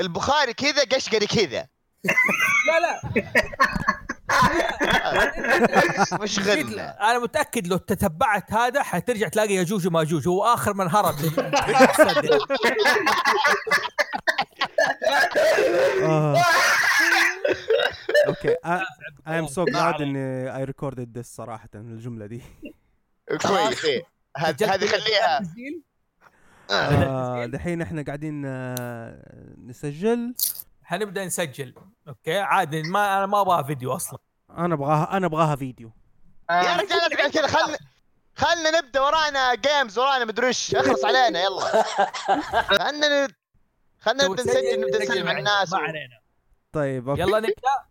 [0.00, 1.66] البخاري كذا قشقري كذا.
[2.68, 3.00] لا لا.
[6.22, 11.14] مش غله أنا متأكد لو تتبعت هذا حترجع تلاقي ياجوج وماجوج هو آخر من هرب.
[16.02, 16.44] آه.
[18.26, 18.56] okay.
[19.28, 22.42] I am so glad إني I recorded this صراحة الجملة دي.
[23.42, 23.86] كويس.
[24.36, 25.40] هذ- هذه خليها.
[26.70, 30.34] آه، دحين إحنا قاعدين آه، نسجل.
[30.84, 31.74] حنبدا نسجل.
[32.08, 34.18] okay؟ عادي ما أنا ما أبغى فيديو أصلا.
[34.50, 35.92] أنا ابغاها أنا أبغاها فيديو.
[36.50, 37.78] يا رجال تقعد كذا خلنا
[38.34, 41.60] خلنا نبدأ ورانا games ورانا مدري إيش اخلص علينا يلا.
[42.78, 43.28] خلنا
[44.00, 46.18] خلنا نبدأ نسجل نبدأ نسلم على الناس ما علينا.
[46.72, 47.20] طيب okay.
[47.20, 47.87] يلا نبدأ.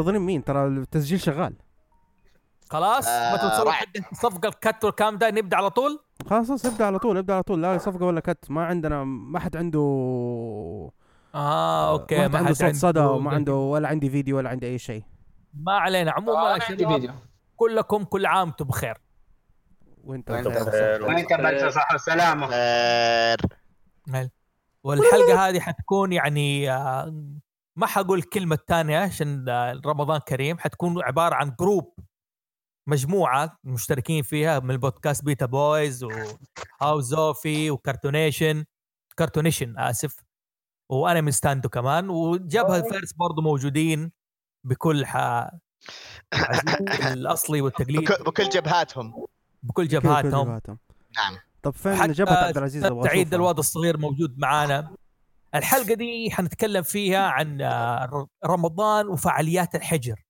[0.00, 1.54] منتظرين مين؟ ترى التسجيل شغال.
[2.70, 3.32] خلاص؟ آه،
[3.64, 3.70] ما.
[3.72, 7.34] حق الصفقه ال cut والكلام ده نبدأ على طول؟ خلاص خلاص ابدا على طول ابدا
[7.34, 7.62] على طول.
[7.62, 9.78] لا صفقة ولا cut ما عندنا ما حد عنده
[11.34, 14.78] آه okay ما حد عنده صوت صدى وما عنده- ولا عندي فيديو ولا عندي أي
[14.78, 15.02] شيء.
[15.54, 17.12] ما علينا عموما فيديو.
[17.56, 18.98] كلكم كل عام وأنتم بخير.
[20.04, 20.64] وأنت وأنت بخير.
[20.64, 21.02] بخير.
[21.06, 22.46] وأنت بألف صحة وسلامة.
[22.46, 23.36] خير
[24.84, 27.14] والحلقة هذه حتكون يعني آه،
[27.80, 29.44] ما حقول الكلمة الثانية عشان
[29.86, 30.58] رمضان كريم.
[30.58, 31.94] حتكون عبارة عن group
[32.88, 38.64] مجموعة مشتركين فيها من البودكاست بيتا بويز وهاوس زوفي وكرتونيشن
[39.18, 40.16] كرتونيشن آسف.
[40.88, 42.10] وأنا من ستاندو كمان.
[42.10, 44.12] وجبهة الفارس برضو موجودين
[44.64, 45.16] بكل ح...
[47.12, 48.00] الأصلي والتقليد.
[48.00, 49.10] بك- بكل جبهاتهم.
[49.62, 50.58] بكل كل- كل جبهاتهم.
[51.16, 51.38] نعم.
[51.62, 53.22] طب فين جبهة عبد العزيز أشوفها.
[53.36, 54.94] الواد الصغير موجود معانا.
[55.54, 60.24] الحلقة دي حنتكلم فيها عن آه، رمضان وفعاليات الحجر.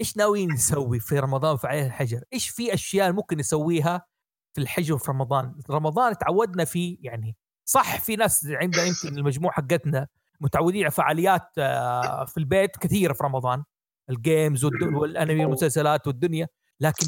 [0.00, 4.06] إيش ناويين نسوي في رمضان وفعاليات الحجر؟ إيش في أشياء ممكن نسويها
[4.54, 10.06] في الحجر في رمضان؟ رمضان تعودنا فيه يعني صح في ناس عندنا يمكن المجموعة حقتنا
[10.40, 13.64] متعودين على فعاليات آه، في البيت كثيرة في رمضان.
[14.10, 16.48] الجيمز والأنمي والمسلسلات والدنيا.
[16.80, 17.06] لكن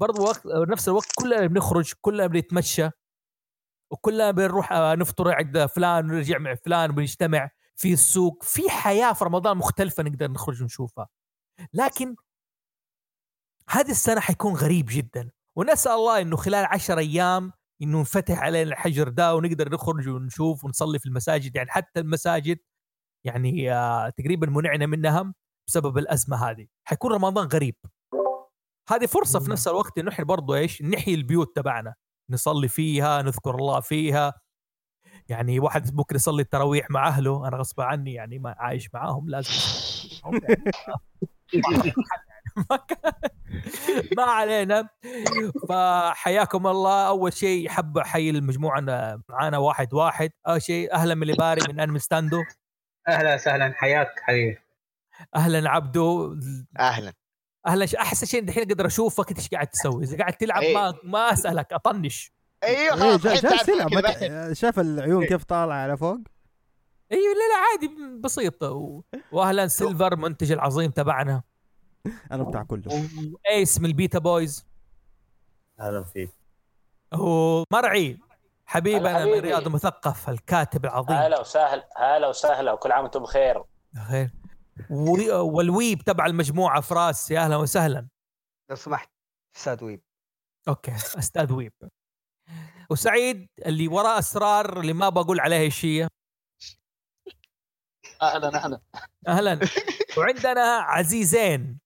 [0.00, 2.88] برضو وقت نفس الوقت كلنا بنخرج كلنا بنتمشى.
[3.92, 8.42] وكلنا بنروح آه، نفطر عند فلان ونرجع مع فلان وبنجتمع في السوق.
[8.42, 11.08] في حياة في رمضان مختلفة نقدر نخرج ونشوفها.
[11.72, 12.16] لكن
[13.68, 15.30] هذه السنة حيكون غريب جدا.
[15.56, 20.98] ونسأل الله إنه خلال عشر أيام إنه نفتح علينا الحجر ده ونقدر نخرج ونشوف ونصلي
[20.98, 21.56] في المساجد.
[21.56, 22.58] يعني حتى المساجد
[23.24, 25.34] يعني آه تقريبا منعنا منها
[25.68, 26.66] بسبب الأزمة هذه.
[26.84, 27.76] حيكون رمضان غريب.
[28.88, 31.94] هذه فرصة في نفس الوقت إنه إحنا برضو إيش نحيي البيوت تبعنا.
[32.32, 34.34] نصلي فيها نذكر الله فيها.
[35.28, 39.50] يعني واحد ممكن يصلي التراويح مع أهله أنا غصب عني يعني ما عايش معاهم لازم
[40.42, 40.64] يعني.
[44.16, 44.88] ما علينا.
[45.68, 47.08] فحياكم الله.
[47.08, 48.80] أول شيء حب احيي المجموعة
[49.28, 50.30] معانا واحد واحد.
[50.48, 52.42] أول شيء أهلا من الباري من أنمي ستاندو.
[53.08, 53.72] أهلا وسهلا.
[53.76, 54.58] حياك حبيبي.
[55.36, 56.36] أهلا عبدو.
[56.78, 57.12] أهلا.
[57.66, 57.94] أهلا ش...
[57.94, 60.04] احسن شيء الحين أقدر أشوفك انت إيش قاعد تسوي.
[60.04, 60.74] إذا قاعد تلعب إيه.
[60.74, 62.32] ما ما أسألك أطنش.
[62.64, 63.90] أيوه إيه، خلاص جالس يلعب.
[64.00, 66.18] ت- شاف العيون كيف طالعة على فوق؟
[67.12, 69.02] أيوه لا لا عادي بسيطه و...
[69.32, 71.42] واهلا سيلفر منتج العظيم تبعنا.
[72.32, 73.08] أنا بتاع كله.
[73.46, 74.66] وايس من البيتا بويز.
[75.80, 76.30] أهلا فيك.
[77.18, 78.18] ومرعي
[78.66, 79.32] حبيبنا من.
[79.32, 81.16] رياض المثقف الكاتب العظيم.
[81.16, 83.64] هلا وسهلا هلا وسهلا وكل عام وأنتم بخير.
[84.08, 84.41] خير و...
[84.90, 88.08] والويب تبع المجموعة فراس يا أهلا وسهلا.
[88.70, 89.10] لو سمحت
[89.56, 90.02] أستاذ ويب.
[90.68, 91.72] okay أستاذ ويب.
[92.90, 96.08] وسعيد اللي وراء أسرار اللي ما بقول عليها هي
[98.22, 98.80] أهلا أهلا.
[99.28, 99.60] أهلا.
[100.18, 101.80] وعندنا عزيزين.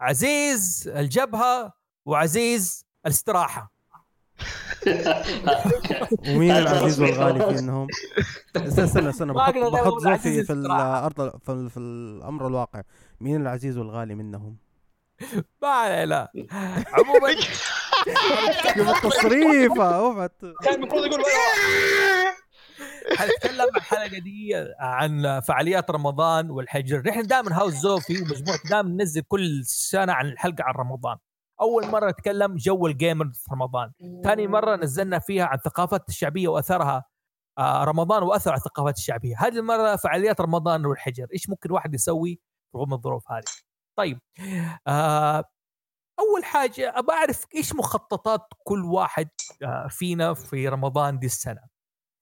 [0.00, 1.72] عزيز الجبهة
[2.06, 3.73] وعزيز الاستراحة.
[6.28, 7.86] ومين العزيز والغالي فينهم
[8.56, 10.52] استنى استنى استنى أقدر بحط, بحط في.
[10.52, 12.82] الأرض في, في الأمر الواقع.
[13.20, 14.56] مين العزيز والغالي منهم؟
[15.62, 16.28] ما علينا.
[16.92, 17.34] عموما
[18.76, 20.28] شوف التصريفه اوعى
[20.64, 21.22] كان المفروض يقول
[23.16, 24.50] حنتكلم الحلقة دي
[24.80, 27.02] عن فعاليات رمضان والحجر.
[27.06, 31.16] نحن دائما هاوس زوفي ومجموعة دائما ننزل كل سنة عن الحلقة عن رمضان.
[31.64, 33.92] أول مرة نتكلم جو ال gamer في رمضان.
[34.24, 37.04] ثاني مرة نزلنا فيها عن ثقافات الشعبية وأثرها
[37.58, 39.36] آه، رمضان وأثر على الثقافات الشعبية.
[39.38, 41.26] هذه المرة فعاليات رمضان والحجر.
[41.32, 42.40] إيش ممكن واحد يسوي
[42.76, 43.44] رغم الظروف هذه؟
[43.98, 44.20] طيب
[44.88, 45.44] آه
[46.20, 49.28] أول حاجة أبى أعرف إيش مخططات كل واحد
[49.62, 51.60] آه فينا في رمضان دي السنة.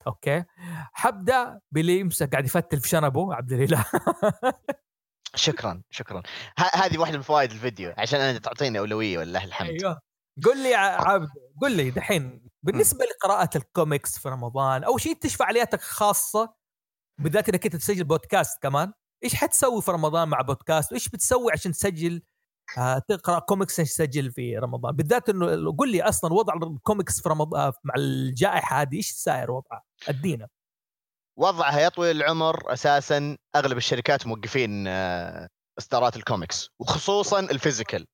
[0.07, 0.43] okay؟
[0.93, 3.85] حبدأ باللي يمسك قاعد يفتل في شنبه عبد الإله.
[5.35, 6.23] شكرا شكرا.
[6.59, 9.69] ه- هذه واحدة من فوائد الفيديو عشان أنا تعطيني أولوية ولله الحمد.
[9.69, 9.99] أيوه.
[10.45, 11.27] قل لي يا عبد
[11.61, 16.53] قل لي دحين بالنسبة لقراءة الكوميكس في رمضان اول شيء إيش فعالياتك خاصة
[17.21, 18.93] بالذات انك انت تسجل بودكاست كمان
[19.23, 22.21] إيش حتسوي في رمضان مع بودكاست؟ وإيش بتسوي عشان تسجل
[22.77, 27.29] آه تقرأ كوميكس عشان تسجل في رمضان؟ بالذات إنه قل لي أصلا وضع الكوميكس في
[27.29, 30.47] رمضان مع الجائحة هذه إيش ساير وضعها؟ أدينا.
[31.35, 38.07] وضعها يا طويل العمر أساسا أغلب الشركات موقفين آه، إصدارات الكوميكس وخصوصا ال physical.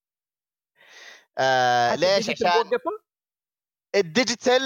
[1.37, 2.69] آه ليش؟ ال digital عشان؟
[3.95, 4.61] ال digital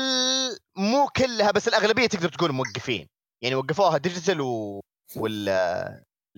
[0.75, 3.09] مو كلها بس الأغلبية تقدر تقول موقفين.
[3.41, 4.81] يعني وقفوها digital و...
[5.15, 5.45] وال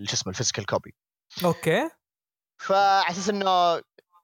[0.04, 0.94] شو اسمه ال physical copy.
[1.44, 1.90] okay.
[2.58, 3.82] فعلى أساس إنه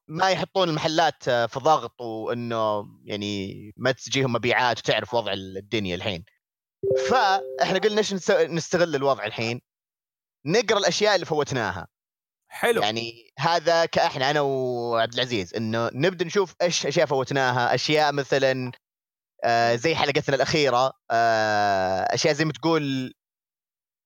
[0.08, 6.24] ما يحطون المحلات آه، في ضغط وإنه يعني ما تجيهم مبيعات وتعرف وضع الدنيا الحين.
[7.10, 9.60] فاحنا قلنا إيش نستغل الوضع الحين؟
[10.46, 11.88] نقرأ الأشياء اللي فوتناها.
[12.48, 12.82] حلو.
[12.82, 18.72] يعني هذا كأحنا أنا وعبد العزيز إنه نبدأ نشوف إيش أشياء فوتناها أشياء مثلا
[19.44, 23.14] آه زي حلقتنا الأخيرة آه أشياء زي ما تقول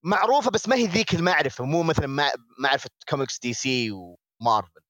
[0.04, 4.80] معروفة بس ما هي ذيك المعرفه مو مثلا مع- معرفه comics DC ومارفل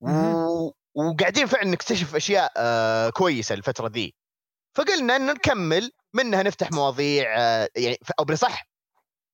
[0.00, 0.70] و...
[0.94, 4.14] وقاعدين فعلا نكتشف أشياء آه كويسة الفترة ذي.
[4.76, 8.68] فقلنا انه نكمل منها نفتح مواضيع آه يعني أو بالأصح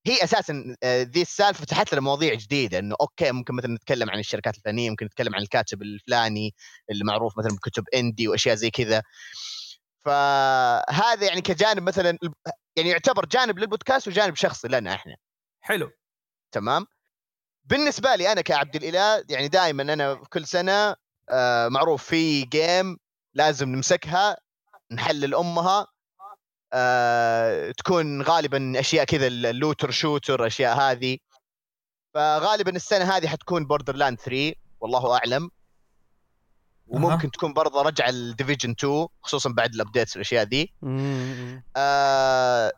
[0.06, 4.18] هي أساسا آه، ذي السالفة فتحت لنا مواضيع جديدة إنه أوكي ممكن مثلا نتكلم عن
[4.18, 6.54] الشركات الفلانيه ممكن نتكلم عن الكاتب الفلاني
[6.90, 9.02] اللي معروف مثلا بكتب إندي وأشياء زي كذا.
[10.04, 12.18] فهذا يعني كجانب مثلا
[12.76, 15.16] يعني يعتبر جانب للبودكاست وجانب شخصي لنا إحنا.
[15.60, 15.90] حلو.
[16.52, 16.86] تمام؟
[17.64, 20.96] بالنسبة لي أنا كعبد الإله يعني دائما أنا كل سنة
[21.30, 22.96] آه، معروف في game
[23.34, 24.36] لازم نمسكها
[24.92, 25.86] نحلل أمها.
[26.72, 31.18] آه، تكون غالبا أشياء كذا ال looter shooter أشياء هذه.
[32.14, 35.50] فغالبا السنة هذه حتكون Borderlands 3 والله أعلم.
[36.86, 40.72] وممكن تكون برضه رجع ال Division 2 خصوصا بعد ال updates والأشياء ذي.
[41.76, 42.72] آه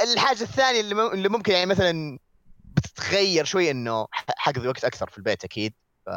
[0.00, 2.18] الحاجة الثانية اللي, اللي ممكن يعني مثلا
[2.64, 5.74] بتتغير شوي إنه حقضي وقت أكثر في البيت أكيد.
[6.06, 6.10] ف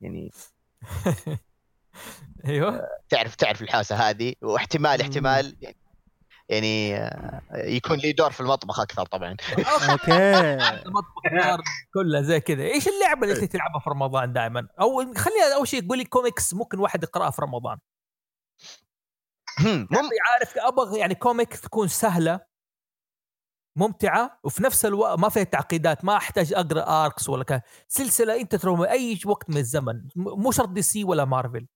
[0.00, 0.30] يعني
[2.46, 2.80] أيوه.
[3.08, 5.00] تعرف تعرف الحاسة هذه واحتمال.
[5.00, 5.76] احتمال يعني,
[6.48, 9.36] يعني آه، يكون لي دور في المطبخ أكثر طبعا.
[9.90, 10.12] أوكي.
[10.86, 11.12] المطبخ
[11.94, 12.62] كلها زي كذا.
[12.62, 16.54] إيش اللعبة اللي انت تلعبها في رمضان دائما أو خلينا أول شيء قول لي كوميكس
[16.54, 17.78] ممكن واحد يقرأها في رمضان.
[19.60, 19.88] مم.
[20.32, 22.40] عارف أبغى يعني comic تكون سهلة
[23.76, 27.62] ممتعة وفي نفس الوقت ما فيها تعقيدات ما أحتاج أقرأ arcs ولا كذا.
[27.88, 31.66] سلسلة أنت تروح أي وقت من الزمن مو شرط دي سي ولا مارفل.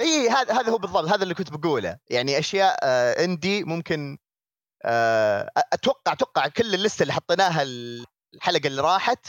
[0.00, 1.98] إي هذا هذا هو بالضبط هذا اللي كنت بقوله.
[2.10, 4.18] يعني أشياء آه indie ممكن
[4.84, 9.26] آه أتوقع أتوقع كل ال list اللي حطيناها الحلقة اللي راحت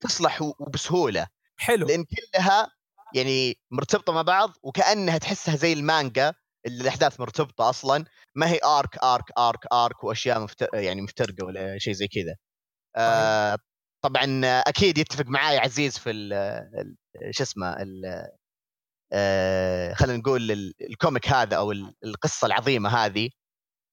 [0.00, 1.26] تصلح وبسهولة.
[1.56, 1.86] حلو.
[1.86, 2.70] لأن كلها
[3.14, 6.34] يعني مرتبطة مع بعض وكأنها تحسها زي المانجا
[6.66, 8.04] اللي الأحداث مرتبطة أصلا.
[8.34, 10.68] ما هي arc arc arc arc وأشياء مفت...
[10.74, 12.36] يعني مفترقة ولا شيء زي كذا.
[12.96, 13.58] آه
[14.02, 16.10] طبعا أكيد يتفق معاي عزيز في
[17.30, 17.76] شو اسمه
[19.94, 23.30] خلينا نقول ال- ال comic هذا أو ال- القصة العظيمة هذه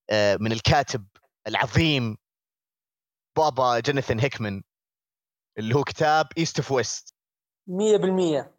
[0.10, 1.08] آه من الكاتب
[1.48, 2.18] العظيم
[3.38, 4.64] بابا جوناثان هيكمان
[5.60, 7.16] اللي هو كتاب East of West
[7.70, 8.58] 100%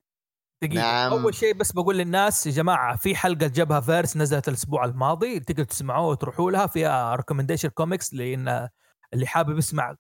[0.63, 1.13] دقيقة نعم.
[1.13, 5.67] أول شيء بس بقول للناس يا جماعة في حلقة جبهة verse نزلت الأسبوع الماضي تقدروا
[5.67, 8.69] تسمعوها وتروحوا لها فيها recommendation comics لأن
[9.15, 9.97] اللي حابب يسمع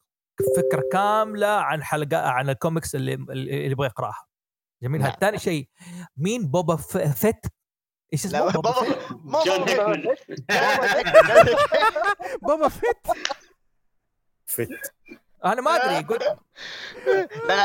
[0.56, 4.27] فكرة كاملة عن حلقة عن الكوميكس اللي اللي يبغى يقراها.
[4.82, 5.00] جميل.
[5.00, 5.12] نعم.
[5.20, 5.68] ثاني شيء
[6.16, 6.76] مين بوبا
[7.14, 7.46] فيت
[8.12, 9.64] إيش اسمه؟ بوبا بابا فيت؟ مو جون
[12.42, 13.06] بابا فيت
[14.46, 14.68] فت.
[15.44, 17.62] أنا ما أدري قلت لا لا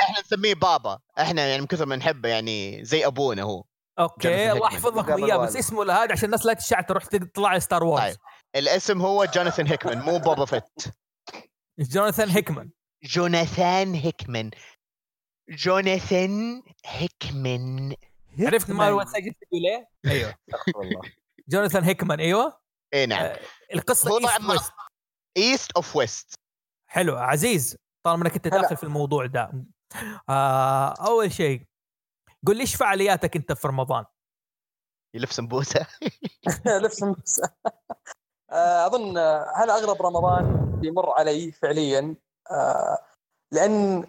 [0.00, 0.98] إحنا نسميه بابا.
[1.18, 3.64] إحنا يعني من كثر ما نحبه يعني زي أبونا هو.
[3.98, 4.68] أوكي الله
[5.02, 5.56] قبل اياه بس.
[5.56, 8.16] اسمه هذا عشان الناس لا تشع تروح تطلع Star Wars طيب.
[8.56, 10.84] الاسم هو جوناثان هيكمان مو بابا فيت
[11.78, 12.70] جوناثان هيكمان
[13.04, 14.50] جوناثان هيكمان
[15.48, 17.94] جوناثان هيكمان.
[18.40, 20.34] عرفت ما هو سجل تقول إيه؟ أيوه
[21.48, 22.60] جوناثان هيكمان أيوه.
[22.94, 23.24] اي نعم.
[23.24, 23.40] آه،
[23.74, 24.14] القصة هو
[24.50, 24.72] West.
[25.36, 26.34] East of West
[26.90, 27.76] حلو عزيز.
[28.06, 28.48] طالما إنك أنت.
[28.48, 29.64] داخل في الموضوع ده.
[30.28, 31.62] آه أول شيء
[32.46, 34.04] قول لي إيش فعالياتك أنت في رمضان؟
[35.14, 35.86] يلف سمبوسة.
[36.82, 37.40] لبس مس-
[38.50, 42.16] آه، أظن آه، هذا أغرب رمضان يمر علي فعليا؟
[42.50, 42.98] آه،
[43.52, 44.04] لأن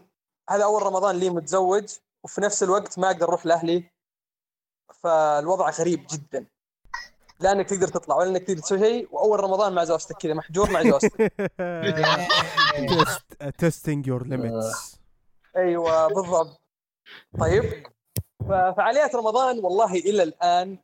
[0.49, 3.91] هذا أول رمضان لي متزوج وفي نفس الوقت ما أقدر أروح لأهلي.
[4.93, 6.45] فالوضع غريب جدا.
[7.39, 10.71] لا إنك تقدر تطلع ولا إنك تقدر تسوي شيء وأول رمضان مع زوجتك كذا محجور
[10.71, 11.33] مع زوجتك.
[13.57, 14.99] testing your limits
[15.55, 16.61] أيوه بالضبط.
[17.39, 17.87] طيب.
[18.39, 20.77] ففعاليات رمضان والله إلى الآن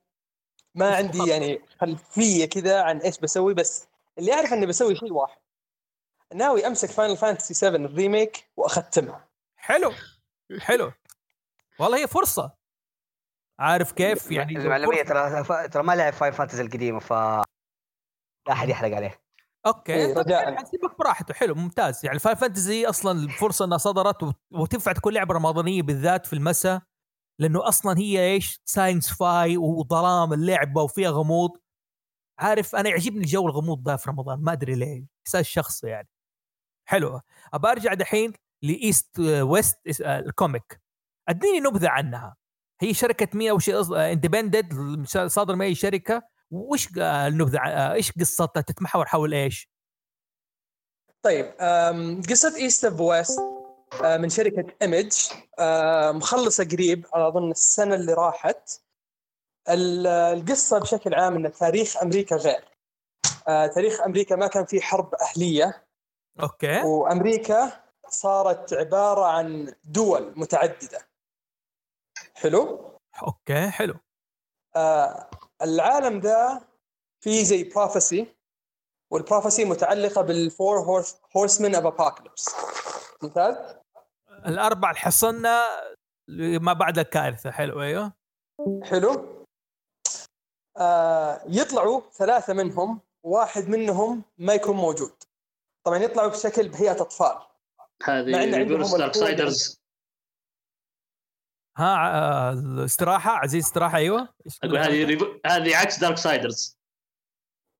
[0.75, 5.37] ما عندي يعني خلفية كذا عن إيش بسوي بس اللي أعرف إني بسوي شيء واحد.
[6.33, 9.27] ناوي أمسك Final Fantasy 7 ال remake واختمها
[9.63, 9.91] حلو
[10.59, 10.91] حلو.
[11.79, 12.53] والله هي فرصة.
[13.59, 15.03] عارف كيف؟ يعني المعلوميه.
[15.03, 17.13] ترى ترى ما لعب Final Fantasy القديمة ف
[18.47, 19.21] لا أحد يحرق عليه.
[19.65, 19.93] أوكي.
[19.93, 20.55] إيه، طب رجاءً.
[20.55, 21.33] حنسيبك براحته.
[21.33, 22.05] حلو ممتاز.
[22.05, 26.81] يعني Final Fantasy أصلا الفرصة إنها صدرت وت- وتنفع تكون لعبة رمضانية بالذات في المساء
[27.39, 31.51] لأنه أصلا هي إيش؟ science fi وظلام اللعبة وفيها غموض.
[32.39, 34.39] عارف أنا يعجبني الجو الغموض ده في رمضان.
[34.43, 35.05] ما أدري ليه.
[35.27, 36.07] احساس شخصي يعني.
[36.89, 37.21] حلو.
[37.53, 40.81] أبى أرجع دحين ل East West إس- آه، ال comic.
[41.29, 42.35] أديني نبذة عنها.
[42.81, 44.73] هي شركة مين أو شيء independent
[45.27, 49.69] صادر من اي شركه وش آه، النبذة آه، إيش قصتها؟ تتمحور حول إيش؟
[51.21, 51.45] طيب
[52.29, 53.39] قصة East of West
[54.03, 55.11] من شركة Image
[56.17, 58.69] مخلصة قريب على أظن السنة اللي راحت.
[59.69, 62.65] ال- القصة بشكل عام إن تاريخ أمريكا غير.
[63.47, 65.85] آه، تاريخ أمريكا ما كان في حرب أهلية.
[66.43, 66.81] أوكي.
[66.81, 67.82] وأمريكا
[68.13, 71.07] صارت عبارة عن دول متعددة.
[72.35, 72.89] حلو؟
[73.23, 73.95] أوكي حلو.
[74.75, 75.29] آه
[75.61, 76.61] العالم ذا
[77.23, 78.35] فيه زي prophecy
[79.11, 81.05] وال prophecy متعلقة بال four
[81.35, 82.55] horsemen of apocalypse
[83.23, 83.75] ممتاز؟
[84.45, 85.67] الاربع اللي حصلنا
[86.61, 87.51] ما بعد الكارثة.
[87.51, 88.13] حلو أيوه.
[88.83, 89.45] حلو.
[90.77, 95.13] آه يطلعوا ثلاثة منهم واحد منهم ما يكون موجود.
[95.85, 97.52] طبعا يطلعوا بشكل بهيئة أطفال.
[98.03, 99.83] هذه reverse Darksiders
[101.77, 104.29] ها آه، الاستراحه عزيز استراحة أيوه.
[104.63, 106.77] أقول هذه هذه عكس Darksiders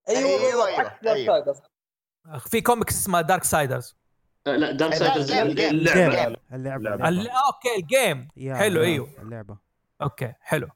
[0.09, 1.35] أيوه بالضبط، أيوة، عكس Dark أيوة.
[1.35, 1.61] siders.
[2.49, 3.95] في كوميكس اسمها Darksiders
[4.45, 5.53] لا Darksiders اللعبة.
[5.71, 6.07] لا.
[6.07, 6.37] اللعبة.
[6.53, 7.13] اللعبة نعم.
[7.13, 7.29] ال...
[7.29, 9.09] أوكي ال game حلو، يا، أيوه.
[9.21, 9.57] اللعبة.
[10.01, 10.69] أوكي حلو.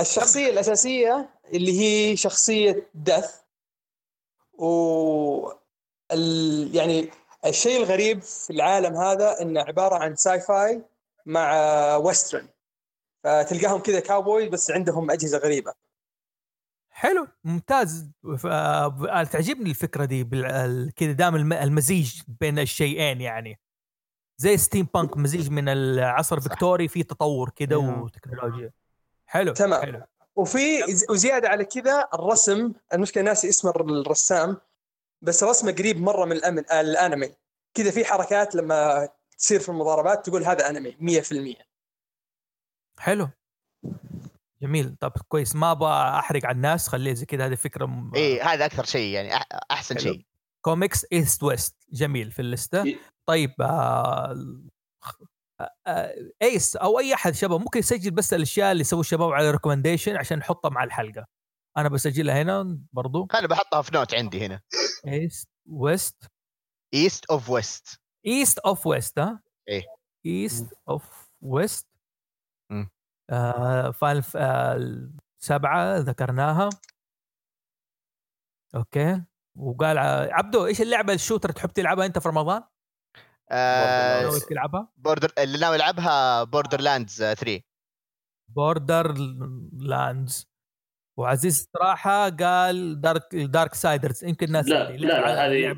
[0.00, 3.40] الشخصية الأساسية اللي هي شخصية Death
[4.52, 5.52] و
[6.12, 6.76] ال...
[6.76, 7.10] يعني
[7.46, 10.82] الشيء الغريب في العالم هذا إنه عبارة عن sci-fi
[11.26, 11.56] مع
[11.96, 12.48] western
[13.24, 15.74] فتلقاهم كذا كاوبوي بس عندهم أجهزة غريبة.
[16.90, 18.10] حلو ممتاز.
[19.32, 20.24] تعجبني الفكرة دي
[20.96, 21.52] كذا دام الم...
[21.52, 23.60] المزيج بين الشيئين يعني.
[24.36, 28.02] زي steampunk مزيج من العصر الفكتوري في تطور كذا نعم.
[28.02, 28.72] وتكنولوجيا.
[29.26, 29.82] حلو تمام.
[29.82, 30.02] حلو.
[30.36, 34.56] وفي وزيادة على كذا الرسم المشكلة ناسي اسم الرسام
[35.22, 36.58] بس رسمه قريب مره من الأمن...
[36.70, 37.34] الأنمي.
[37.74, 41.62] كذا في حركات لما تصير في المضاربات تقول هذا أنمي 100%
[42.98, 43.28] حلو.
[44.62, 44.96] جميل.
[45.00, 45.56] طب كويس.
[45.56, 47.46] ما أبغى أحرق على الناس خليه زي كذا.
[47.46, 48.14] هذه فكرة م...
[48.14, 49.98] اي إيه، هذا أكثر شيء يعني أحسن.
[49.98, 50.26] شيء.
[50.64, 52.30] comics East West جميل.
[52.30, 52.84] في الليستة.
[52.84, 54.36] ي- طيب آه...
[55.86, 56.14] آه...
[56.42, 60.38] إيس أو أي أحد شباب ممكن يسجل بس الأشياء اللي يسوي الشباب على recommendation عشان
[60.38, 61.26] نحطها مع الحلقة.
[61.76, 63.28] أنا بسجلها هنا برضو.
[63.34, 64.60] أنا بحطها في note عندي هنا.
[65.06, 66.30] East West
[66.94, 69.82] East of West East of West ها؟ إيه.
[70.26, 71.88] East of West.
[73.30, 73.94] آه
[74.36, 76.68] آه سبعة ذكرناها.
[78.74, 79.24] okay.
[79.56, 79.98] وقال
[80.32, 82.62] عبدو إيش اللعبة ال shooter تحب تلعبها أنت في رمضان؟
[83.50, 87.60] آه ناوي تلعبها؟ Border اللي ناوي العبها Borderlands 3
[88.48, 90.51] Borderlands
[91.16, 95.76] وعزيز صراحة قال Dark Darksiders يمكن الناس لا لا لا هذه.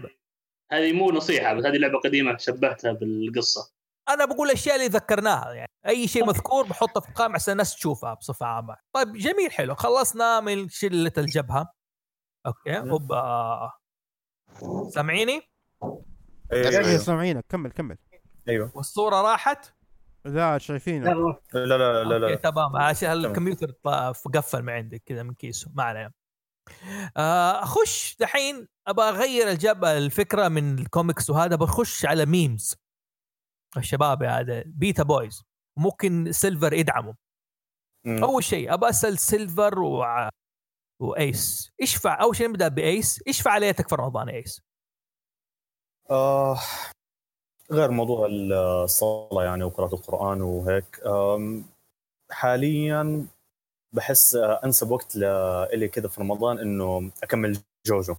[0.72, 3.74] هذه مو نصيحة بس هذه لعبة قديمة شبهتها بالقصة.
[4.08, 8.14] أنا بقول الاشياء اللي ذكرناها يعني أي شيء مذكور بحطه في القائمة عشان الناس تشوفها
[8.14, 8.76] بصفة عامة.
[8.92, 9.74] طيب جميل حلو.
[9.74, 11.72] خلصنا من شلة الجبهة.
[12.46, 13.72] okay اوبا
[14.88, 15.42] سامعيني؟
[16.52, 16.68] إيه.
[16.68, 16.96] إيه أيوه.
[16.96, 17.98] سامعينك كمل كمل.
[18.48, 18.72] أيوه.
[18.74, 19.73] والصورة راحت؟
[20.24, 21.12] لا شايفينك لا
[21.54, 22.14] لا لا.
[22.14, 23.72] okay لا تمام عشان الكمبيوتر
[24.34, 25.70] قفل من عندك كذا من كيسه.
[25.74, 26.12] ما علينا.
[27.16, 31.56] آه، أخش دحين أبغى أغير الجب الفكرة من الكوميكس وهذا.
[31.56, 32.76] بخش على memes
[33.76, 35.44] الشباب هذا beta boys
[35.78, 37.14] ممكن سيلفر يدعموا
[38.06, 38.24] مم.
[38.24, 40.04] أول شيء ابى أسأل سيلفر و...
[41.02, 42.22] وايس إيش فع...
[42.22, 44.62] أول شيء نبدأ بايس إيش فعاليتك في رمضان ايس؟
[46.10, 46.58] آه.
[47.72, 51.00] غير موضوع الصلاة يعني وقراءة القرآن وهيك.
[52.30, 53.26] حاليا
[53.92, 58.14] بحس آه، أنسب وقت لإلي كذا في رمضان إنه أكمل JoJo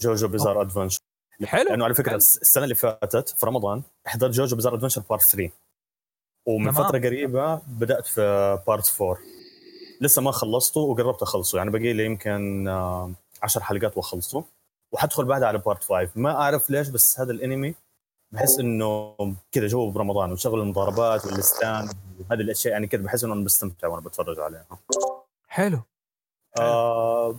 [0.00, 0.98] JoJo Bizarre Adventure
[1.44, 1.68] حلو.
[1.68, 2.16] لأنه على فكرة حلو.
[2.16, 5.50] الس- السنة اللي فاتت في رمضان حضرت JoJo Bizarre Adventure part 3
[6.48, 6.84] ومن تمام.
[6.88, 8.20] فترة قريبة بدأت في
[8.66, 9.18] part 4
[10.00, 11.58] لسه ما خلصته وقربت أخلصه.
[11.58, 13.12] يعني باقي لي يمكن آه،
[13.42, 14.44] 10 حلقات وأخلصه.
[14.92, 17.74] وحدخل بعدها على part 5 ما أعرف ليش بس هذا الانمي
[18.34, 19.16] بحس إنه
[19.52, 21.88] كذا جو برمضان وشغل المضاربات وال Stand
[22.20, 24.66] وهذه الأشياء يعني كذا بحس إنه أنا بستمتع وأنا بتفرج عليها.
[25.48, 25.80] حلو.
[26.58, 27.36] آه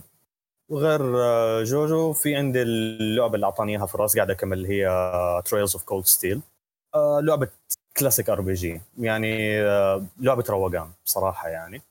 [0.68, 5.42] وغير آه، JoJo في عندي اللعبة اللي أعطاني إياها في الراس قاعد أكمل اللي هي
[5.44, 6.40] Trails of Cold Steel
[7.22, 7.48] لعبة
[7.96, 11.82] classic RPG يعني آه لعبة روقان بصراحه يعني.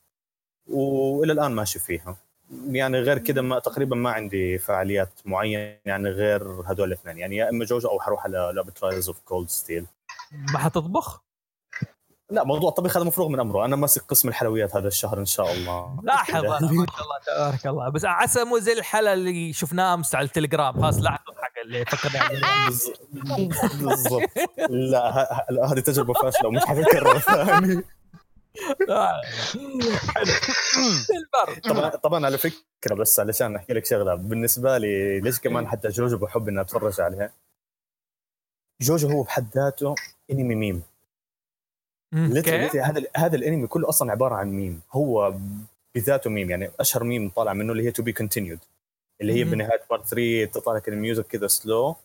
[0.67, 2.15] وإلى الآن ماشي فيها.
[2.51, 7.17] يعني غير كذا ما تقريبا ما عندي فعاليات معينة يعني غير هذول الاثنين.
[7.17, 9.85] يعني يا إما JoJo أو حروح على لعبة Trails of Cold Steel
[10.53, 11.21] ما حتطبخ؟
[12.29, 13.65] لا موضوع الطبخ هذا مفروغ من أمره.
[13.65, 15.99] أنا ماسك قسم الحلويات هذا الشهر إن شاء الله.
[16.03, 16.45] لاحظ.
[16.45, 17.89] ما شاء الله تبارك الله.
[17.89, 20.73] بس عسى مو زي الحلقة اللي شفناها أمس على التليجرام.
[20.73, 22.29] خلاص لاحظوا الحق اللي فكرنا
[23.89, 24.29] بالضبط.
[24.69, 27.83] لا هذه تجربة فاشلة ومش حتكرر ثاني
[31.63, 36.17] طبعا طبعا على فكرة بس علشان أحكي لك شغلة بالنسبة لي ليش كمان حتى JoJo
[36.17, 37.31] بحب إني أتفرج عليها؟
[38.81, 39.95] JoJo هو بحد ذاته
[40.31, 40.81] انمي ميم
[42.81, 45.33] هذا هذا الانمي كله أصلا عبارة عن ميم هو
[45.95, 48.59] بذاته ميم يعني أشهر ميم طالع منه اللي هي to be continued
[49.21, 49.43] اللي هي.
[49.51, 51.95] بنهايه part 3 تطلع لك ال music كذا slow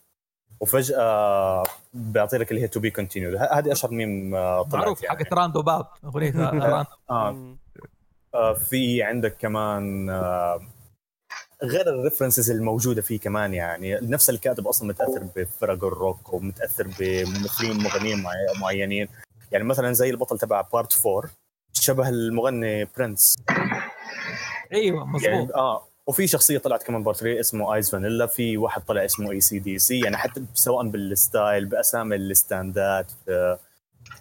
[0.61, 1.63] وفجأة
[1.93, 5.17] بيعطي لك اللي هي to be continued هذه أشهر ميم آه، طلعت معروف يعني.
[5.17, 7.55] حقت Roundabout اغنيه راندو آه.
[8.33, 10.61] آه في عندك كمان آه
[11.63, 17.83] غير ال references الموجودة فيه كمان يعني نفس الكاتب أصلا متأثر بفرق الروك ومتأثر بممثلين
[17.83, 19.07] مغنيين معي- معينين.
[19.51, 21.29] يعني مثلا زي البطل تبع part 4
[21.73, 23.35] شبه المغني برنس
[24.73, 28.25] أيوه يعني مضبوط آه وفي شخصية طلعت كمان part 3 اسمه Ice Vanilla.
[28.25, 33.11] في واحد طلع اسمه اي سي دي سي يعني حتى سواء بال style بأسامي الستاندات
[33.29, 33.59] آه،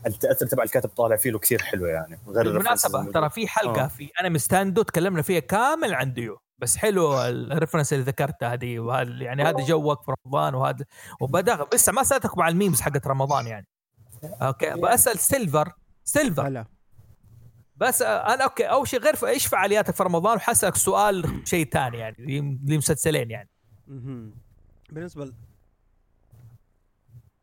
[0.07, 3.87] التاثر تبع الكاتب طالع فيه له كثير حلو يعني غير بالمناسبة ترى في حلقة آه.
[3.87, 8.79] في انمي ستاندو تكلمنا فيها كامل عن ديو بس حلو ال reference اللي ذكرتها هذه
[8.79, 10.85] وهذا يعني هذا جوّك في رمضان وهذا
[11.21, 13.67] وبدأ لسه ما سالتكم عن ال memes حقت رمضان يعني.
[14.23, 15.73] okay بسال سيلفر
[16.05, 16.65] سيلفر هلا.
[17.81, 21.99] بس آه، أنا okay أول شيء غير إيش فعالياتك في رمضان وحسألك سؤال شيء ثاني
[21.99, 23.49] يعني لي- لمسلسلين يعني.
[24.91, 25.35] بالنسبة ل...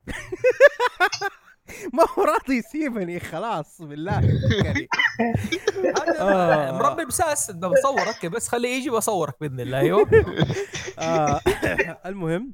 [1.93, 4.17] ما هو راضي يسيبني خلاص بالله.
[5.97, 6.71] هذا آه.
[6.71, 10.09] مربي بساس بصورك بس خليه يجي بصورك بإذن الله أيوه
[10.99, 11.39] آه
[12.05, 12.53] المهم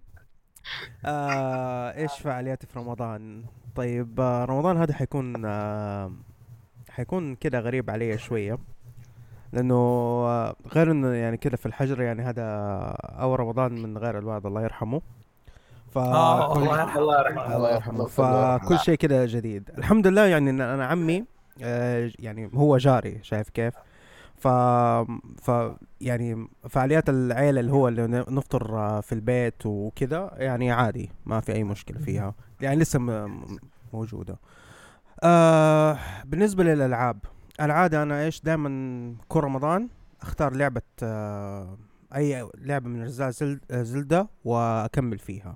[1.05, 6.13] آه إيش فعالياتي في رمضان طيب رمضان هذا حيكون آه
[6.93, 8.57] حيكون كده غريب علي شوية.
[9.53, 12.43] لأنه آه غير إنه يعني كده في الحجر يعني هذا
[13.19, 15.01] اول رمضان من غير الوالد الله يرحمه.
[15.91, 17.01] ف آه الله يرحمه.
[17.01, 17.55] الله يرحمه.
[17.55, 18.05] الله يرحمه.
[18.05, 19.69] فكل شيء كده جديد.
[19.77, 21.25] الحمد لله يعني إن أنا عمي
[21.63, 23.73] آه، يعني هو جاري شايف كيف؟
[24.35, 24.47] ف
[25.41, 25.51] ف
[26.01, 31.53] يعني فعاليات العيلة اللي هو اللي نفطر آه، في البيت وكذا يعني عادي ما في
[31.53, 32.33] أي مشكلة فيها.
[32.61, 32.99] يعني لسه
[33.93, 34.37] موجودة.
[35.23, 37.17] آه بالنسبة للألعاب
[37.61, 39.89] العاده أنا إيش دائما كل رمضان
[40.21, 41.77] أختار لعبة آه
[42.15, 43.27] أي لعبة من أجزاء
[43.71, 45.55] آه، Zelda وأكمل فيها.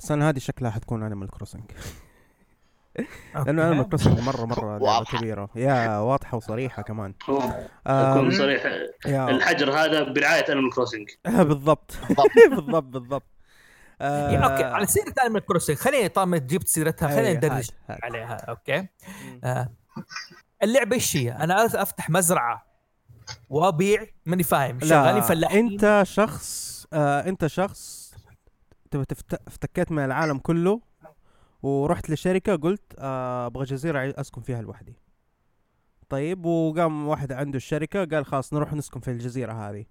[0.00, 1.62] السنة هذه شكلها حتكون Animal Crossing
[3.46, 5.18] لأنه Animal Crossing مرة مرة لعبة واضحة.
[5.18, 5.48] كبيرة.
[5.56, 7.14] يا واضحة وصريحة كمان.
[7.28, 8.62] آم، أكون صريح.
[9.06, 11.08] الحجر هذا برعاية Animal Crossing
[11.48, 11.94] بالضبط.
[12.50, 13.22] بالضبط بالضبط.
[14.00, 18.04] آه، يعني okay على سيرة Animal Crossing خليني طالما جبت سيرتها خلينا ندرج هات- هات.
[18.04, 18.88] عليها okay
[19.44, 19.68] آه.
[20.62, 22.66] اللعبة إيش هي؟ أنا أفتح مزرعة
[23.50, 28.14] وأبيع ماني فاهم شغالين لا فلاحين أنت شخص آه أنت شخص
[28.90, 29.04] تبى.
[29.46, 30.80] افتكيت من العالم كله
[31.62, 34.96] ورحت لشركة قلت آه، أبغى جزيرة أسكن فيها لوحدي
[36.08, 39.84] طيب وقام واحد عنده الشركة قال خلاص نروح نسكن في الجزيرة هذه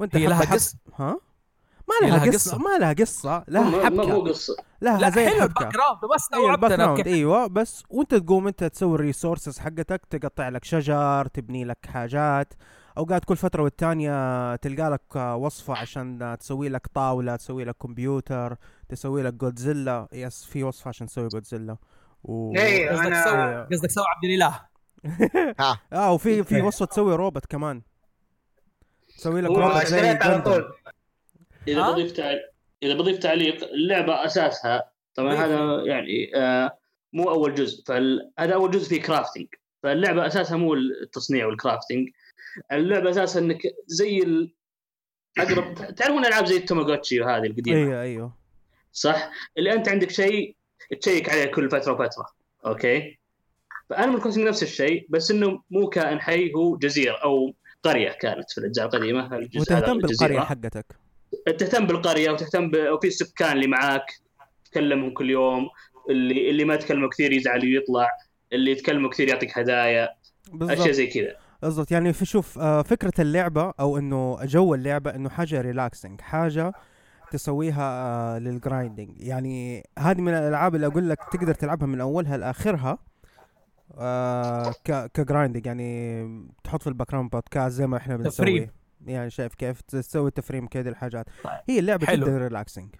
[0.00, 1.20] وأنت هي لها قصة؟ ها
[1.88, 2.32] ما لها, لها قصة.
[2.50, 4.56] قصة؟ ما لها قصة لها ما ما هو قصة.
[4.82, 8.46] لها لا زي حلو ال background بس أيوه استوعبت أنا okay إيوه بس وأنت تقوم
[8.46, 12.54] أنت تسوي ال resources حقتك تقطع لك شجر تبني لك حاجات
[12.98, 18.56] أوقات كل فترة والتانية تلقى لك وصفة عشان تسوي لك طاولة تسوي لك كمبيوتر
[18.88, 21.76] تسوي لك Godzilla yes في وصفة عشان تسوي جودزيلا
[22.24, 22.56] و...
[22.56, 24.60] إيه، قصدك أنا- سوي قصدك سوي عبد الإله.
[25.92, 27.82] آه وفي في وصفة تسوي روبوت كمان.
[29.18, 30.64] تسوي لك روبوت زي اشتريت على طول.
[31.72, 32.42] إذا؟ بضيف تعليق
[32.82, 35.40] إذا بضيف تعليق اللعبة أساسها طبعا ضيف.
[35.40, 36.78] هذا يعني آه
[37.12, 39.46] مو أول جزء فهذا أول جزء فيه crafting
[39.82, 42.08] فاللعبة أساسها مو التصنيع وال crafting
[42.72, 44.52] اللعبة أساسها إنك زي ال...
[45.38, 48.32] اقرب تعرفون ألعاب زي ال Tamagotchi وهذه القديمة أيوه أيوه
[48.92, 50.56] صح؟ اللي أنت عندك شيء
[51.00, 52.26] تشيك عليه كل فترة وفترة
[52.66, 53.18] okay؟
[53.90, 58.50] ف Animal Crossing نفس الشيء بس إنه مو كائن حي هو جزيرة أو قرية كانت
[58.50, 60.40] في الأجزاء القديمة وتهتم بالقرية.
[60.40, 60.86] حقتك
[61.46, 62.76] تهتم بالقرية وتهتم ب...
[62.76, 64.06] وفي السكان اللي معاك
[64.64, 65.68] تكلمهم كل يوم
[66.10, 68.08] اللي اللي ما تكلمه كثير يزعل ويطلع
[68.52, 70.04] اللي يتكلمه كثير يعطيك هدايا.
[70.04, 70.88] أشياء بالضبط.
[70.88, 71.36] زي كذا.
[71.62, 71.90] بالضبط.
[71.90, 76.72] يعني في شوف آه، فكرة اللعبة أو إنه جو اللعبة إنه حاجة relaxing حاجة
[77.30, 82.36] تسويها آه، لل grinding يعني هذه من الألعاب اللي أقول لك تقدر تلعبها من أولها
[82.36, 82.98] لآخرها
[83.98, 88.30] آه ك ك grinding يعني تحط في ال background بودكاست زي ما إحنا بنسوي.
[88.30, 88.70] تفريم.
[89.06, 91.52] يعني شايف كيف تسوي تفريم كذا الحاجات طيب.
[91.68, 92.26] هي اللعبة حلو.
[92.26, 92.94] جدا relaxing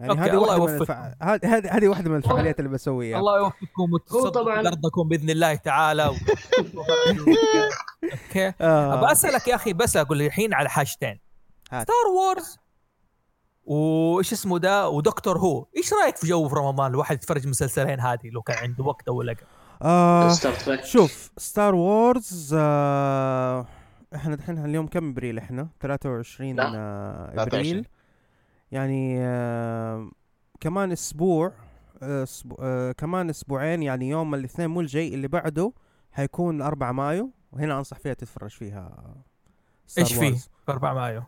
[0.00, 0.80] يعني هذه الله واحدة من.
[0.80, 1.14] الفع...
[1.22, 3.18] هذه هذه هذه واحدة من الفعاليات اللي بسويها.
[3.18, 6.06] الله يوفقكم وتسددوا قرضكم بإذن الله تعالى.
[6.06, 6.14] و...
[8.12, 8.52] okay.
[8.60, 8.94] آه.
[8.94, 11.20] أبى أسألك يا أخي بس أقول الحين على حاجتين.
[11.66, 12.58] Star Wars
[13.64, 15.66] وايش اسمه ده؟ و Doctor Who.
[15.76, 19.22] إيش رأيك في جو في رمضان؟ الواحد يتفرج مسلسلين هذه لو كان عنده وقت أو
[19.22, 19.44] لقى.
[19.82, 20.32] آه
[20.84, 23.66] شوف Star Wars آه
[24.14, 26.72] إحنا دحين اليوم كم إبريل إحنا؟ 23 لا.
[26.76, 27.66] آه 23.
[27.68, 27.86] إبريل.
[28.72, 30.10] يعني آه
[30.60, 31.52] كمان أسبوع
[32.02, 35.72] آه أسبوع آه كمان أسبوعين يعني يوم الاثنين مو الجاي اللي بعده
[36.12, 37.30] حيكون 4 مايو.
[37.52, 39.14] وهنا أنصح فيها تتفرج فيها
[39.98, 40.48] إيش فيه؟ Wars.
[40.66, 41.22] في 4 مايو.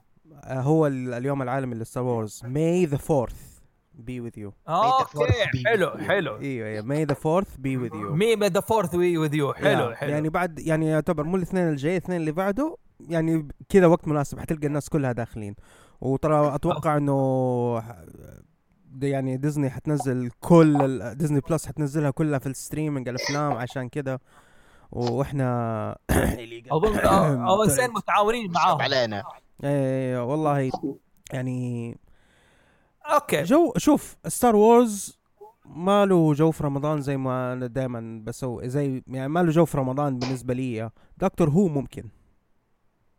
[0.45, 3.52] آه هو ال- اليوم العالمي ل Star Wars May the 4th
[3.99, 4.53] be with you.
[4.69, 5.91] okay حلو.
[5.91, 6.37] حلو.
[6.39, 6.83] إيوه إيوه.
[6.83, 8.11] May the 4th be with you.
[8.13, 10.11] May the 4th be with you حلو حلو.
[10.11, 12.77] يعني بعد يعني يعتبر مو الاثنين الجاي الاثنين اللي بعده
[13.09, 15.55] يعني كذا وقت مناسب حتلقى الناس كلها داخلين.
[16.01, 17.83] وترى أتوقع إنه
[19.03, 24.19] يعني ديزني حتنزل كل Disney Plus حتنزلها كلها في ال streaming الأفلام عشان كذا.
[24.93, 25.99] وإحنا
[26.73, 28.83] أظن أظن سين متعاونين معاهم.
[28.83, 29.23] علينا.
[29.65, 30.71] إيه والله
[31.33, 31.97] يعني
[33.15, 33.43] okay.
[33.43, 35.19] جو شوف Star Wars
[35.67, 39.65] ما له جو في رمضان زي ما أنا دائما بسوي زي يعني ما له جو
[39.65, 40.91] في رمضان بالنسبة لي.
[41.19, 42.05] Doctor Who ممكن.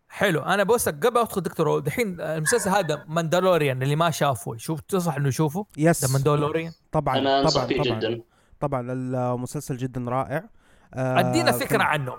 [0.10, 0.41] حلو.
[0.41, 4.58] أنا بوسك قبل أدخل Doctor Who دحين المسلسل هذا Mandalorian اللي ما شافه.
[4.58, 7.99] شوف تنصح إنه يشوفه؟ yes The Mandalorian طبعا أنا انصح طبعا فيه طبعا.
[7.99, 8.21] جدا.
[8.60, 10.49] طبعا المسلسل جدا رائع.
[10.93, 12.13] آه، أدينا فكرة عنه.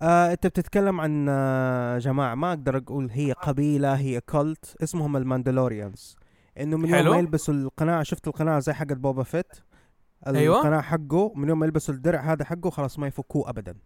[0.00, 5.24] آه أنت بتتكلم عن آه جماعة ما أقدر أقول هي قبيلة هي cult اسمهم ال
[5.24, 6.16] Mandalorians
[6.62, 7.08] انه من يوم.
[7.10, 9.52] ما يلبسوا القناع شفت القناع زي حقت Boba Fett؟
[10.26, 10.58] أيوة.
[10.58, 13.72] القناع حقه من يوم ما يلبسوا الدرع هذا حقه خلاص ما يفكوه ابدا.
[13.72, 13.78] ما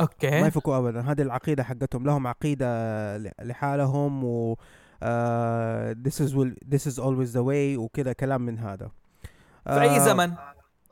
[0.00, 1.00] okay يفكوا ابدا.
[1.00, 2.06] هذه العقيدة حقتهم.
[2.06, 2.66] لهم عقيدة
[3.18, 4.56] ل- لحالهم و
[5.02, 8.90] آه this is will, this is always the way وكذا كلام من هذا.
[9.64, 10.34] في أي آه، زمن؟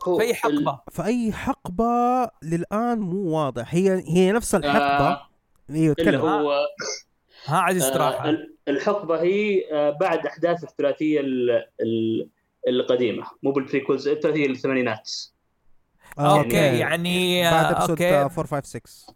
[0.05, 1.85] في أي ال- حقبة؟ في أي حقبة
[2.43, 3.75] للآن مو واضح.
[3.75, 5.09] هي هي نفس الحقبة.
[5.09, 5.29] آه،
[5.71, 6.53] أيوه اللي هو
[7.49, 12.29] ها عزيز آه، استراحه ال- الحقبة هي آه، بعد أحداث الثلاثية ال- ال-
[12.69, 13.27] القديمة.
[13.43, 15.11] مو بال prequels الثلاثية الثمانينات.
[16.19, 19.15] آه، okay يعني بعد آه، episode okay 4 5 6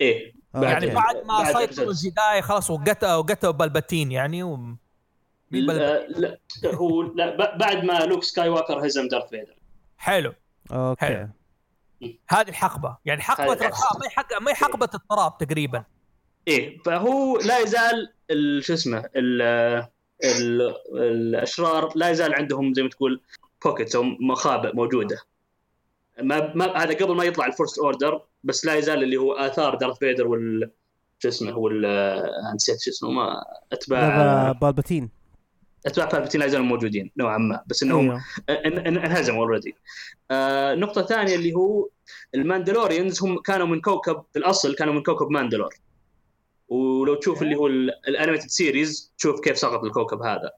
[0.00, 0.34] إيه.
[0.54, 0.94] آه، يعني okay.
[0.96, 1.90] بعد ما بعد سيطروا.
[1.90, 4.76] ال Jedi خلاص وقتلوا وقتلوا Palpatine يعني و...
[5.50, 9.54] لا, لا هو لا ب- بعد ما Luke Skywalker هزم Darth Vader.
[9.98, 10.32] حلو.
[10.72, 11.06] okay.
[11.06, 11.28] حلو.
[12.28, 12.96] هذه الحقبة.
[13.04, 13.52] يعني حقبة.
[13.66, 15.84] رخاء ما هي حق ما هي حقبة التراب تقريبا.
[16.48, 19.42] إيه فهو لا يزال ال- شو اسمه ال-
[20.24, 23.20] ال- الأشرار لا يزال عندهم زي ما تقول
[23.64, 25.18] pockets أو مخابئ موجودة
[26.22, 29.74] ما, ما هذا قبل ما يطلع ال First Order بس لا يزال اللي هو آثار
[29.74, 30.70] Darth Vader وال
[31.18, 31.82] شو اسمه وال
[32.54, 35.10] نسيت شو اسمه ما اتباع Palpatine
[35.86, 39.74] أتباع Palpatine لا يزالوا موجودين نوعا ما بس إنهم إن- إن- انهزموا already.
[40.30, 41.88] آه نقطة ثانية اللي هو
[42.34, 45.74] ال Mandalorians هم كانوا من كوكب في الأصل كانوا من كوكب Mandalore.
[46.68, 47.66] ولو تشوف اللي هو
[48.08, 50.50] ال animated series تشوف كيف سقط الكوكب هذا.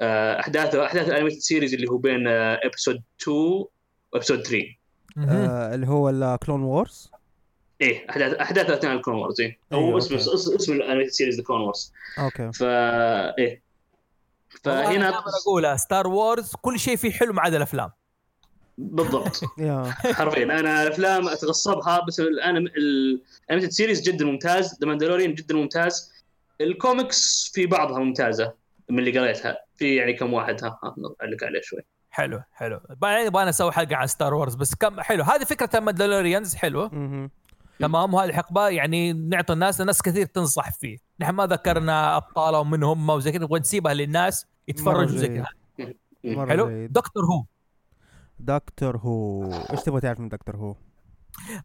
[0.00, 3.64] آه احداث أحداث ال animated series اللي هو بين episode 2
[4.12, 4.64] و episode 3.
[5.16, 5.28] مهم.
[5.28, 7.10] آه اللي هو الكلون وورز
[7.80, 9.58] إيه احداث أحداث اثناء ال Clone Wars إيه.
[9.72, 10.14] أيوة، أو اسم.
[10.14, 11.92] اسم ال animated series ال Clone Wars.
[12.18, 13.62] Okay فا إيه
[14.64, 17.90] فهنا اقولها Star Wars كل شيء فيه حلو ما عدا الأفلام
[18.78, 19.40] بالضبط.
[19.58, 19.84] Yeah.
[19.92, 20.44] حرفيا.
[20.44, 26.12] أنا الأفلام أتغصبها بس أنا ال animated series جدا ممتاز The Mandalorian جدا ممتاز.
[26.60, 28.54] الكوميكس في بعضها ممتازة
[28.88, 29.56] من اللي قريتها.
[29.76, 31.80] في يعني كم واحد ها نعلق عليه شوي.
[32.10, 32.80] حلو حلو.
[32.96, 35.22] بعدين يبغى نسوي حلقة عن Star Wars بس كم حلو.
[35.22, 36.88] هذه فكرة ال Mandalorians حلوة.
[37.80, 38.14] تمام.
[38.14, 40.98] وهذه الحقبه يعني نعطي الناس ناس كثير تنصح فيه.
[41.20, 45.28] نحن ما ذكرنا ابطالهم من هم وزي كذا نبغى نسيبها للناس يتفرجوا زي.
[45.28, 45.46] كذا.
[46.46, 46.86] حلو.
[46.86, 47.44] Doctor Who
[48.40, 49.44] Doctor Who.
[49.72, 50.74] إيش تبغى تعرف من Doctor Who؟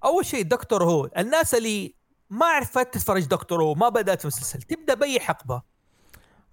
[0.03, 1.09] أول شيء Doctor Who.
[1.17, 1.95] الناس اللي
[2.29, 5.61] ما عرفت تتفرج Doctor Who ما بدأت في المسلسل تبدأ بأي حقبة؟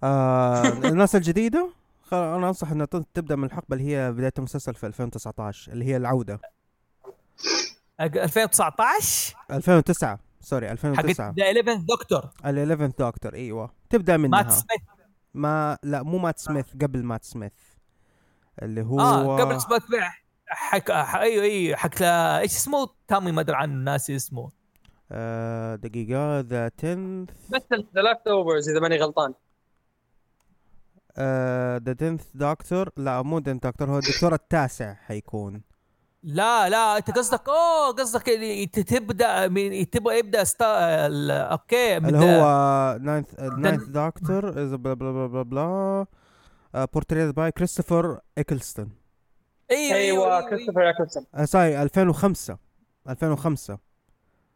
[0.03, 1.69] آه الناس الجديدة؟
[2.13, 6.41] أنا أنصح إنها تبدأ من الحقبة اللي هي بداية المسلسل في 2019 اللي هي العودة.
[8.01, 13.71] أق- 2019 2009 sorry حق 2009 the 11 دكتور ال 11 دكتور إيوه.
[13.89, 14.29] تبدأ منها.
[14.43, 14.81] مات سميث.
[15.33, 17.51] ما لا مو مات سميث قبل مات سميث.
[18.61, 19.83] اللي هو آه قبل سميث
[20.47, 24.51] حق ح- أيوه أيوه حق إيش اسمه؟ تامي ما أدري عنه ناسي اسمه.
[25.11, 26.95] آه دقيقة ذا 10
[27.49, 29.33] مثل The Last of Us إذا ماني غلطان.
[31.17, 32.89] the 10 دكتور.
[32.97, 35.61] لا مو 10 دكتور هو الدكتور التاسع حيكون.
[36.23, 38.29] لا لا أنت قصدك أوه قصدك
[38.87, 40.65] تبدأ من تبغى يبدأ ستا...
[41.07, 46.05] ال- okay اللي هو ninth ninth Doctor blah blah blah blah.
[46.75, 48.89] Portrayed by كريستوفر ايكلستون
[49.71, 52.57] أيوه أيوه كريستوفر ايكلستون آه sorry 2005
[53.09, 53.77] 2005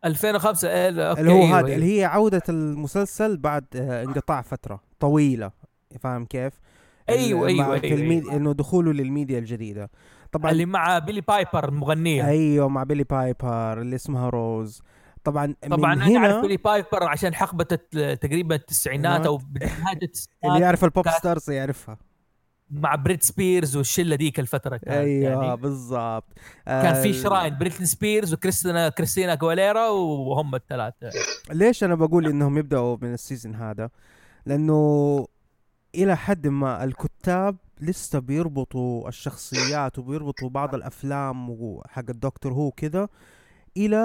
[0.06, 1.76] 2005 إيه، okay اللي هو أيوة، هذا أيوة.
[1.76, 5.52] اللي هي عودة المسلسل بعد آه، انقطاع فترة طويلة
[6.00, 6.54] فاهم كيف؟
[7.10, 9.90] أيوة، ال- مع- أيوة، في أيوة، إنه دخوله للميديا الجديدة.
[10.32, 14.82] طبعا اللي مع بيلي بايبر المغنيه أيوه مع بيلي بايبر اللي اسمها روز.
[15.26, 17.64] طبعا طبعا من أنا أعرف هنا بيلي بايبر عشان حقبة
[18.22, 20.62] تقريبا التسعينات أو بدايه اللي التسعينات.
[20.62, 21.98] يعرف ال pop stars يعرفها.
[22.72, 25.58] مع بريتني سبيرز والشلة ديك الفترة كانت أيوه يعني.
[25.58, 26.24] بالضبط.
[26.66, 31.10] كان في آه، شراين بريتني سبيرز وكريستينا كريستينا أجواليرا وهم الثلاثة.
[31.52, 33.90] ليش أنا بقول إنهم يبدأوا من ال season هذا؟
[34.46, 35.28] لأنه
[35.96, 43.08] إلى حد ما الكتاب لسه بيربطوا الشخصيات وبيربطوا بعض الأفلام وحق الدكتور هو كذا.
[43.78, 43.98] إلى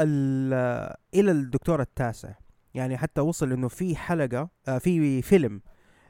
[0.00, 2.28] ال- إلى الدكتور التاسع.
[2.74, 5.60] يعني حتى وصل إنه في حلقة آه، في فيلم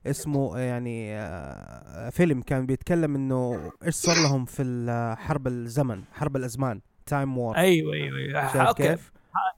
[0.06, 6.36] اسمه آه، يعني آه، فيلم كان بيتكلم إنه إيش صار لهم في حرب الزمن حرب
[6.36, 8.52] الأزمان Time War أيوه أيوه, أيوة.
[8.52, 9.12] شايف كيف؟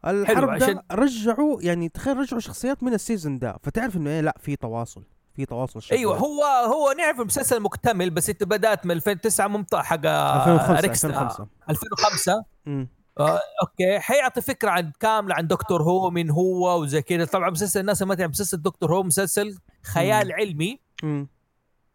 [0.06, 3.56] الحرب ده عشان- رجعوا يعني تخيل رجعوا شخصيات من ال season ده.
[3.62, 5.02] فتعرف إنه إيه؟ لا في تواصل
[5.36, 9.82] في تواصل شغال أيوه هو هو نعرف المسلسل مكتمل بس أنت بدأت من 2009 ممتع
[9.82, 12.88] حق 2005 ريكس 2005 2005 امم
[13.20, 13.98] آه، okay.
[14.00, 17.24] حيعطي فكرة عن كاملة عن Doctor Who من هو وزي كذا.
[17.24, 20.32] طبعا مسلسل الناس ما تعرف مسلسل Doctor Who مسلسل خيال مم.
[20.32, 21.28] علمي امم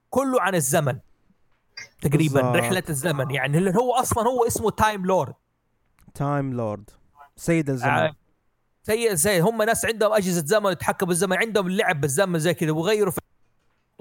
[0.10, 1.00] كله عن الزمن
[2.02, 2.42] تقريبا.
[2.42, 3.32] رحلة الزمن.
[3.32, 5.34] يعني اللي هو أصلا هو اسمه تايم لورد
[6.14, 6.90] تايم لورد
[7.36, 7.90] سيد الزمن.
[7.90, 8.16] آه،
[9.14, 13.20] زي هم ناس عندهم أجهزة زمن يتحكموا بالزمن عندهم اللعب بالزمن زي كذا ويغيروا في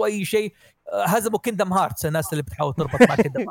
[0.05, 0.53] أي شيء.
[0.93, 3.45] آه، هزموا Kingdom Hearts الناس اللي بتحاول تربط مع كيندم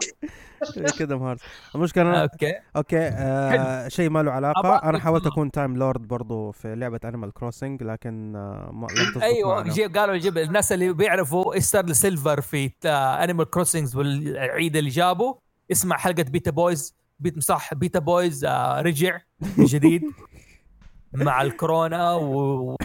[0.99, 1.39] كده مهارت
[1.75, 2.53] المشكلة أنا- Okay.
[2.75, 4.75] Okay آه شيء ما له علاقة.
[4.89, 9.55] أنا حاولت أكون Time Lord برضو في لعبة Animal Crossing لكن آه ما لم أيوه
[9.55, 9.73] معنا.
[9.73, 15.37] جي قالوا يجيب الناس اللي بيعرفوا ستارل سيلفر في انيمال كروسنجز والعيد اللي جابه
[15.71, 19.19] اسمع حلقة بيتا بويز بيت صح بيتا بويز آه رجع
[19.57, 20.01] من جديد
[21.13, 22.75] مع الكورونا و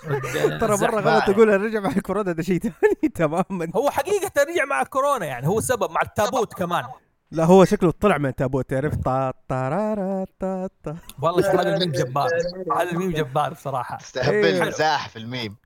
[0.60, 3.68] ترى مرة غلط تقول رجع مع الكورونا ده شيء ثاني تماما.
[3.76, 6.84] هو حقيقة رجع مع الكورونا يعني هو سبب مع التابوت كمان.
[7.30, 12.28] لا هو شكله طلع من تابوت تعرف؟ طا طارارا طا طا والله هذا الميم جبار.
[12.76, 13.96] هذا الميم جبار بصراحة.
[13.96, 14.68] تستهبل أيوه.
[14.68, 15.56] مساح في الميم.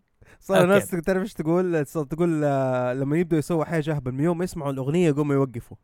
[0.40, 0.64] صار.
[0.64, 5.08] الناس تعرف إيش تقول؟ تقول آه، لما يبدوا يسووا حاجة أهبل من يوم يسمعوا الأغنية
[5.08, 5.76] يقوموا يوقفوا.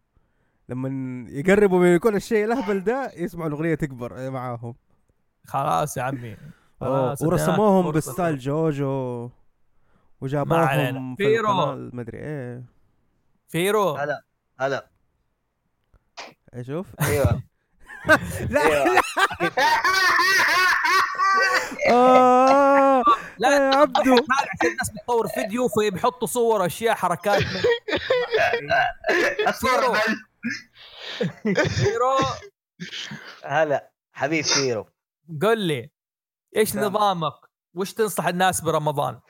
[0.69, 0.89] لما
[1.31, 4.75] يقربوا من يكون الشيء الأهبل ده يسمعوا الأغنية تكبر معاهم.
[5.47, 6.37] خلاص يا عمي.
[6.81, 8.11] ورسموهم اديناك فرصة.
[8.13, 9.31] ب style جوجو
[10.21, 11.17] وجابوهم.
[11.17, 11.51] في فيرو.
[11.51, 12.65] القناة مدري إيه.
[13.49, 13.95] فيرو.
[13.97, 14.23] هلا
[14.61, 14.91] هلا.
[16.55, 17.43] أشوف أيوه.
[18.51, 19.01] لا أيوه.
[21.91, 23.03] آه
[23.39, 23.49] لا.
[23.57, 24.13] يا عبدو.
[24.13, 27.43] عشان الناس بتصور فيديو فبيحطوا صور اشياء حركات.
[29.49, 29.99] الصورة
[31.55, 32.19] فيرو.
[33.45, 34.87] هلا حبيب فيرو.
[35.43, 35.91] قل لي.
[36.57, 36.85] إيش تمام.
[36.85, 37.35] نظامك؟
[37.77, 39.21] وش تنصح الناس برمضان؟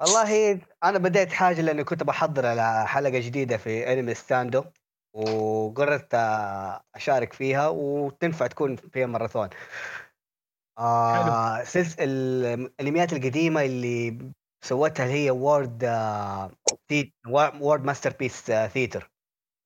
[0.00, 4.64] والله أنا بديت حاجة لأني كنت بحضر على حلقة جديدة في انمي ستاندو
[5.16, 6.14] وقررت
[6.94, 9.48] أشارك فيها وتنفع تكون فيها ماراثون
[10.78, 12.44] آه سلس ال-
[12.80, 14.32] الأنميات القديمة اللي
[14.64, 16.50] سوتها اللي هي World آه
[17.60, 19.10] World Masterpiece Theater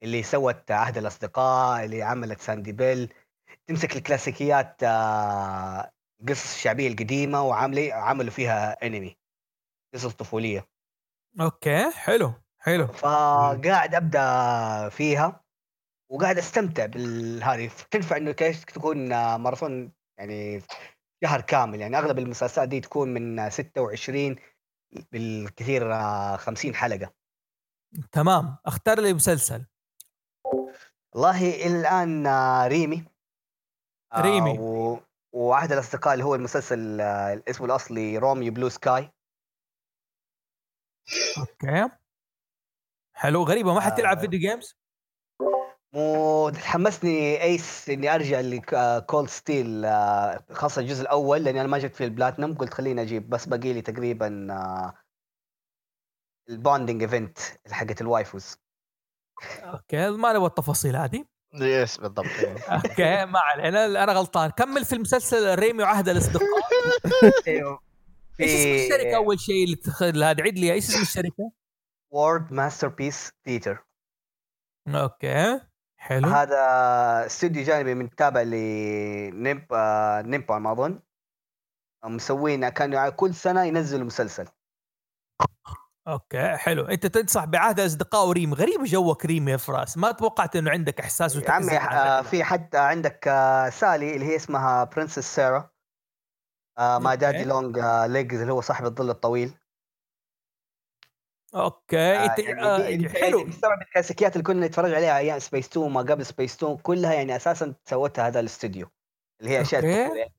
[0.02, 3.12] اللي سوت عهد الأصدقاء اللي عملت ساندي بيل
[3.66, 5.90] تمسك الكلاسيكيات آه
[6.24, 9.16] القصص الشعبيه القديمة وعاملي عملوا فيها انمي
[9.94, 10.68] قصص طفولية.
[11.40, 12.86] okay حلو حلو.
[12.86, 15.44] فقاعد أبدأ فيها
[16.10, 17.70] وقاعد أستمتع بالهذه.
[17.90, 20.62] تنفع إنه كيف تكون آه، ماراثون يعني
[21.24, 24.36] شهر كامل يعني أغلب المسلسلات دي تكون من آه، 26
[25.12, 27.12] بالكثير آه، 50 حلقة.
[28.12, 29.66] تمام اختار لي مسلسل.
[31.14, 33.04] والله الآن آه، ريمي.
[34.12, 34.58] آه، ريمي.
[34.58, 35.00] و...
[35.34, 39.10] وعهد الأصدقاء اللي هو المسلسل آه، اسمه الأصلي روميو blue sky.
[41.38, 41.88] okay.
[43.16, 43.42] حلو.
[43.42, 44.20] غريبة ما حتلعب آه.
[44.20, 44.76] video games؟
[45.94, 51.78] مو حمسني it's إني أرجع ل Cold Steel آه، خاصة الجزء الأول لأني أنا ما
[51.78, 54.94] جبت في البلاتنم قلت خليني أجيب بس باقي لي تقريبا آه،
[56.48, 57.38] ال bonding event
[57.70, 58.56] حقت ال waifus.
[59.62, 60.10] okay.
[60.10, 61.33] ما نبغى التفاصيل هذه.
[61.54, 62.26] yes بالضبط.
[62.72, 64.04] okay ما علينا.
[64.04, 64.50] أنا غلطان.
[64.50, 66.48] كمل في المسلسل ريمي وعهد الأصدقاء.
[67.48, 67.80] أيوه.
[68.40, 70.72] إيش اسم الشركة أول شيء اللي تخ- هذا عيد لي.
[70.72, 71.52] إيش اسم الشركة؟
[72.10, 73.84] World Masterpiece Theater
[74.88, 75.60] okay.
[75.96, 76.28] حلو.
[76.28, 76.56] هذا
[77.26, 81.00] استوديو جانبي من تابع لنيب آه، نيبون ما أظن.
[82.04, 84.48] مسوين كانوا كل سنة ينزلوا مسلسل.
[86.08, 86.84] okay حلو.
[86.84, 89.98] أنت تنصح بعهد الاصدقاء وريمي غريب جوك ريمي يا فراس.
[89.98, 94.36] ما توقعت إنه عندك إحساس يا عمي آه، في حتى عندك آه، سالي اللي هي
[94.36, 95.74] اسمها princess سارة
[96.78, 97.16] آه، okay.
[97.16, 99.54] Daddy Long آه، Legs اللي هو صاحب الظل الطويل.
[101.54, 102.16] okay.
[102.16, 103.48] آه، أنت يعني آه، حلو.
[103.48, 107.36] تستوعب الكلاسيكيات اللي كنا نتفرج عليها أيام سبيس تون ما قبل سبيس تون كلها يعني
[107.36, 108.90] أساسا سوتها هذا الاستوديو
[109.40, 110.33] اللي هي أشياء.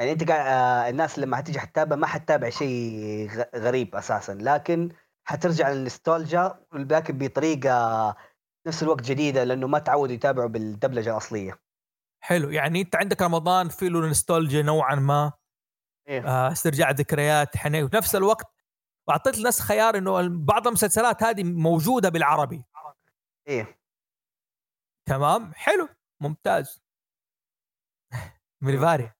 [0.00, 4.32] يعني أنت قاعد آه، الناس لما حتيجي حتتابع ما حتتابع شيء غريب أساسا.
[4.34, 4.88] لكن
[5.24, 8.16] حترجع للنستولجا لكن بطريقة
[8.66, 11.60] نفس الوقت جديدة لأنه ما تعودوا يتابعوا بالدبلجة الأصلية.
[12.22, 12.50] حلو.
[12.50, 15.32] يعني أنت عندك رمضان في له نوستالجيا نوعا ما
[16.08, 16.26] إيه.
[16.26, 17.84] آه استرجاع ذكريات حنين.
[17.84, 18.46] وفي نفس الوقت
[19.08, 22.64] واعطيت الناس خيار إنه بعض المسلسلات هذه موجودة بالعربي.
[23.48, 23.80] إيه.
[25.08, 25.88] تمام؟ حلو.
[26.20, 26.82] ممتاز.
[28.62, 29.19] مليفاري.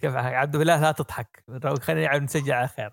[0.00, 1.44] كيف عبد بالله لا تضحك.
[1.80, 2.90] خلينا نلعب نسجل على خير.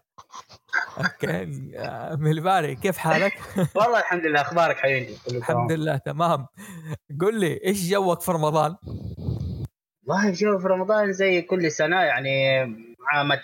[0.97, 1.71] أوكي.
[1.77, 3.33] آه، مليفاري كيف حالك؟
[3.75, 5.71] والله الحمد لله أخبارك حبيبي؟ الحمد.
[5.71, 6.47] لله تمام.
[7.21, 8.75] قل لي إيش جوك في رمضان؟
[10.07, 12.59] والله الجو في رمضان زي كل سنة يعني
[13.13, 13.41] عامة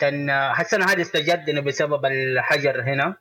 [0.62, 3.16] السنة هذه استجدنا بسبب الحجر هنا.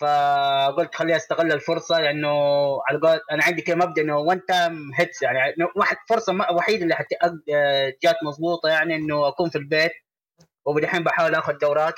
[0.00, 2.28] فقلت خليني أستغل الفرصة لأنه
[2.88, 5.38] على قول أنا عندي كده مبدأ إنه one time hits يعني
[5.76, 7.06] واحد فرصة ما- وحيدة اللي حت...
[8.02, 9.92] جات مضبوطة يعني إنه أكون في البيت
[10.64, 11.94] وبدحين بحاول آخذ دورات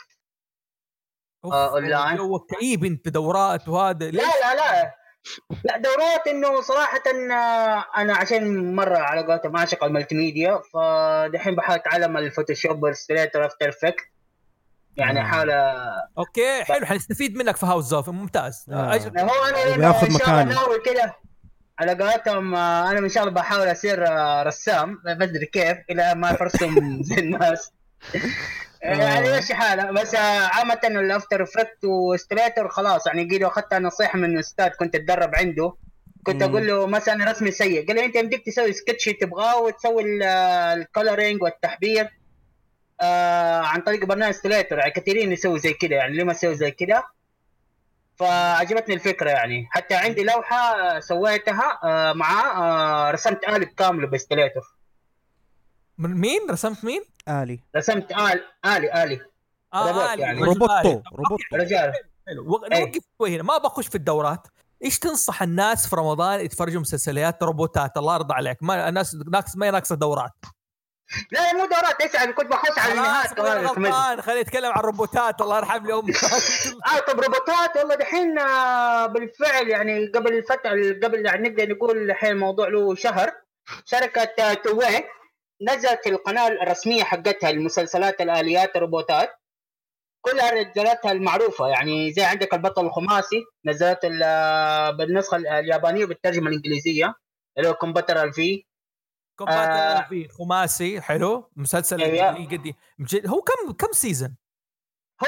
[1.45, 2.17] آه، أونلاين.
[2.17, 4.95] جوك كئيب أنت بدورات وهذا؟ لا لا لا
[5.65, 11.79] لا دورات إنه صراحة آه، أنا عشان مرة على قولتهم عاشق ال multimedia فدحين بحاول
[11.79, 14.05] أتعلم ال Photoshop وال Illustrator After Effects
[14.99, 15.25] يعني آه.
[15.25, 15.51] حاول
[16.19, 18.95] okay حلو حنستفيد منك في House of ممتاز آه.
[18.95, 19.19] أجل.
[19.19, 20.61] هو أنا بياخذ إن شاء الله مكانه.
[20.61, 21.15] ناوي كده
[21.79, 26.15] على قولتهم آه، أنا إن شاء الله بحاول أصير آه، رسام ما أدري كيف إلى
[26.15, 26.75] ما ارسم
[27.09, 27.73] زي الناس
[28.83, 34.19] يعني ماشي حالة بس عامة ال After Effects و Illustrator خلاص يعني قيل أخذت نصيحة
[34.19, 35.73] من أستاذ كنت أتدرب عنده
[36.23, 36.43] كنت.
[36.43, 40.25] أقول له مثلا رسمي سيء قال لي أنت يمديك تسوي سكتش تبغاه وتسوي
[40.75, 42.18] ال coloring والتحبير
[43.01, 47.03] آه عن طريق برنامج Illustrator يعني كثيرين يسوي زي كذا يعني ليه ما زي كذا
[48.17, 49.69] فعجبتني الفكرة يعني.
[49.71, 54.61] حتى عندي لوحة آه، سويتها آه مع آه رسمت آلة كاملة ب Illustrator
[55.99, 57.61] من مين؟ رسمت مين؟ آلي.
[57.77, 59.21] رسمت آل آلي آلي.
[59.75, 60.39] روبوت آلي، يعني.
[60.41, 61.03] رجل روبوتو آلي.
[61.13, 61.45] روبوتو.
[61.57, 61.93] رجال.
[62.29, 62.81] حلو وق- إيه.
[62.85, 63.43] نوقف شوي هنا.
[63.43, 64.47] ما بخش في الدورات.
[64.85, 68.63] إيش تنصح الناس في رمضان يتفرجوا مسلسلات روبوتات؟ الله يرضى عليك.
[68.63, 70.33] ما الناس ناقص ما ناقصة دورات.
[71.33, 73.41] لا مو دورات اسأل كنت بخش على النهايات.
[73.41, 76.17] غلطان خليني أتكلم عن الروبوتات الله يرحم لي أمك
[76.95, 80.71] آه طب روبوتات والله دحين آه، بالفعل يعني قبل فترة
[81.03, 83.33] قبل يعني نقدر نقول الحين الموضوع له شهر
[83.85, 85.05] شركة آه، توي
[85.63, 89.31] نزلت القناة الرسمية حقتها المسلسلات الآليات الروبوتات.
[90.21, 97.15] كلها نزلتها المعروفة يعني زي عندك البطل الخماسي نزلت آه، بالنسخة اليابانية بالترجمه الإنجليزية
[97.59, 98.68] اللي هو كمبيوتر V.
[99.39, 100.09] Combattler آه.
[100.09, 101.51] في خماسي حلو.
[101.57, 101.97] مسلسل
[102.59, 104.37] قدي مجد- هو كم كم season؟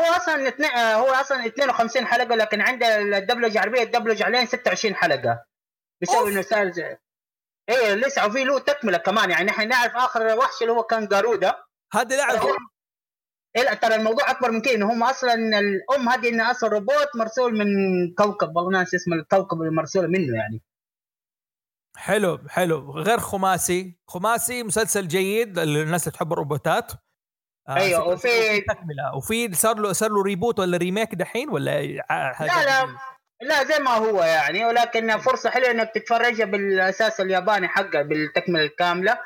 [0.01, 4.95] هو أصلا اتنين آه، هو أصلا 52 حلقة لكن عند الدبلجة العربية الدبلجة عليه 26
[4.95, 5.45] حلقة.
[6.03, 6.28] بسبب أوف.
[6.28, 6.97] انه صار زي-
[7.68, 9.30] إيه لسه وفي له تكملة كمان.
[9.30, 11.55] يعني نحن نعرف آخر وحش اللي هو كان جارودا
[11.93, 12.47] هذا لعب
[13.57, 14.74] إيه لا ترى الموضوع أكبر من كده.
[14.74, 17.66] إنه هم أصلا الأم هذه إنها أصلا روبوت مرسول من
[18.14, 18.57] كوكب.
[18.57, 20.62] والله ناس اسم الكوكب اللي مرسول منه يعني.
[22.01, 22.90] حلو حلو.
[22.92, 23.98] غير خماسي.
[24.09, 26.92] خماسي مسلسل جيد للناس اللي تحب الروبوتات.
[27.68, 29.16] آه، س- وفي- تكملة.
[29.16, 31.72] وفي صار له صار له reboot ولا remake دحين ولا
[32.09, 32.88] حاجة لا لا؟
[33.42, 34.64] لا زي ما هو يعني.
[34.66, 39.18] ولكن فرصة حلوة إنك تتفرجها بالأساس الياباني حقه بالتكملة الكاملة.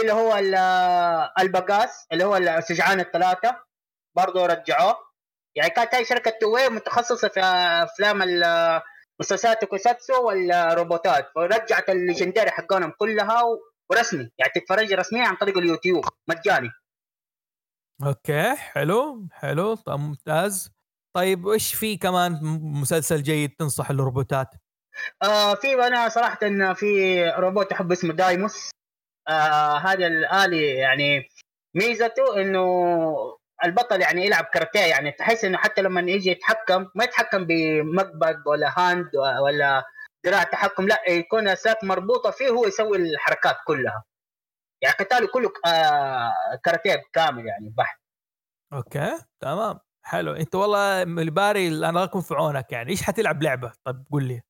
[0.00, 0.54] اللي هو ال-
[1.40, 3.56] البيقاس اللي هو الشجعان الثلاثة.
[4.16, 4.96] برضه رجعوه.
[5.54, 8.22] يعني كانت هاي شركة Toei متخصصة في أفلام
[9.22, 13.42] مسلسلات ال tokusatsu والروبوتات فرجعت ال legendary حقونهم كلها
[13.90, 14.30] ورسمي.
[14.38, 16.04] يعني تتفرج رسميا عن طريق اليوتيوب.
[16.28, 16.70] مجاني.
[18.06, 20.70] okay حلو حلو طيب ممتاز.
[21.16, 22.38] طيب إيش في كمان
[22.80, 24.48] مسلسل جيد تنصح الروبوتات؟
[25.22, 28.70] آه في أنا صراحة إن في روبوت أحب اسمه دايموس.
[29.28, 31.28] آه هذا الآلي يعني
[31.76, 32.62] ميزته إنه
[33.64, 38.74] البطل يعني يلعب كاراتيه يعني تحس إنه حتى لما يجي يتحكم ما يتحكم بمقبض ولا
[38.78, 39.84] hand ولا
[40.24, 44.04] دراع تحكم لا يكون اساك مربوطة فيه هو يسوي الحركات كلها.
[44.82, 46.32] يعني قتاله كله آه
[46.64, 47.98] كاراتيه كامل يعني بحت.
[48.72, 50.32] okay تمام حلو.
[50.32, 52.90] أنت والله الباري الله يكون في عونك يعني.
[52.90, 54.42] إيش حتلعب لعبة؟ طيب قول لي.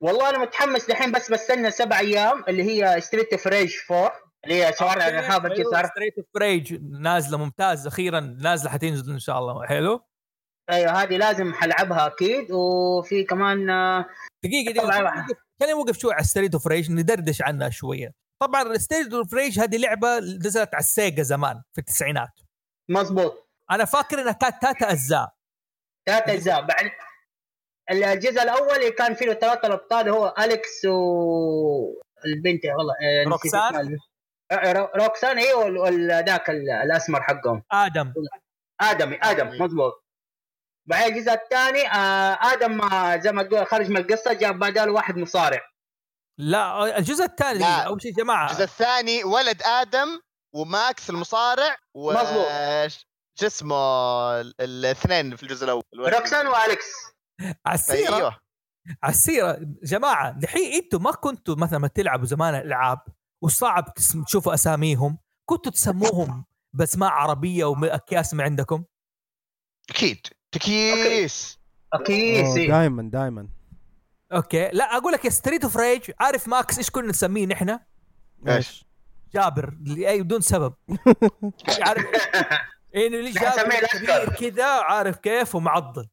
[0.00, 4.12] والله أنا متحمس دحين بس بستنى سبع أيام اللي هي Streets of Rage 4
[4.46, 9.38] اللي هي شوارع الارهاب الجسر Streets of Rage نازلة ممتاز أخيرا نازلة حتنزل إن شاء
[9.38, 9.66] الله.
[9.66, 10.06] حلو؟
[10.70, 12.52] أيوه هذه لازم حلعبها أكيد.
[12.52, 14.06] وفي كمان آه،
[14.44, 14.72] دقيقة.
[14.72, 15.26] دقيقة
[15.60, 18.12] خلينا نوقف شوي على Streets of Rage ندردش عنها شوية.
[18.42, 22.40] طبعا Streets of Rage هذه لعبة نزلت على السيجا زمان في التسعينات.
[22.90, 23.48] مظبوط.
[23.70, 25.34] أنا فاكر إنها كانت ثلاثة أجزاء.
[26.08, 26.66] ثلاث أجزاء.
[26.66, 26.90] بعد
[27.90, 33.98] الجزء الأول اللي كان فيه ثلاثة الأبطال هو أليكس و البنت والله آه، روكسان؟
[34.52, 37.62] آه، رو- روكسان أيوه وذاك الأسمر حقهم.
[37.72, 38.12] آدم.
[38.80, 40.04] ادمي آدم مضبوط
[40.88, 45.16] بعدين الجزء الثاني آه آدم ما زي ما تقول خرج من القصة جاب بداله واحد
[45.16, 45.60] مصارع.
[46.38, 47.64] لا الجزء الثاني.
[47.64, 48.46] أول شيء يا جماعة.
[48.50, 50.20] الجزء الثاني ولد آدم
[50.54, 52.46] وماكس المصارع و مظبوط.
[53.38, 53.76] شو اسمه
[54.40, 55.82] ال- الاثنين في الجزء الأول.
[55.98, 56.46] روكسان
[57.74, 58.38] السيره أيوه.
[59.02, 62.98] على السيره جماعة دحين أنتم ما كنتوا مثلا ما تلعبوا زمان الالعاب
[63.42, 63.94] وصعب
[64.26, 65.18] تشوفوا أساميهم.
[65.48, 68.84] كنتوا تسموهم باسماء عربية واكياس من عندكم؟
[69.90, 70.26] أكيد.
[70.52, 71.58] تكيس
[71.92, 72.66] أكيد سي.
[72.66, 73.48] دائما دائما
[74.32, 74.68] okay.
[74.68, 77.78] لا أقول لك يا Streets of Rage عارف ماكس إيش كنا نسميه نحن؟
[78.48, 78.84] إيش؟
[79.34, 79.76] جابر.
[79.84, 80.74] لاي بدون سبب.
[81.86, 82.04] عارف؟
[82.96, 83.88] انه نسميه جابر.
[83.88, 86.08] كبير كذا عارف كيف ومعضل.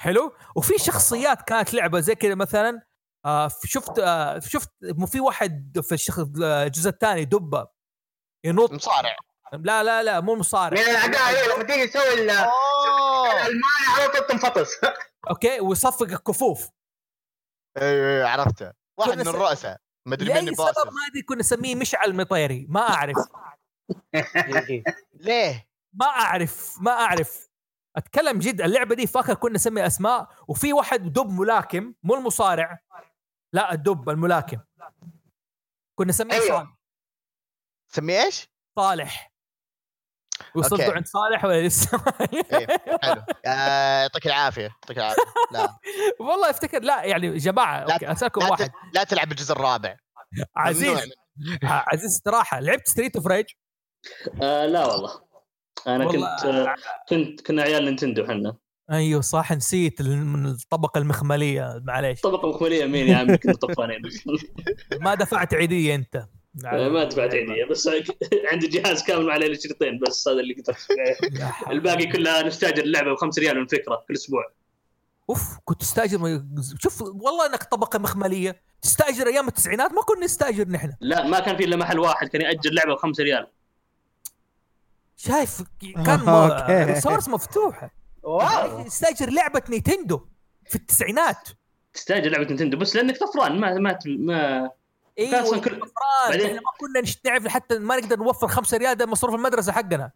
[0.00, 2.82] حلو؟ وفي شخصيات كانت لعبة زي كذا مثلا
[3.24, 5.96] آه شفت آه شفت مو في واحد في.
[6.66, 7.68] الجزء الثاني دبه
[8.44, 8.72] ينط.
[8.72, 9.16] مصارع.
[9.52, 10.80] لا لا لا مو مصارع.
[10.80, 12.50] من الاعداء لما تيجي تسوي المانع
[13.96, 14.70] على طول تنفطس.
[15.30, 16.68] أوكي ويصفق الكفوف.
[17.78, 18.72] أيوه عرفته.
[18.98, 22.80] واحد من الرؤساء مدري مني لأي سبب باسل ما أدري كنا نسميه مشعل مطيري ما
[22.80, 23.16] أعرف.
[25.14, 27.50] ليه؟ ما أعرف ما أعرف.
[27.96, 32.78] أتكلم جد اللعبة دي فاكر كنا نسمي أسماء وفي واحد دب ملاكم مو المصارع.
[33.52, 34.60] لا الدب الملاكم.
[35.98, 36.46] كنا نسميه أيوة.
[36.48, 36.74] صالح.
[37.88, 39.30] سميه إيش؟ صالح.
[40.56, 40.96] وصلتوا okay.
[40.96, 42.04] عند صالح ولا لسه؟
[42.52, 42.66] إيه،
[43.02, 43.22] حلو.
[43.46, 45.22] آه، يعطيك العافية يعطيك العافية.
[45.52, 45.78] لا.
[46.20, 48.70] والله أفتكر لا يعني جماعة لا- okay أسألكم لا, واحد.
[48.94, 49.96] لا تلعب الجزء الرابع.
[50.56, 51.10] عزيز.
[51.62, 52.60] عزيز استراحة.
[52.60, 53.46] لعبت Streets of Rage
[54.42, 55.24] آه لا والله.
[55.86, 56.74] أنا والله- كنت آه
[57.08, 58.56] كنت كنا عيال Nintendo حنا.
[58.90, 62.20] أيوه صح نسيت من الطبقة المخملية معليش.
[62.20, 64.02] طبقة مخملية مين يا عمي؟ كنا طفانين.
[65.04, 66.16] ما دفعت عيدية أنت.
[66.66, 67.88] آه، ما دفعت عيدية بس
[68.52, 70.86] عندي جهاز كامل عليه الشريطين بس هذا اللي قدرت.
[71.70, 74.44] الباقي كلها نستأجر اللعبه ب 5 ريال من فكرة كل أسبوع.
[75.30, 76.42] أوف كنت تستأجر
[76.78, 78.62] شوف والله إنك طبقة مخملية.
[78.82, 80.92] تستأجر أيام التسعينات؟ ما كنا نستأجر نحن.
[81.00, 83.46] لا ما كان في إلا محل واحد كان يأجر لعبة ب 5 ريال.
[85.16, 85.62] شايف
[86.06, 86.84] كان okay.
[86.92, 87.99] resource مفتوحة.
[88.22, 90.20] wow يستاجر لعبة Nintendo
[90.68, 91.48] في التسعينات.
[91.94, 94.70] تستأجر لعبة Nintendo بس لأنك طفران ما ما ما
[95.18, 95.80] أيوه كل-.
[96.28, 100.10] بعدين- ما كنا نعرف حتى ما نقدر نوفر خمسة ريال ده مصروف المدرسة حقنا.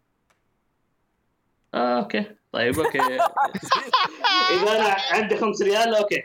[1.73, 2.25] آه okay.
[2.51, 2.99] طيب okay.
[4.53, 6.23] إذا أنا عندي 5 ريال okay.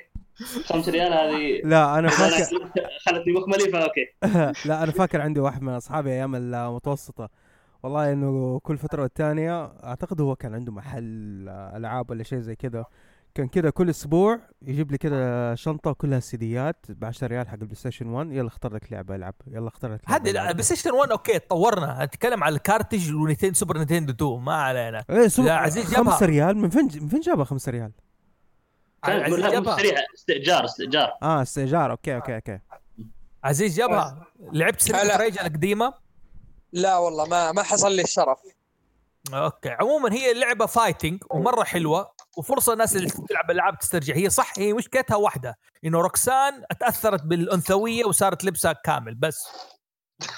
[0.64, 2.44] 5 ريال هذه لا أنا فاكر
[3.06, 4.06] خلتني مخملي ف okay.
[4.68, 7.28] لا أنا فاكر عندي واحد من أصحابي أيام المتوسطة.
[7.82, 12.84] والله إنه كل فترة والتانية أعتقد هو كان عنده محل ألعاب ولا شيء زي كذا
[13.34, 17.74] كان كذا كل أسبوع يجيب لي كذا شنطة كلها سيديات ب 10 ريال حق ال
[17.74, 20.26] PlayStation 1 يلا اختار لك لعبة العب يلا اختار لك العب.
[20.26, 24.54] ال PlayStation 1 okay تطورنا أتكلم على ال cartridge و Nintendo Super Nintendo 2 ما
[24.54, 25.42] علينا إيه سو...
[25.42, 26.12] لا، عزيز جابها.
[26.12, 27.92] 5 ريال من فين من فين جابها 5 ريال؟
[30.14, 32.58] استئجار استئجار آه استئجار okay okay okay
[33.44, 34.90] عزيز جابها لعبت.
[34.90, 35.94] of Rage القديمة
[36.72, 38.38] لا والله ما ما حصل لي الشرف.
[39.34, 39.70] okay.
[39.70, 44.14] عموما هي اللعبه fighting ومرة حلوة وفرصة الناس اللي تلعب ألعاب تسترجع.
[44.14, 45.58] هي صح هي مشكلتها واحدة.
[45.84, 49.48] إنه روكسان تاثرت بالأنثوية وصارت لبسها كامل بس.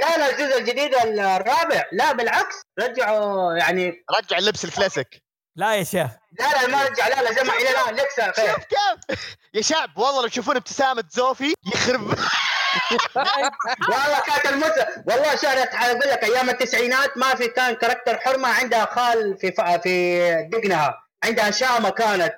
[0.00, 1.84] لا لا الجزء الجديد الرابع.
[1.92, 2.62] لا بالعكس.
[2.78, 5.22] رجعوا يعني رجع اللبس الكلاسيك.
[5.56, 6.10] لا يا شيخ.
[6.40, 7.08] لا لا ما رجع.
[7.08, 9.36] لا لا لا لا لكسه خير شوف كيف.
[9.54, 12.14] يا شعب والله لو تشوفون ابتسامة زوفي يخرب
[13.90, 18.84] والله كانت المسا والله شهرت أقول لك أيام التسعينات ما في كان character حرمة عندها
[18.86, 19.60] خال في ف...
[19.60, 20.20] في
[20.52, 20.94] دقنها.
[21.24, 22.32] عندها شامة كانت.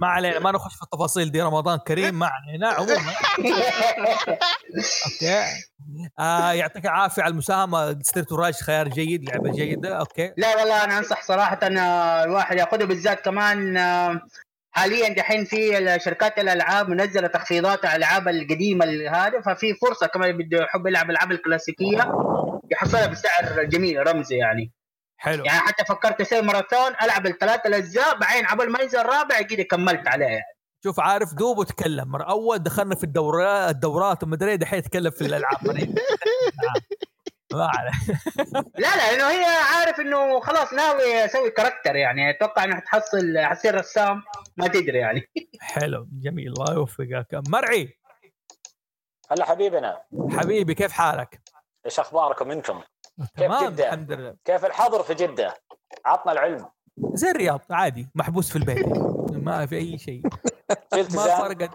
[0.00, 3.12] ما علينا ما نخش في التفاصيل دي رمضان كريم ما علينا عموما.
[5.06, 5.42] okay.
[6.18, 7.98] آه يعطيك العافية على المساهمة.
[8.02, 9.98] Street Rage خيار جيد لعبة جيدة.
[9.98, 10.32] أوكي.
[10.36, 14.20] لا والله أنا أنصح صراحة إن الواحد ياخذه بالذات كمان آه،
[14.76, 20.62] حاليا دحين في شركات الألعاب منزلة تخفيضات على الألعاب القديمة هذا ففي فرصة كمان بده
[20.62, 22.12] يحب يلعب الالعاب الكلاسيكية
[22.72, 24.72] يحصلها بسعر جميل رمزي يعني.
[25.16, 25.44] حلو.
[25.44, 30.08] يعني حتى فكرت أسوي ماراثون ألعب الثلاث الأجزاء بعدين عبال ما ينزل الرابع كده كملت
[30.08, 30.56] عليه يعني.
[30.84, 32.16] شوف عارف دوب وتكلم.
[32.16, 35.58] أول دخلنا في الدورات الدورات ومدري دحين يتكلم في الألعاب.
[37.52, 37.70] ما
[38.82, 42.30] لا لا لأنه هي عارف إنه خلاص ناوي أسوي كاركتر يعني.
[42.30, 44.22] أتوقع إنه حتحصل حتصير رسام
[44.56, 45.22] ما تدري يعني.
[45.60, 47.40] حلو جميل الله يوفقك.
[47.48, 47.98] مرعي.
[49.30, 50.02] هلا حبيبنا.
[50.30, 51.40] حبيبي كيف حالك؟
[51.86, 52.80] إيش أخباركم أنتم؟
[53.36, 54.36] تمام جدة؟ الحمد لله.
[54.44, 55.54] كيف الحظر في جدة؟
[56.04, 56.68] عطنا العلم.
[57.12, 58.86] زي الرياض عادي محبوس في البيت.
[59.32, 60.22] ما في أي شيء.
[61.16, 61.70] ما فرقت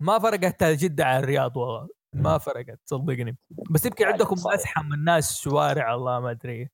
[0.00, 2.01] ما فرقت جدة عن الرياض والله.
[2.14, 3.36] ما فرقت صدقني.
[3.70, 4.36] بس يمكن عندكم.
[4.46, 6.70] أزحم الناس شوارع الله ما أدري.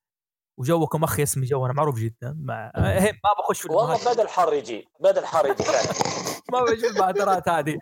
[0.59, 2.36] وجوكم أخي اسمي جونا معروف جدا.
[2.39, 4.12] ما إيه، ما بخش في والله.
[4.12, 5.64] بدا الحر يجي بدا الحر يجي
[6.53, 7.78] ما بشوف المهاترات هذه.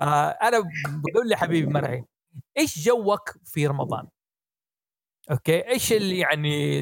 [0.00, 2.04] آه أنا بقول لي حبيبي مرعي
[2.58, 4.08] إيش جوك في رمضان؟
[5.30, 6.78] أوكي؟ إيش اللي يعني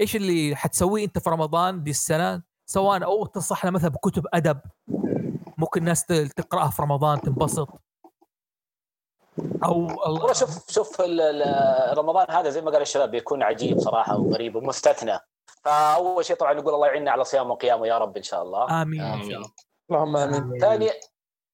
[0.00, 4.60] إيش اللي حتسويه أنت في رمضان دي السنة؟ سواء أو تنصحنا مثلا بكتب أدب.
[5.58, 7.68] ممكن الناس تقرأها في رمضان تنبسط.
[9.64, 11.00] أو والله شوف شوف
[11.98, 15.18] رمضان هذا زي ما قال الشباب بيكون عجيب صراحة وغريب ومستثنى.
[15.64, 18.82] فأول شيء طبعا نقول الله يعيننا على صيام وقيامه يا رب إن شاء الله.
[18.82, 19.00] آمين.
[19.02, 19.50] الله.
[19.90, 20.58] اللهم آمين.
[20.60, 20.92] ثانيا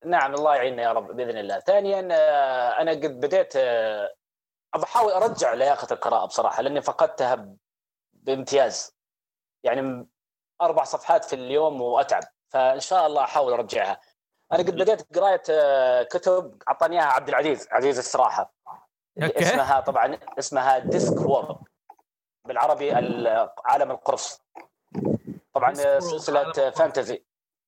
[0.05, 1.59] نعم الله يعيننا يا رب بإذن الله.
[1.61, 4.15] ثانيا آه، أنا قد بديت آه،
[4.77, 7.49] بحاول أرجع لياقة القراءه بصراحه لأني فقدتها
[8.13, 8.97] بامتياز.
[9.65, 10.09] يعني
[10.63, 12.23] أربع صفحات في اليوم وأتعب.
[12.49, 14.01] فإن شاء الله أحاول أرجعها.
[14.53, 18.55] أنا قد بديت قراية آه، كتب أعطاني إياها عبد العزيز عزيز الصراحه
[19.23, 19.43] okay.
[19.43, 21.57] اسمها طبعا اسمها Discworld
[22.45, 24.41] بالعربي ال- عالم القرص.
[25.55, 26.53] طبعا سلسلة.
[26.71, 27.25] فانتزي.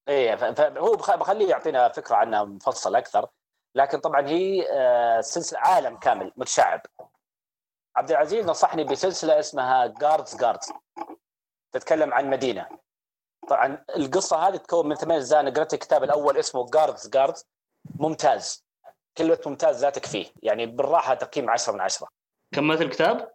[0.07, 3.29] ف- هو بخ- بخليه يعطينا فكرة عنها مفصل أكثر.
[3.75, 6.81] لكن طبعا هي آه، سلسلة عالم كامل متشعب.
[7.95, 10.71] عبد العزيز نصحني بسلسلة اسمها جاردز جاردز
[11.71, 12.67] تتكلم عن مدينة.
[13.49, 15.39] طبعا القصة هذه تكون من ثمان أجزاء.
[15.39, 17.45] أنا قرأت الكتاب الأول اسمه جاردز جاردز
[17.95, 18.65] ممتاز.
[19.17, 22.07] كلمة ممتاز لا تكفيه يعني بالراحة تقييم 10 من 10
[22.55, 23.31] كملت الكتاب؟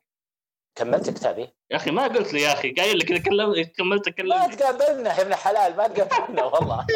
[0.78, 2.72] كملت كتابي يا أخي ما قلت لي يا أخي.
[2.72, 6.86] قايل لك إذا كلم كملت ما تقابلنا يا ابن حلال ما تقابلنا والله.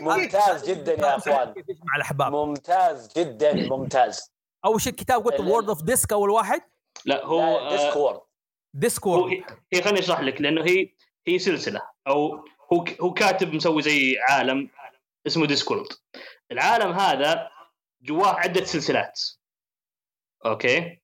[0.00, 1.54] ممتاز جدا يا أخوان.
[1.84, 2.32] مع الأحباب.
[2.32, 4.32] ممتاز جدا ممتاز.
[4.64, 6.62] أول شيء الكتاب قلت World of Disc أول واحد؟
[7.04, 8.26] لا هو لا، Discworld هو
[8.74, 10.94] Discworld هي هي خليني أشرح لك لأنه هي
[11.26, 11.82] هي سلسلة.
[12.06, 14.70] أو هو هو كاتب مسوي زي عالم
[15.26, 15.86] اسمه Discworld
[16.52, 17.50] العالم هذا
[18.02, 19.20] جواه عدة سلسلات.
[20.46, 21.00] okay؟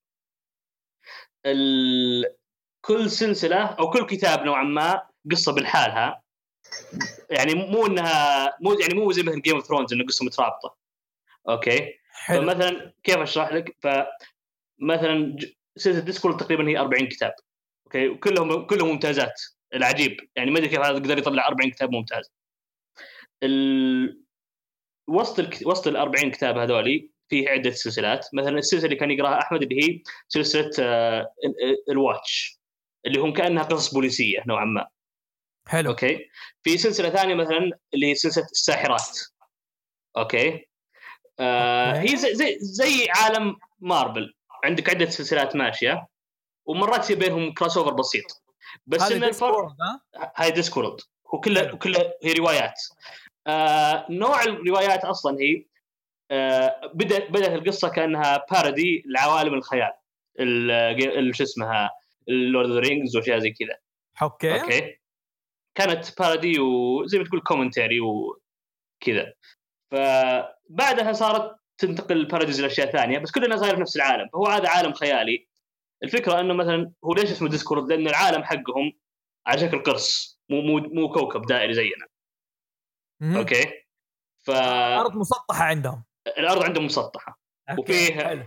[1.47, 2.37] ال...
[2.81, 6.23] كل سلسلة أو كل كتاب نوعا ما قصة بالحالها
[7.31, 10.77] يعني مو إنها مو يعني مو زي مثلا Game of Thrones إنه قصة مترابطة.
[11.49, 12.43] okay؟ حلو.
[12.43, 15.37] فمثلا كيف أشرح لك؟ فمثلا
[15.77, 17.35] سلسلة Discworld تقريبا هي 40 كتاب.
[17.87, 19.43] okay؟ وكلهم كلهم ممتازات.
[19.77, 20.17] العجيب.
[20.37, 22.33] يعني ما أدري كيف هذا قدر يطلع 40 كتاب ممتاز.
[23.43, 24.23] ال...
[25.09, 25.59] وسط الك...
[25.67, 28.27] وسط ال 40 كتاب هذولي فيه عدة سلسلات.
[28.35, 32.61] مثلا السلسلة اللي كان يقرأها أحمد اللي هي سلسلة آه، ال- ال- ال Watch
[33.07, 34.87] اللي هم كأنها قصص بوليسية نوعا ما.
[35.69, 35.91] حلو.
[35.91, 36.29] أوكي؟
[36.63, 39.19] في سلسلة ثانية مثلا اللي هي سلسلة الساحرات.
[40.17, 40.69] أوكي؟
[41.41, 42.13] آه أوكي.
[42.13, 44.35] هي زي, زي زي عالم ماربل.
[44.65, 46.07] عندك عدة سلسلات ماشية
[46.67, 48.25] ومرات يصير بينهم crossover بسيط.
[48.87, 49.77] بس ان الفرق
[50.37, 51.79] هاي Discworld وكلها حلو.
[51.79, 52.81] كلها هي روايات.
[53.47, 55.65] آه نوع الروايات أصلا هي
[56.31, 59.93] آه بدات بدأت القصة كأنها parody لعوالم الخيال.
[60.41, 60.71] ال-
[61.19, 61.91] ال- شو اسمها
[62.29, 63.77] ال Lord of Rings وأشياء زي كذا.
[64.23, 64.61] أوكي.
[64.61, 64.99] أوكي.
[65.75, 69.33] كانت parody وزي ما تقول commentary وكذا
[69.91, 74.29] فبعدها صارت تنتقل ال parodies لأشياء ثانية بس كلنا صاير في نفس العالم.
[74.33, 75.49] فهو هذا عالم خيالي.
[76.03, 78.93] الفكرة إنه مثلا هو ليش اسمه Discworld؟ لأن العالم حقهم
[79.47, 82.07] على شكل قرص مو مو مو كوكب دائري زينا
[83.23, 83.37] مم.
[83.37, 83.87] أوكي
[84.49, 87.41] ارض مسطحة عندهم فالارض عندهم مسطحة
[87.71, 88.47] أوكي، وفيه.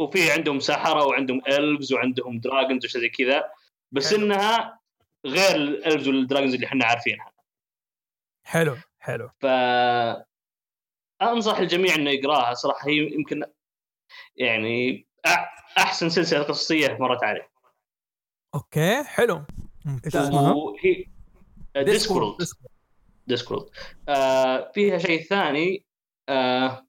[0.00, 3.52] وفيه عندهم سحرة وعندهم elves وعندهم dragons وشيء زي كذا
[3.92, 4.24] بس حلو.
[4.24, 4.80] إنها
[5.26, 7.32] غير ال elves وال dragons اللي إحنا عارفينها
[8.46, 9.46] حلو حلو ف
[11.22, 13.44] أنصح الجميع إنه يقراها صراحة هي يمكن
[14.36, 15.06] يعني
[15.78, 17.50] أحسن سلسلة قصصية مرت عليه
[18.54, 19.44] أوكي حلو.
[20.04, 20.16] إيش.
[20.16, 21.06] اسمها؟ وهي
[21.76, 22.36] Discworld
[23.26, 23.70] Discworld.
[24.08, 25.86] آه فيها شيء ثاني.
[26.28, 26.86] آه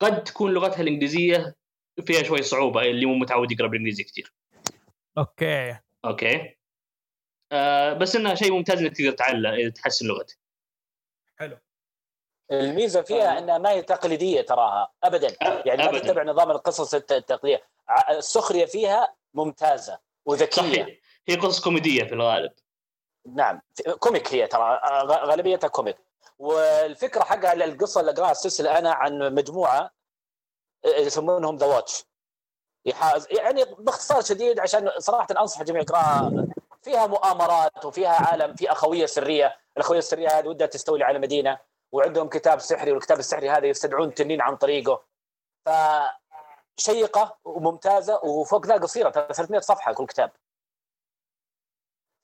[0.00, 1.56] قد تكون لغتها الإنجليزية
[2.06, 4.34] فيها شوي صعوبة اللي مو متعود يقرأ بالإنجليزي كثير
[5.18, 5.78] أوكي.
[6.04, 6.56] أوكي.
[7.52, 10.38] آه بس إنها شيء ممتاز إنك تقدر تعلم تحسن لغتك.
[12.52, 15.36] الميزة فيها إنها ما هي تقليدية تراها ابدا.
[15.42, 15.98] يعني ما أبداً.
[15.98, 17.62] تتبع نظام القصص الت- التقليدية.
[18.10, 20.62] السخرية فيها ممتازة وذكية.
[20.62, 20.88] صحيح.
[21.28, 22.52] هي قصص كوميدية في الغالب.
[23.34, 23.60] نعم.
[23.98, 24.80] comic هي ترى.
[25.04, 25.96] غالبيتها comic.
[26.38, 29.90] والفكرة حقها القصة اللي اقراها السلسلة أنا عن مجموعة
[30.84, 32.04] يسمونهم The Watch
[33.30, 36.32] يعني باختصار شديد عشان صراحة أنصح الجميع يقراها.
[36.82, 41.58] فيها مؤامرات وفيها عالم في أخوية سرية، الأخوية السرية هذه ودها تستولي على مدينة.
[41.92, 45.04] وعندهم كتاب سحري والكتاب السحري هذا يستدعون تنين عن طريقه.
[45.66, 45.70] ف
[46.76, 50.32] شيقه وممتازة وفوق ذا قصيرة 300 صفحة كل كتاب.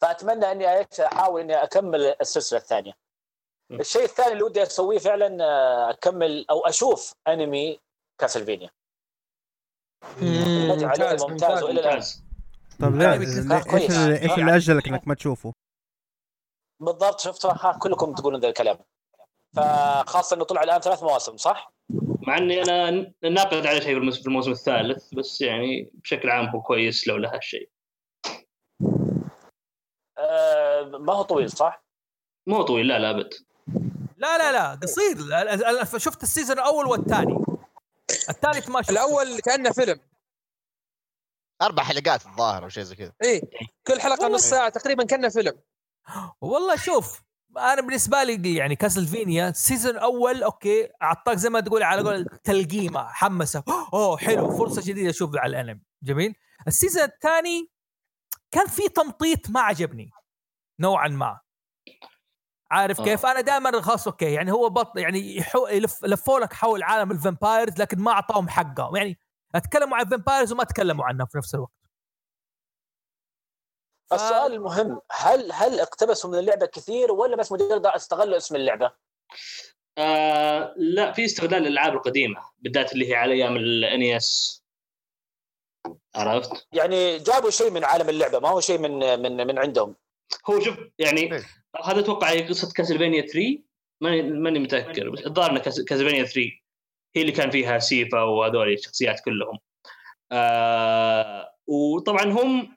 [0.03, 2.93] فأتمنى إني إيش أحاول إني أكمل السلسلة الثانية.
[3.71, 3.81] م.
[3.81, 7.81] الشيء الثاني اللي ودي أسويه فعلا آه، أكمل أو أشوف أنمي
[8.21, 8.71] كاسلفينيا.
[10.23, 11.93] ممتاز ممتاز وإلى الآن.
[11.95, 12.25] ممتاز.
[12.81, 13.75] طيب أنمي ليه-.
[13.75, 15.53] إيش اللي- إيش اللي أجلك إنك ما تشوفه؟
[16.83, 17.47] بالضبط شفت
[17.83, 18.79] كلكم تقولون ذا الكلام.
[19.57, 21.73] فخاصة إنه طلع الآن ثلاث مواسم صح؟
[22.27, 22.91] مع إني أنا
[23.23, 27.71] ناقد على شيء في الموسم- الثالث بس يعني بشكل عام هو كويس لو له هالشيء
[30.19, 31.85] آه ما هو طويل صح؟
[32.47, 33.35] مو طويل لا لا أبد.
[34.17, 35.17] لا لا لا قصير.
[35.99, 37.45] شفت ال season الأول والثاني.
[38.11, 40.01] الثالث ما شفت الأول كأنه فيلم.
[41.63, 43.13] أربع حلقات الظاهر أو شيء زي كذا.
[43.23, 43.41] إيه
[43.87, 45.61] كل حلقة نص ساعة تقريبا كأنه فيلم.
[46.41, 47.23] والله شوف
[47.59, 52.25] أنا بالنسبة لي يعني Castlevania ال season الأول أوكي اعطاك زي ما تقول على قول
[52.45, 55.83] تلقيمه حمسك اوه حلو فرصه جديده أشوف على الانمي.
[56.03, 56.35] جميل.
[56.67, 57.71] ال season الثاني
[58.51, 60.11] كان في تمطيط ما عجبني
[60.81, 61.41] نوعا ما.
[62.71, 63.05] عارف آه.
[63.05, 67.11] كيف؟ أنا دائما خلاص أوكي يعني هو بط يعني يحو يلف لفوا لك حول عالم
[67.11, 68.97] ال vampires لكن ما أعطاهم حقهم.
[68.97, 69.19] يعني
[69.55, 71.84] أتكلموا عن ال vampires وما تكلموا عنها في نفس الوقت.
[74.11, 78.93] ف- السؤال المهم هل هل اقتبسوا من اللعبة كثير ولا بس مجرد استغلوا اسم اللعبة؟
[79.99, 84.63] آه لا في استغلال للألعاب القديمة بالذات اللي هي على أيام ال NES
[86.15, 89.97] عرفت؟ يعني جابوا شيء من عالم اللعبة ما هو شيء من من من عندهم
[90.51, 91.45] هو شوف يعني إيه.
[91.85, 93.59] هذا أتوقع هي قصة Castlevania 3
[94.01, 96.41] ماني ماني متذكر بس الظاهر إن كاس- Castlevania 3
[97.17, 99.59] هي اللي كان فيها Sypha وهذول الشخصيات كلهم
[100.33, 102.77] آه وطبعا هم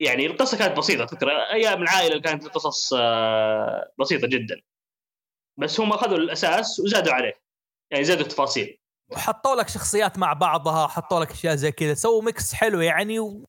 [0.00, 1.52] يعني القصة كانت بسيطة فكرة.
[1.52, 4.60] أيام العائلة كانت القصص آه بسيطة جدا.
[5.60, 7.34] بس هم أخذوا الأساس وزادوا عليه.
[7.90, 8.78] يعني زادوا التفاصيل.
[9.12, 11.94] وحطوا لك شخصيات مع بعضها حطوا لك أشياء زي كذا.
[11.94, 13.44] سووا mix حلو يعني و...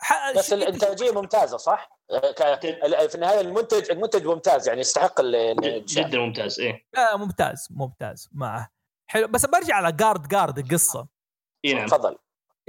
[0.00, 0.32] ح...
[0.36, 1.98] بس الانتاجيه ممتازه صح؟
[2.36, 2.60] ك-
[3.08, 5.84] في النهاية المنتج المنتج ممتاز يعني يستحق ال-.
[5.86, 6.86] جدا ممتاز إيه.
[6.96, 8.28] آه ممتاز ممتاز.
[8.32, 8.70] معه
[9.10, 9.28] حلو.
[9.28, 11.08] بس برجع على guard guard القصة.
[11.64, 11.86] إي نعم.
[11.86, 12.18] تفضل.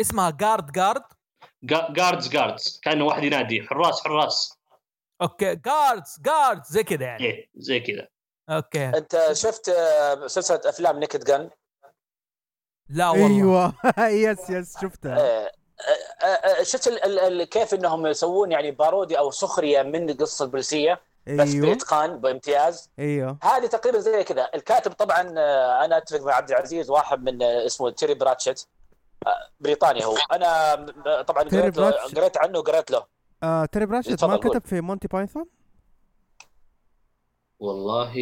[0.01, 1.03] اسمها guard guard
[1.63, 3.61] guards guards كأنه واحد ينادي.
[3.61, 4.57] حراس حراس.
[5.21, 5.55] أوكي.
[5.55, 7.25] guards guards زي كذا يعني.
[7.25, 8.07] إيه زي كذا.
[8.49, 8.85] أوكي.
[8.85, 9.71] أنت شفت
[10.25, 11.49] سلسله أفلام Naked Gun؟
[12.89, 13.73] لا والله.
[13.97, 14.31] أيوه.
[14.31, 15.51] yes yes شفتها
[16.63, 21.53] شفت ال- ال- ال- كيف إنهم يسوون يعني parody أو سخرية من القصة البوليسية بس
[21.53, 21.67] أيوه.
[21.67, 22.89] بإتقان بامتياز.
[22.99, 23.37] أيوه.
[23.43, 24.49] هذه تقريبا زي كذا.
[24.55, 28.65] الكاتب طبعا آه، أنا أتفق مع عبد العزيز واحد من آه، اسمه Terry Pratchett.
[29.27, 30.15] آه، بريطاني هو.
[30.31, 30.73] أنا
[31.07, 31.69] آه، طبعا Terry
[32.15, 33.05] قريت عنه وقريت له.
[33.43, 34.37] آه Terry Pratchett اتفضل ما.
[34.37, 35.45] كتب في Monty Python؟
[37.59, 38.13] والله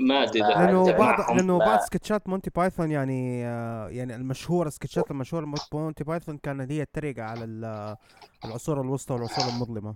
[0.00, 1.36] ما أدري لأنه أدري بعض.
[1.36, 6.72] لأنه بعض سكتشات Monty Python يعني آه يعني المشهوره السكتشات المشهورة Mont- Monty Python كانت
[6.72, 7.96] هي التريقه على ال-
[8.44, 9.94] العصور الوسطى والعصور المظلمة.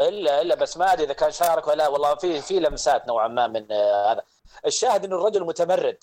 [0.00, 1.88] الا إلا بس ما أدري إذا كان شارك ولا لا.
[1.88, 4.22] والله في في لمسات نوعا ما من آه، هذا.
[4.66, 5.98] الشاهد إنه الرجل متمرد.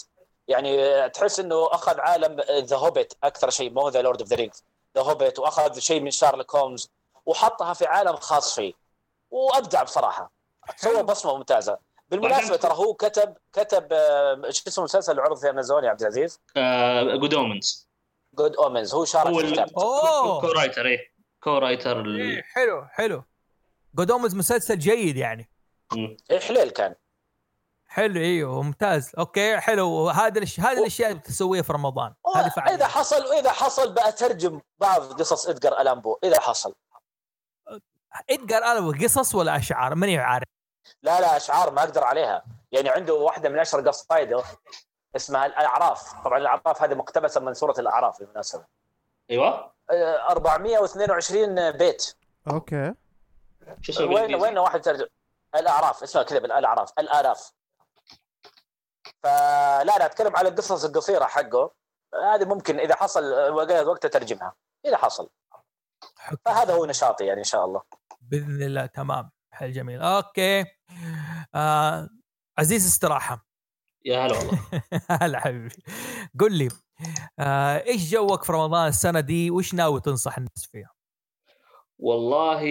[0.47, 4.36] يعني آه، تحس إنه أخذ عالم The Hobbit أكثر شيء مو The Lord of the
[4.36, 4.63] Rings
[4.95, 6.89] The Hobbit وأخذ شيء من Sherlock Holmes
[7.25, 8.73] وحطها في عالم خاص فيه.
[9.31, 10.31] وأبدع بصراحة.
[10.75, 11.77] سوى بصمة ممتازة.
[12.09, 16.01] بالمناسبة ترى هو كتب كتب آه، شو اسمه المسلسل اللي عرض في أمازون يا عبد
[16.01, 16.39] العزيز؟
[17.19, 17.87] جود اومنز
[18.33, 20.41] جود اومنز هو شارك هو.
[20.41, 21.13] كو رايتر إيه
[21.43, 22.03] كو رايتر
[22.53, 23.23] حلو حلو.
[23.95, 25.49] جودومز مسلسل جيد يعني.
[26.31, 26.95] إيه، حليل كان.
[27.93, 30.09] حلو أيوه ممتاز أوكي حلو.
[30.09, 30.59] هذا الش...
[30.59, 32.13] هذه الأشياء اللي بتسويها في رمضان.
[32.35, 36.75] هذه إذا حصل واذا حصل بترجم بعض قصص ادجار الامبو إذا حصل.
[38.29, 40.47] ادجار ألو قصص ولا أشعار؟ ماني عارف.
[41.03, 42.43] لا لا أشعار ما أقدر عليها.
[42.71, 44.43] يعني عنده واحدة من أشهر قصايده
[45.15, 46.13] اسمها الأعراف.
[46.25, 48.65] طبعا الأعراف هذه مقتبسة من سورة الأعراف بالمناسبة.
[49.31, 49.71] أيوه.
[49.91, 52.15] آه، 422 بيت.
[52.47, 52.93] أوكي.
[53.99, 55.05] وين؟ وين واحد ترجم؟
[55.55, 56.91] الأعراف اسمها كذا بالأعراف.
[56.99, 57.51] الالاف
[59.24, 61.71] فلا لا أتكلم على القصص القصيرة حقه.
[62.34, 64.55] هذه ممكن إذا حصل وقت وقت ترجمها.
[64.86, 65.30] إذا حصل.
[66.17, 66.38] حلو.
[66.45, 67.82] فهذا هو نشاطي يعني إن شاء الله.
[68.21, 69.32] بإذن الله تمام.
[69.53, 70.01] حل جميل.
[70.01, 70.65] أوكي.
[71.55, 72.09] آه
[72.59, 73.45] عزيز استراحة.
[74.05, 74.59] يا هلا والله.
[75.21, 75.76] هلا حبيبي.
[76.39, 76.69] قل لي
[77.39, 80.93] آه إيش جوك في رمضان السنة دي؟ وإيش ناوي تنصح الناس فيها؟
[81.99, 82.63] والله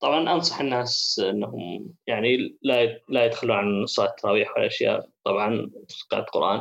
[0.00, 5.70] طبعا أنصح الناس إنهم يعني لا لا يدخلون عن صلاه التراويح والاشياء طبعا
[6.10, 6.60] قراءه القرآن.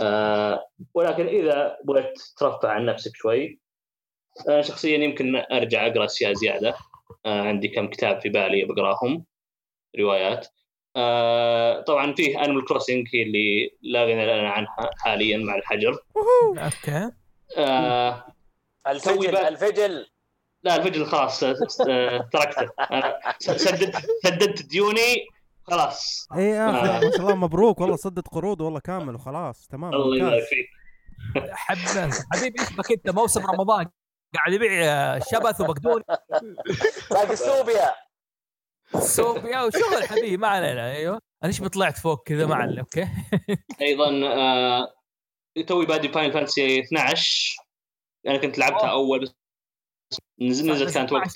[0.00, 3.60] آه ولكن إذا بغيت ترفع عن نفسك شوي
[4.48, 6.74] أنا شخصيا يمكن أرجع أقرأ أشياء زيادة.
[7.26, 9.24] آه عندي كم كتاب في بالي بقراهم
[9.98, 10.48] روايات.
[10.96, 15.98] آه طبعا فيه Animal Crossing هي اللي لا غنى لنا عنها حاليا مع الحجر.
[16.58, 17.10] okay.
[17.56, 18.24] آه
[18.86, 20.06] الفجل الفجل.
[20.62, 22.68] لا الفجل خلاص تركته.
[23.38, 25.26] سددت سددت ديوني
[25.62, 26.28] خلاص.
[26.36, 26.96] اي يا آه.
[26.96, 27.80] أخي ما شاء الله مبروك.
[27.80, 30.66] والله سدد قروض والله كامل وخلاص تمام الله يبارك فيك.
[31.50, 31.76] حب
[32.32, 33.86] حبيبي اسمك أنت موسم رمضان.
[34.34, 36.04] قاعد يبيع آه، شبث وبقدونس
[37.10, 37.94] باقي السوبيا.
[38.98, 41.14] صوفيا وشغل حبيبي ما علينا أيوه.
[41.14, 43.08] أنا إيش طلعت فوق كذا؟ ما علينا أوكي.
[43.80, 44.94] أيضا آه،
[45.66, 47.56] توي بادي فاين فانسي 12
[48.26, 49.34] أنا كنت لعبتها أول بس
[50.40, 51.34] نزلت كانت وقت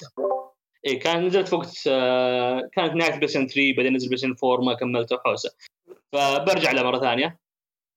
[0.87, 5.19] اي كان نزلت وقت آه، كانت نهاية بلايستيشن 3 بعدين نزل بلايستيشن 4 ما كملته
[5.25, 5.51] حوسة
[6.13, 7.39] فبرجع لها مرة ثانية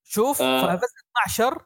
[0.04, 0.62] شوف آه.
[0.62, 0.80] Final
[1.28, 1.66] 12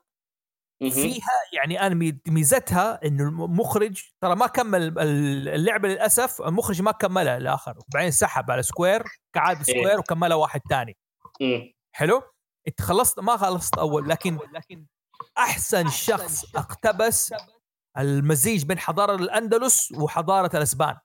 [0.82, 0.92] مهم.
[0.92, 6.92] فيها يعني أنا مي- ميزتها إنه المخرج ترى ما كمل ال- اللعبة للأسف المخرج ما
[6.92, 9.04] كملها الآخر وبعدين سحب على Square
[9.36, 9.64] إيه.
[9.64, 10.98] Square وكملها واحد ثاني.
[11.92, 12.22] حلو
[12.68, 14.86] انت خلصت ما خلصت أول لكن لكن
[15.38, 17.34] أحسن شخص اقتبس
[17.98, 20.98] المزيج بين حضارة الأندلس وحضارة الأسبان.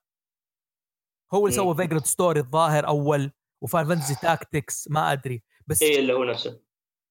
[1.33, 1.63] هو اللي مم.
[1.63, 3.31] سوى Vagrant Story الظاهر أول
[3.61, 5.43] و Final Fantasy Tactics ما أدري.
[5.67, 6.61] بس إيه اللي هو نفسه.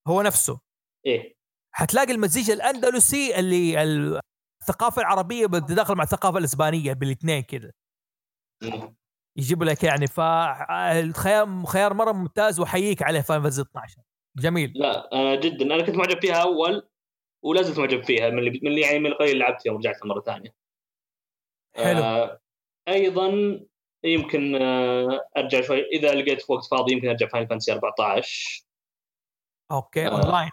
[0.09, 0.61] هو نفسه.
[1.07, 1.37] إيه.
[1.75, 3.83] حتلاقي المزيج الأندلسي اللي
[4.63, 7.73] الثقافة العربية بتدخل مع الثقافة الإسبانية بالاثنين كذا.
[9.37, 13.97] يجيب لك يعني فالخيار خيار مرة ممتاز واحييك عليه Final Fantasy 12
[14.37, 14.73] جميل.
[14.77, 15.65] لا أنا جدا.
[15.65, 16.89] أنا كنت معجب فيها أول
[17.45, 20.07] ولا زلت معجب فيها من اللي من اللي يعني من القليل اللي لعبت فيها ورجعتها
[20.07, 20.55] مرة ثانية.
[21.77, 22.03] حلو.
[22.03, 22.41] آه
[22.89, 23.61] أيضا
[24.05, 25.83] يمكن آه أرجع شوي.
[25.93, 28.65] إذا لقيت وقت فاضي يمكن أرجع Final Fantasy 14
[29.71, 30.11] okay آه.
[30.11, 30.51] أونلاين.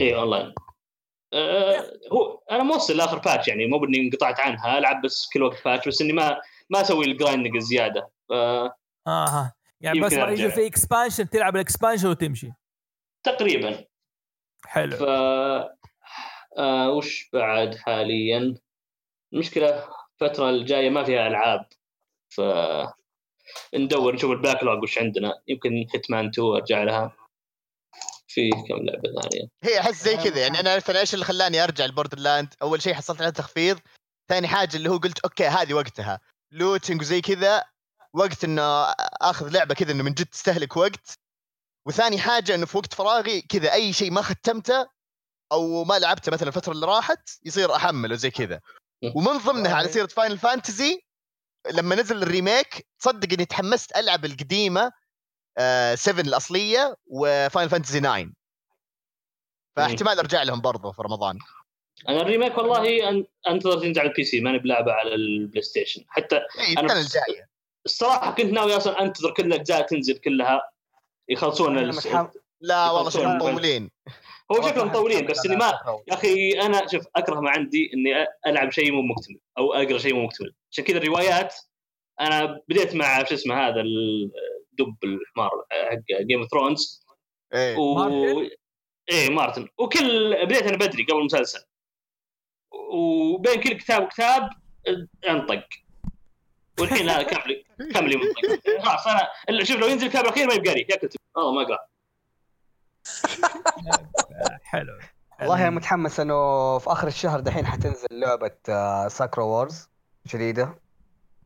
[0.00, 0.54] اي أونلاين.
[1.32, 5.64] آه هو أنا موصل لآخر patch يعني مو بإني انقطعت عنها ألعب بس كل وقت
[5.64, 8.32] patch بس إني ما ما أسوي ال grinding الزياده ف-
[9.06, 9.54] آها.
[9.80, 10.50] يعني بس يمكن ما يجي.
[10.50, 12.52] في expansion تلعب ال expansion وتمشي.
[13.26, 13.84] تقريبا.
[14.64, 14.96] حلو.
[14.96, 15.02] ف
[16.58, 18.54] آه وش بعد حاليا؟
[19.32, 19.88] المشكلة
[20.22, 21.66] الفترة الجاية ما فيها ألعاب
[22.28, 22.40] ف
[23.74, 25.42] ندور نشوف ال backlog وش عندنا.
[25.48, 27.16] يمكن Hitman 2 أرجع لها.
[28.28, 31.86] في كم لعبة ثانية؟ هي أحس زي كذا يعني أنا مثلا إيش اللي خلاني أرجع
[31.86, 33.78] ل Borderlands؟ أول شيء حصلت على تخفيض
[34.28, 36.20] ثاني حاجة اللي هو قلت okay هذه وقتها.
[36.52, 37.64] looting وزي كذا
[38.12, 38.62] وقت إنه
[39.20, 41.18] أخذ لعبة كذا إنه من جد تستهلك وقت.
[41.86, 44.97] وثاني حاجة إنه في وقت فراغي كذا أي شيء ما ختمته
[45.52, 48.60] أو ما لعبته مثلا الفترة اللي راحت يصير أحمله زي كذا.
[49.14, 51.00] ومن ضمنها على سيره Final Fantasy
[51.72, 54.92] لما نزل ال remake تصدق إني تحمست ألعب القديمة
[55.94, 58.26] 7 الأصلية و Final Fantasy 9
[59.76, 61.38] فاحتمال أرجع لهم برضو في رمضان.
[62.08, 63.08] أنا ال remake والله
[63.48, 67.48] انتظر تنزل على ال PC ماني بلعبه على ال PlayStation حتى أنا السنة الجاية.
[67.86, 70.72] الصراحة كنت ناوي أصلا أنتظر كل الأجزاء تنزل كلها
[71.28, 71.78] يخلصون
[72.60, 73.36] لا والله شكلهم.
[73.36, 73.90] مطولين
[74.52, 75.72] هو شكلهم مطولين بس اني ما
[76.08, 79.98] يا أخي أنا شوف أكره ما عندي إني أ- ألعب شيء مو مكتمل أو أقرأ
[79.98, 80.54] شيء مو مكتمل.
[80.72, 81.54] عشان كذا الروايات
[82.20, 87.06] أنا بديت مع شو اسمه هذا الدب الحمار حق Game of Thrones
[87.54, 87.76] إيه.
[87.76, 87.94] و...
[87.94, 88.50] Martin؟
[89.10, 89.68] إيه Martin.
[89.78, 91.60] وكل بديت أنا بدري قبل المسلسل.
[92.92, 94.50] وبين كل كتاب وكتاب
[95.28, 95.64] أنطق.
[96.80, 99.06] والحين لا كملي كملي منطق خلاص
[99.48, 100.86] أنا شوف لو ينزل الكتاب الأخير ما يبقى لي.
[100.90, 101.78] ياكل والله ما أقرأ.
[104.62, 104.98] حلو.
[105.40, 108.56] والله أنا متحمس إنه في آخر الشهر دحين حتنزل لعبة
[109.08, 109.88] ساكرا وورز
[110.26, 110.74] جديدة.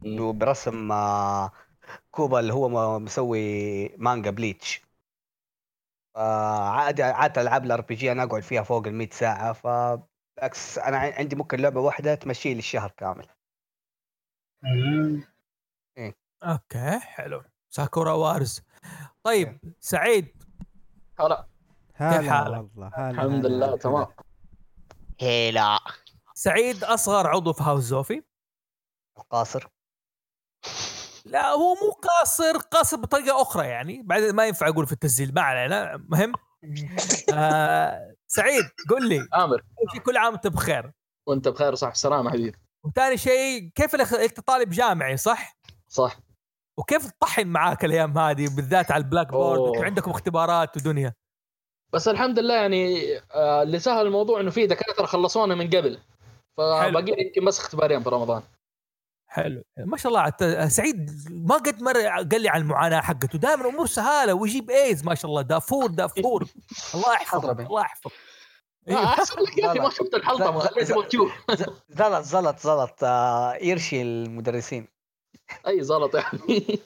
[0.03, 1.53] برسم آه،
[2.11, 4.83] كوبا اللي هو مسوي مانجا بليتش.
[6.17, 9.67] عاد عاد ألعاب الار بي جي أنا أقعد فيها فوق ال 100 ساعة ف
[10.37, 13.27] بالعكس أنا عندي ممكن لعبة واحدة تمشي لي الشهر كامل.
[16.43, 17.43] أوكي حلو.
[17.71, 18.63] ساكورا وارز
[19.23, 20.43] طيب سعيد.
[21.21, 21.52] هلا
[22.11, 23.77] هلا حالك؟ والله هلا الحمد هلا، لله هلا.
[23.77, 24.07] تمام.
[25.21, 25.79] هيلا.
[26.35, 28.23] سعيد أصغر عضو في هاوس زوفي
[29.31, 29.69] قاصر
[31.25, 34.03] لا هو مو قاصر قاصر بطريقة أخرى يعني.
[34.03, 36.33] بعد ما ينفع أقول في التسجيل ما علينا مهم؟
[37.35, 39.29] آه سعيد قل لي.
[39.35, 39.63] آمر.
[40.07, 40.93] كل عام وأنت بخير.
[41.27, 42.59] وأنت بخير وصحة السلامة حبيبي.
[42.85, 45.57] وثاني شيء كيف أنت طالب جامعي صح؟
[45.89, 46.17] صح.
[46.79, 51.15] وكيف تطحن معاك الأيام هذه بالذات على ال Blackboard؟ عندكم اختبارات ودنيا.
[51.93, 55.99] بس الحمد لله يعني آه، اللي سهل الموضوع إنه في دكاترة خلصونا من قبل.
[56.57, 58.43] فباقي يمكن بس اختبارين في رمضان.
[59.27, 59.63] حلو.
[59.77, 63.39] ما شاء الله سعيد؟ ما قد مره قال لي عن المعاناة حقته.
[63.39, 65.43] دائما امور سهالة ويجيب A's ما شاء الله.
[65.43, 66.45] دافور دافور.
[66.95, 67.67] الله حضرمي.
[67.67, 68.13] الله يحفظك.
[68.89, 71.33] آه، أحسن لك يا أخي ما شفت الحلقة ما تشوف
[71.89, 73.03] زلط زلط زلط
[73.63, 74.89] يرشي المدرسين.
[75.67, 76.79] أي زلط يعني.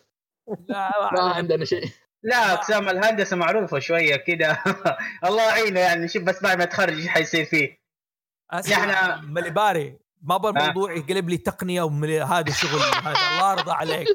[0.69, 1.91] لا ما عندنا شيء.
[2.27, 4.63] لا أقسام الهندسة معروفة شوية كده.
[5.27, 6.09] الله يعينه يعني.
[6.09, 7.79] شوف بس بعد ما يتخرج إيش حيصير فيه؟
[8.55, 12.21] نحن- مليباري ما أبغى الموضوع يقلب لي تقنية وملي...
[12.21, 13.29] هذا شغل هذا.
[13.33, 14.09] الله يرضى عليك.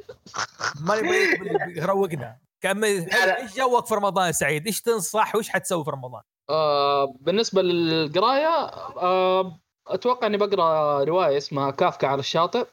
[0.82, 2.38] ما نبغى يروقنا.
[2.62, 3.10] كمل.
[3.14, 8.66] إيش جوك في رمضان يا سعيد؟ إيش تنصح وإيش حتسوي في رمضان؟ آه بالنسبة للقراية
[8.98, 12.68] آه أتوقع إني بقرأ رواية اسمها كافكا على الشاطئ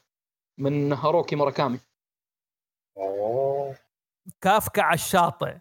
[0.57, 1.79] من هاروكي موراكامي.
[4.43, 5.57] كافكا على الشاطئ.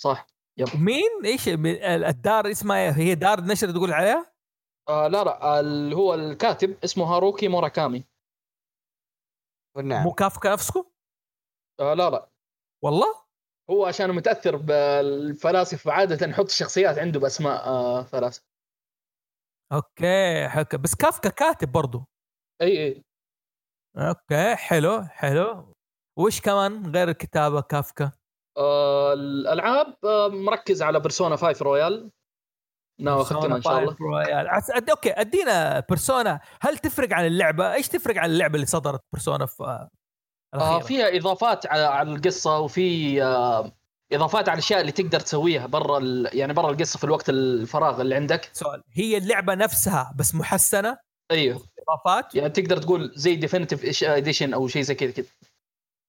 [0.00, 0.26] صح
[0.74, 4.32] مين؟ إيش الدار اسمها هي دار نشر تقول عليها؟
[4.88, 8.04] آه لا لا اللي هو الكاتب اسمه هاروكي موراكامي.
[9.76, 10.02] والنعم.
[10.04, 10.92] مو كافكا نفسه؟
[11.80, 12.30] آه لا لا.
[12.84, 13.26] والله؟
[13.70, 18.46] هو عشان متأثر بالفلاسفة عادة نحط الشخصيات عنده بأسماء آه فلاسفة.
[19.72, 20.76] okay حك...
[20.76, 22.04] بس كافكا كاتب برضو.
[22.62, 23.02] إي إي.
[23.96, 25.75] okay حلو حلو.
[26.16, 28.12] وش كمان غير الكتابة كافكا؟
[28.58, 32.10] آه الألعاب آه مركز على Persona 5 Royal
[33.00, 33.96] ناوي اختمها إن شاء الله.
[34.00, 34.70] Royal عس...
[34.70, 34.90] أد...
[34.90, 39.88] okay أدينا Persona هل تفرق عن اللعبة؟ إيش تفرق عن اللعبة اللي صدرت Persona في
[40.54, 43.72] آه،؟ فيها إضافات على, على القصة وفي آه
[44.12, 46.30] إضافات على الاشياء اللي تقدر تسويها برا ال...
[46.32, 48.50] يعني برا القصة في الوقت الفراغ اللي عندك.
[48.52, 48.82] سؤال.
[48.92, 50.98] هي اللعبة نفسها بس محسنة؟
[51.30, 51.62] أيوه.
[51.88, 55.26] إضافات؟ يعني تقدر تقول زي definitive edition أو شيء زي كذا كذا.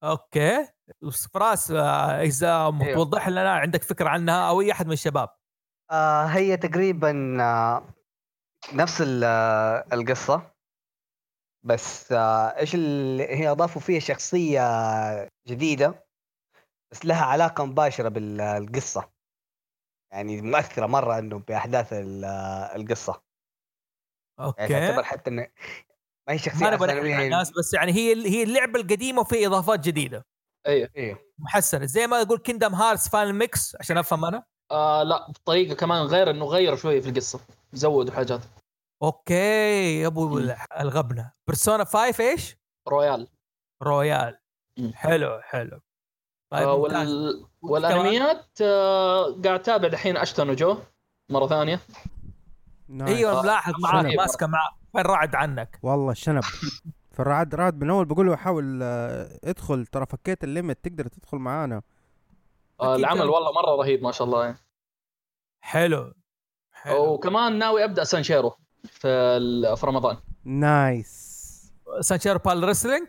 [0.10, 0.68] okay.
[1.02, 2.94] بس فراس آه، إذا أيوه.
[2.94, 5.30] توضح لنا عندك فكرة عنها أو أي أحد من الشباب.
[5.92, 7.84] آه هي تقريبا آه
[8.74, 10.52] نفس آه، القصة.
[11.66, 14.62] بس آه إيش اللي هي أضافوا فيها شخصية
[15.48, 16.08] جديدة
[16.92, 19.10] بس لها علاقة مباشرة بالقصة.
[20.12, 23.22] يعني مؤثرة مرة إنه بأحداث آه، القصة.
[24.40, 24.68] يعني okay.
[24.68, 25.48] تعتبر حتى انه
[26.28, 30.26] ما هي شخصية ما هي- الناس بس يعني هي هي اللعبة القديمة وفي إضافات جديدة.
[30.68, 30.90] أيوه.
[30.98, 31.86] أيوه محسنة.
[31.86, 34.44] زي ما أقول Kingdom Hearts Final Mix عشان أفهم أنا.
[34.72, 37.40] آه لا بطريقة كمان غير إنه غيروا شوية في القصة.
[37.74, 38.42] زودوا حاجات.
[39.04, 40.38] okay يا ابو.
[40.80, 41.32] الغبنة.
[41.48, 42.56] Persona 5 إيش؟
[42.88, 43.28] Royal.
[43.84, 44.38] Royal.
[44.78, 44.92] مم.
[44.96, 45.80] حلو حلو.
[46.52, 46.74] طيب آه.
[46.74, 47.46] وال...
[47.62, 50.78] والأنميات آه قاعد أتابع دحين Ashita no Joe
[51.32, 51.80] مرة ثانية.
[52.90, 53.18] nice.
[53.18, 54.14] أيوه آه، ملاحظ معك شنب.
[54.18, 56.44] ماسكة معك فين رعد عنك؟ والله الشنب
[57.16, 61.38] فالرعد رعد من أول بقول له حاول آه، ادخل ترى فكيت ال limit تقدر تدخل
[61.38, 61.82] معانا.
[62.82, 64.46] آه العمل كان- والله مرة رهيب ما شاء الله.
[64.46, 64.58] يعني.
[65.62, 66.14] حلو
[66.72, 67.14] حلو.
[67.14, 70.18] وكمان ناوي أبدأ سانشيرو في في رمضان.
[70.46, 71.38] nice.
[72.00, 73.08] سانشيرو بال wrestling؟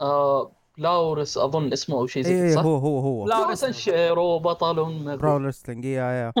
[0.00, 3.26] آه لاورس أظن اسمه أو شيء زي كذا صح؟ هو هو هو.
[3.26, 3.48] لا.
[3.48, 4.74] لا سانشيرو بطل.
[5.18, 6.32] pro wrestling يا يا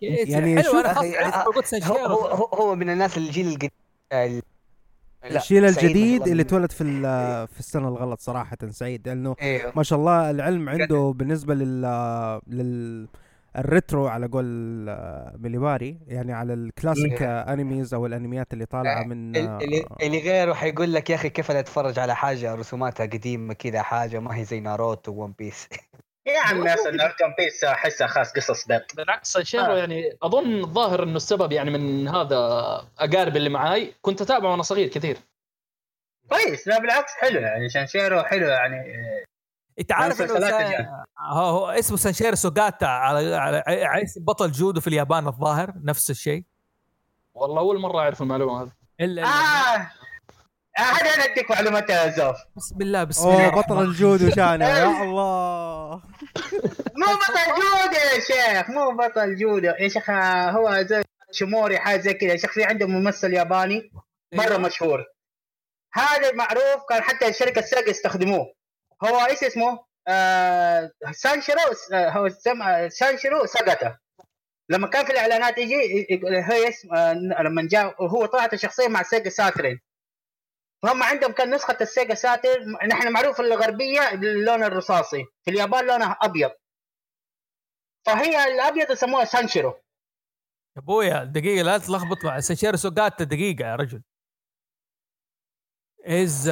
[0.00, 1.96] يعني يعني حلو شوف أنا آه، قلت هو سانشيرو.
[2.06, 3.70] هو هو- هو من الناس الجيل القديم.
[4.12, 4.42] ال-
[5.24, 9.98] شاء الجديد اللي اتولد في ال- في السنة الغلط صراحة سعيد لأنه أيوه ما شاء
[9.98, 11.82] الله العلم عنده بالنسبة لل
[12.46, 13.08] لل
[13.56, 19.02] ال retro على قول آه، مليباري يعني على الكلاسيك آه، animes أو الأنميات اللي طالعة
[19.04, 22.54] من ال- آه، اللي, اللي غيره حيقول لك يا أخي كيف أنا أتفرج على حاجة
[22.54, 25.68] رسوماتها قديمة كذا حاجة ما هي زي ناروتو و One Piece.
[26.26, 29.78] يا عم One Piece أحسها خاص قصص بيت بالعكس سانشيرو آه.
[29.78, 32.36] يعني أظن الظاهر إنه السبب يعني من هذا
[32.98, 33.94] أقارب اللي معاي.
[34.02, 35.16] كنت أتابعه وأنا صغير كثير.
[36.28, 36.68] كويس.
[36.68, 37.68] لا بالعكس حلو يعني.
[37.68, 38.76] شانشيرو حلو يعني.
[39.78, 40.86] انت عارف إنه سا...
[41.18, 46.44] هو, هو اسمه سانشيرو سوغاتا على على اسم بطل جودو في اليابان الظاهر نفس الشيء.
[47.34, 48.72] والله أول مرة أعرف المعلومة هذه.
[49.00, 49.90] الا آه آه،
[50.76, 52.36] هذا أنا أديك معلومات يا زوف.
[52.56, 53.44] بسم الله بسم الله.
[53.44, 56.02] اوه بطل الجودو شانه يا الله.
[56.96, 61.02] مو بطل جودة يا شيخ مو بطل جودة يا شيخ آه، هو زي
[61.32, 62.30] ساموراي حاجة زي كذا.
[62.32, 63.92] يا شيخ في عنده ممثل ياباني
[64.34, 64.58] مرة أيوه.
[64.58, 65.04] مشهور.
[65.94, 68.54] هذا معروف كان حتى شركة Sega يستخدموه.
[69.04, 71.58] هو إيش اسمه؟ آه سانشيرو
[71.94, 72.28] آه هو.
[72.88, 73.98] سانشيرو سيجاتا
[74.68, 77.12] لما كان في الإعلانات يجي هي اسم آه
[77.42, 79.80] لما جاء هو طلعت الشخصيه مع Sega Saturn.
[80.82, 85.24] فهم عندهم كان نسخة ال Sega Saturn نحن معروف الغربية باللون الرصاصي.
[85.44, 86.50] في اليابان لونها أبيض.
[88.06, 89.70] فهي الأبيض يسموها سانشيرو.
[89.70, 94.02] يا أبويا دقيقة لا تلخبط مع سانشيرو سوغاتا دقيقة يا رجل.
[96.04, 96.50] is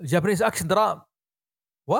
[0.00, 1.02] Japanese action drama
[1.86, 1.96] و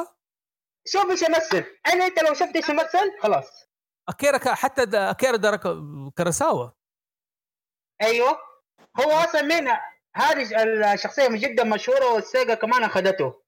[0.86, 3.66] شوف إيش يمثل؟ أنا أنت لو شفت إيش يمثل خلاص.
[4.08, 5.60] أكيرا حتى أكيرا دارك
[6.16, 6.70] كاراساوا
[8.02, 8.38] أيوه.
[9.00, 9.68] هو أصلا من
[10.16, 10.62] هذه
[10.94, 13.42] الشخصية جدا مشهورة وال Sega كمان أخذته.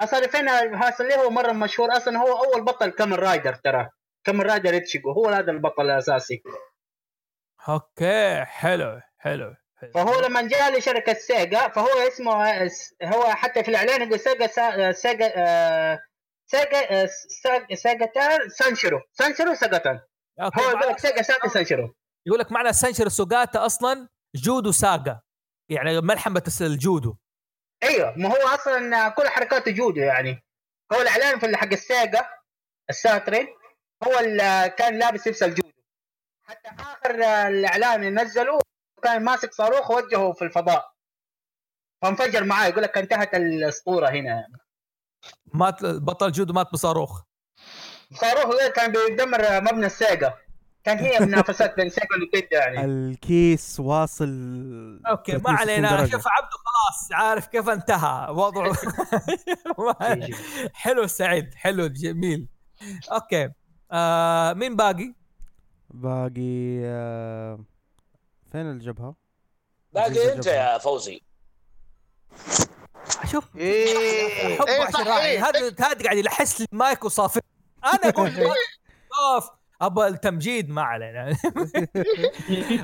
[0.00, 3.88] أصلا فين اللي هو مرة مشهور؟ أصلا هو أول بطل Kamen Rider ترى.
[4.24, 6.42] Kamen Rider إتشيجو هو هذا البطل الأساسي.
[7.68, 9.54] okay حلو حلو.
[9.94, 12.62] فهو لما جاء لشركة Sega فهو اسمه
[13.04, 14.46] هو حتى في الإعلان يقول سيجا
[14.92, 16.00] سيجا آه،
[16.46, 17.08] سيجا آه،
[17.42, 19.00] سا- سيجاتان سانشيرو.
[19.12, 20.00] سانشيرو سيجاتان
[20.40, 21.94] هو يقول لك سيجاتا سانشيرو.
[22.26, 25.20] يقول لك معنى سانشيرو سوغاتا أصلا جودو ساغا.
[25.68, 27.16] يعني ملحمه الجودو
[27.82, 30.44] أيوه ما هو أصلا كل حركاته جودو يعني.
[30.92, 32.28] هو الإعلان في حق ال Sega
[32.90, 33.46] ال Saturn
[34.04, 35.72] هو اللي كان لابس لبس الجودو
[36.42, 37.14] حتى آخر
[37.48, 38.58] الإعلان اللي نزله
[39.02, 40.92] كان ماسك صاروخ ووجهه في الفضاء.
[42.02, 44.30] فانفجر معاه يقول لك انتهت الأسطورة هنا.
[44.30, 44.58] يعني.
[45.54, 47.22] مات بطل جودو مات بصاروخ.
[48.14, 50.38] صاروخ كان بيدمر مبنى ال Sega
[50.84, 52.84] كان هي منافسات بين Sega و Nintendo يعني.
[52.84, 54.28] الكيس واصل
[55.06, 56.06] okay ما 360 علينا.
[56.06, 58.30] شوف عبده خلاص عارف كيف انتهى.
[58.30, 58.72] وضعه.
[60.74, 62.48] حلو سعيد حلو جميل.
[63.12, 63.50] أوكي.
[63.92, 65.14] آه مين باقي؟
[65.90, 67.64] باقي آه،
[68.52, 69.14] فين الجبهة؟
[69.92, 71.22] باقي أنت يا فوزي.
[73.32, 73.56] شوف.
[73.56, 74.58] إيه.
[74.58, 75.48] حب إيه عشان إيه.
[75.48, 77.40] هذا هذا قاعد يلحس لي المايك وصافي.
[77.84, 78.12] أنا
[79.34, 79.50] اوف
[79.82, 81.36] أبغى التمجيد ما علينا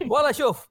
[0.10, 0.66] والله شوف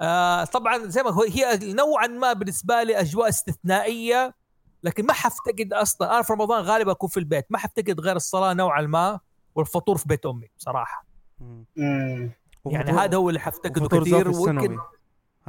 [0.00, 4.34] آه طبعا زي ما هو هي نوعا ما بالنسبة لي أجواء استثنائية
[4.82, 6.14] لكن ما حفتقد أصلا.
[6.14, 7.46] أنا في رمضان غالبا أكون في البيت.
[7.50, 9.20] ما حفتقد غير الصلاة نوعا ما
[9.54, 11.06] والفطور في بيت أمي بصراحه.
[12.66, 14.78] يعني هذا هو اللي حفتقده كثير ويمكن السنوي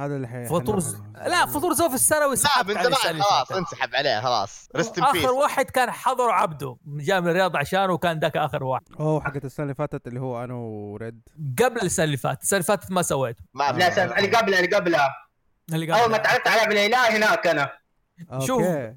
[0.04, 0.46] هذا اللي حي...
[0.46, 0.78] فطور.
[0.78, 1.02] ز...
[1.26, 3.52] لا فطور زوف السنوي لا من زمان خلاص.
[3.52, 7.92] انسحب عليه خلاص rest in peace اخر واحد كان حضر عبده جاء من الرياض عشانه
[7.92, 11.20] وكان ذاك آخر واحد أوه حقت السنة اللي فاتت اللي هو أنا وريد
[11.62, 14.60] قبل السنة اللي فاتت السنة اللي فاتت ما سويته ما لا في سنة اللي قبلها
[14.60, 15.10] اللي قبلها
[15.72, 17.72] اللي قبل أول ما تعرفت على بالاله هناك أنا
[18.40, 18.62] شوف.
[18.62, 18.94] okay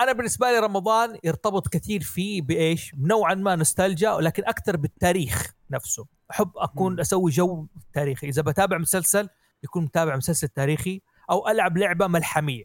[0.00, 6.06] أنا بالنسبة لي رمضان يرتبط كثير فيه بإيش؟ نوعا ما نوستالجيا ولكن أكثر بالتاريخ نفسه،
[6.30, 7.00] أحب أكون.
[7.00, 9.28] أسوي جو تاريخي، إذا بتابع مسلسل
[9.62, 12.64] يكون متابع مسلسل تاريخي أو ألعب لعبة ملحمية.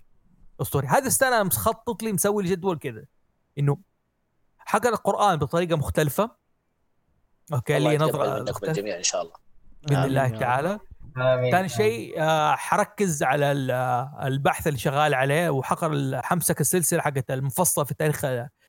[0.62, 3.04] أسطوري، هذه السنة أنا مخطط لي مسوي لي جدول كذا.
[3.58, 3.78] إنه
[4.58, 6.32] حق القرآن بطريقة مختلفة.
[7.54, 8.68] okay لي نظرة مختلفة.
[8.72, 9.34] الجميع إن شاء الله.
[9.84, 10.28] بإذن الله.
[10.28, 10.80] تعالى.
[11.18, 11.52] آمين.
[11.52, 17.32] ثاني شيء آه، حركز على ال- آه، البحث اللي شغال عليه وحقرأ حمسك السلسلة حقت
[17.32, 18.22] المفصلة في تاريخ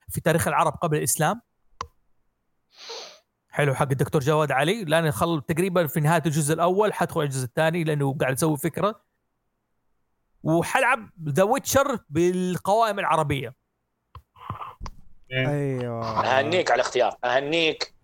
[0.09, 1.41] في تاريخ العرب قبل الإسلام.
[3.53, 4.85] حلو حق الدكتور جواد علي.
[4.85, 9.01] لأن خل تقريبا في نهاية الجزء الأول حدخل على الجزء الثاني لأنه قاعد يسوي فكرة.
[10.43, 13.55] وحلعب The Witcher بالقوائم العربية.
[15.33, 16.21] أيوه.
[16.21, 17.95] أهنيك على الاختيار أهنيك.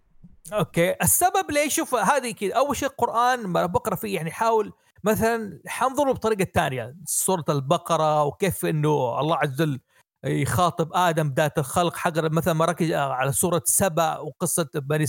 [0.52, 0.94] أوكي.
[1.02, 4.72] السبب ليش شوف هذه كذا أول شيء القرآن ما بقرأ فيه يعني حاول
[5.04, 6.96] مثلا حنظره بطريقة ثانية.
[7.04, 9.80] سوره البقرة وكيف إنه الله عز وجل
[10.28, 15.06] يخاطب آدم ذات الخلق حق مثلا ما ركز على سوره سبأ وقصة بني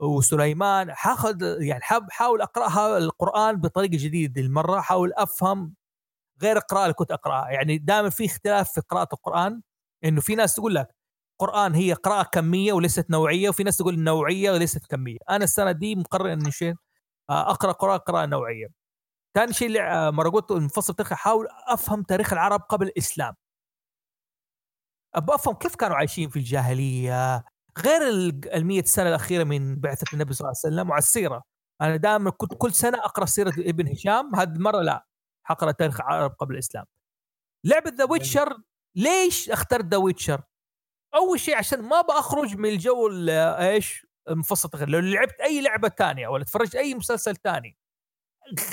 [0.00, 0.94] وسليمان.
[0.94, 5.74] حاخذ يعني حاول اقراها القرآن بطريقة جديدة المره حاول أفهم
[6.42, 7.50] غير القراءة اللي كنت أقرأها.
[7.50, 9.62] يعني دائما في اختلاف في قراءة القرآن.
[10.04, 10.88] إنه في ناس تقول لك
[11.40, 15.18] قرآن هي قراءة كمية وليست نوعية وفي ناس تقول نوعية وليست كمية.
[15.30, 16.74] أنا السنة دي مقرر إني شيء
[17.30, 18.66] أقرأ قراءة قراءة نوعية.
[19.34, 23.34] ثاني شيء اللي آه، مرة قلت المفصل تاريخ أحاول أفهم تاريخ العرب قبل الإسلام.
[25.14, 27.44] أبغى أفهم كيف كانوا عايشين في الجاهلية؟
[27.78, 31.42] غير ال- المية سنة الأخيرة من بعثة النبي صلى الله عليه وسلم وعلى السيرة.
[31.80, 35.06] أنا دائما كنت كل سنة أقرأ سيرة ابن هشام هذه المرة لا
[35.46, 36.84] حقرأ تاريخ العرب قبل الإسلام.
[37.64, 38.56] لعبة The Witcher
[38.96, 40.42] ليش اخترت The Witcher؟
[41.14, 43.30] أول شيء عشان ما بخرج من الجو ال-
[43.60, 44.88] إيش؟ المفصل تغير.
[44.88, 47.76] لو لعبت أي لعبة تانية ولا تفرجت أي مسلسل تاني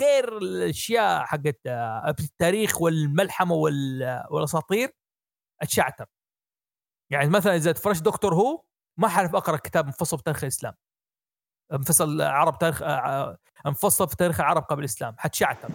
[0.01, 4.91] غير الأشياء حقت آه، التاريخ والملحمة وال- والأساطير
[5.61, 6.05] أتشعتر.
[7.09, 8.61] يعني مثلا إذا تفرجت Doctor Who
[8.97, 10.73] ما حعرف أقرأ كتاب مفصل في تاريخ الإسلام.
[11.71, 15.15] مفصل عرب تاريخ آه، آه، مفصل في تاريخ العرب قبل الإسلام.
[15.17, 15.69] حتشعتر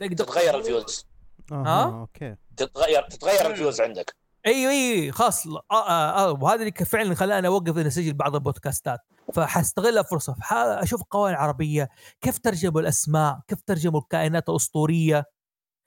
[0.00, 1.06] تتغير ال views.
[1.52, 1.54] آه.
[1.54, 2.36] ها؟ okay.
[2.56, 4.16] تتغير تتغير ال views عندك.
[4.46, 5.46] أيوه أيوه خلاص.
[5.46, 9.00] آه آه آه وهذا اللي فعلا خلاني أوقف إني أسجل بعض البودكاستات.
[9.34, 10.34] فحستغل الفرصة.
[10.34, 11.88] فح- أشوف قوانين عربية.
[12.20, 15.24] كيف ترجموا الأسماء؟ كيف ترجموا الكائنات الأسطورية؟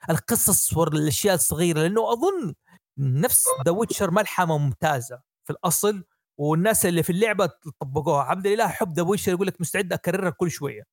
[0.09, 1.79] القصص والأشياء الصغيرة.
[1.79, 2.53] لأنه أظن
[2.97, 6.03] نفس The Witcher ملحمة ممتازة في الأصل
[6.37, 8.23] والناس اللي في اللعبة طبقوها.
[8.23, 10.83] الحمد لله حب The Witcher يقول لك مستعد أكررها كل شوية.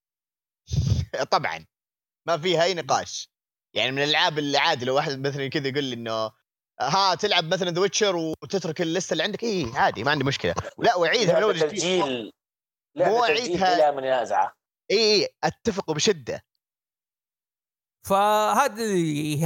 [1.30, 1.66] طبعا.
[2.26, 3.30] ما فيها أي نقاش.
[3.74, 6.30] يعني من الألعاب اللي عادي لو واحد مثلا كذا يقول لي إنه
[6.80, 10.24] ها تلعب مثلا The Witcher وتترك ال list ه اللي عندك؟ اي عادي ما عندي
[10.24, 10.54] مشكلة.
[10.78, 12.30] لا واعيدها من اول جديد
[12.96, 13.74] مو أعيدها.
[13.74, 14.52] بلا منازعة.
[14.90, 16.44] اي اي أتفق بشدة.
[18.06, 18.84] فهذا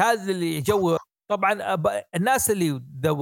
[0.03, 0.99] هذا اللي جو
[1.29, 1.75] طبعا
[2.15, 3.15] الناس اللي دو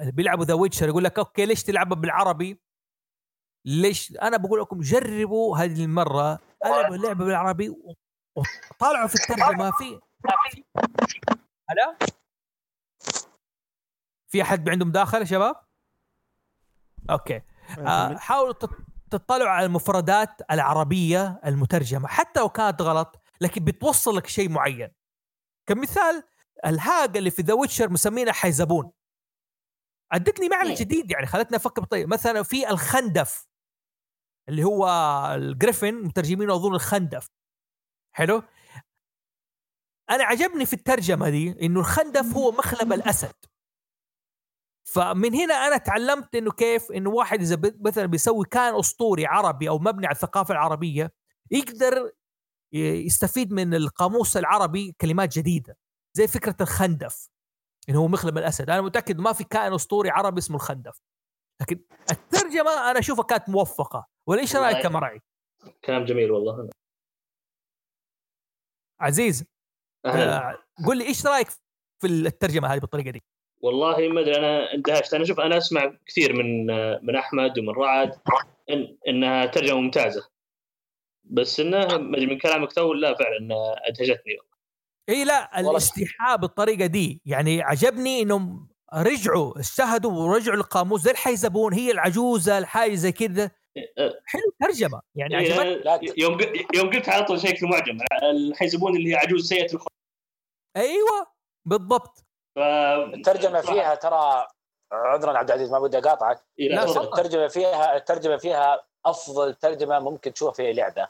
[0.00, 2.60] بيلعبوا The Witcher يقول لك okay ليش تلعبها بالعربي؟
[3.66, 7.68] ليش؟ أنا بقول لكم جربوا هذه المرة العبوا اللعبة بالعربي
[8.36, 10.00] وطالعوا في الترجمة في
[11.70, 11.98] هلا؟
[14.28, 15.56] في أحد عنده مداخله يا شباب؟
[17.10, 17.42] okay.
[17.78, 24.26] آه، حاولوا تط- تطلعوا على المفردات العربية المترجمة حتى لو كانت غلط لكن بتوصل لك
[24.26, 24.88] شيء معين.
[25.68, 26.22] كمثال
[26.66, 28.90] الهاج اللي في The Witcher مسمينها حيزبون
[30.12, 30.74] ادتني معنى مم.
[30.74, 33.46] جديد يعني خلتني أفكر بطيب مثلا في الخندف
[34.48, 34.88] اللي هو
[35.34, 37.28] ال griffin مترجمينه أظن الخندف.
[38.16, 38.42] حلو؟
[40.10, 43.34] أنا عجبني في الترجمة دي إنه الخندف هو مخلب الأسد.
[44.84, 49.78] فمن هنا أنا تعلمت إنه كيف إنه واحد إذا مثلا بيسوي كائن أسطوري عربي أو
[49.78, 51.12] مبني على الثقافة العربية
[51.50, 52.12] يقدر
[52.72, 55.76] يستفيد من القاموس العربي كلمات جديدة.
[56.16, 57.28] زي فكرة الخندف.
[57.88, 58.70] انه هو مخلب الأسد.
[58.70, 61.00] أنا متأكد ما في كائن أسطوري عربي اسمه الخندف.
[61.60, 64.06] لكن الترجمة أنا أشوفها كانت موفقة.
[64.26, 64.72] ولا إيش والله.
[64.72, 65.20] رأيك يا مرعي؟
[65.84, 66.70] كلام جميل والله.
[69.00, 69.44] عزيز
[70.06, 70.50] أهلا.
[70.50, 71.48] آه، قول لي إيش رأيك
[72.00, 73.22] في الترجمة هذه بالطريقة دي؟
[73.60, 75.14] والله ما أدري أنا اندهشت.
[75.14, 76.66] أنا شوف أنا أسمع كثير من
[77.06, 78.20] من أحمد ومن رعد
[78.70, 80.30] إن إنها ترجمة ممتازة.
[81.24, 83.48] بس إنها ما أدري من كلامك تو لا فعلا
[83.88, 84.38] أدهشتني.
[85.08, 85.60] اي لا.
[85.60, 87.22] الاستيحاء بالطريقة دي.
[87.26, 93.50] يعني عجبني إنهم رجعوا اجتهدوا ورجعوا القاموس زي الحيزبون هي العجوزة الحاجة زي كذا.
[94.26, 95.52] حلو ترجمه يعني إيه،
[95.90, 96.22] عجبتني.
[96.22, 96.38] يوم
[96.74, 97.98] يوم قلت على طول شيك المعجم.
[98.22, 99.92] الحيزبون اللي هي عجوز سيئة الخلق
[100.76, 101.26] أيوه
[101.64, 102.24] بالضبط.
[102.56, 102.58] ف...
[102.58, 104.46] الترجمة فيها ترى
[104.92, 106.44] عذرا عبد العزيز ما بدي أقاطعك.
[106.58, 106.84] إيه،.
[106.84, 111.08] الترجمة فيها الترجمة فيها أفضل ترجمة ممكن تشوفها في لعبة.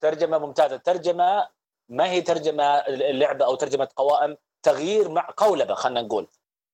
[0.00, 0.76] ترجمة ممتازة.
[0.76, 1.48] ترجمة
[1.88, 6.28] ما هي ترجمة اللعبة أو ترجمة قوائم؟ تغيير مع قولبة خلينا نقول.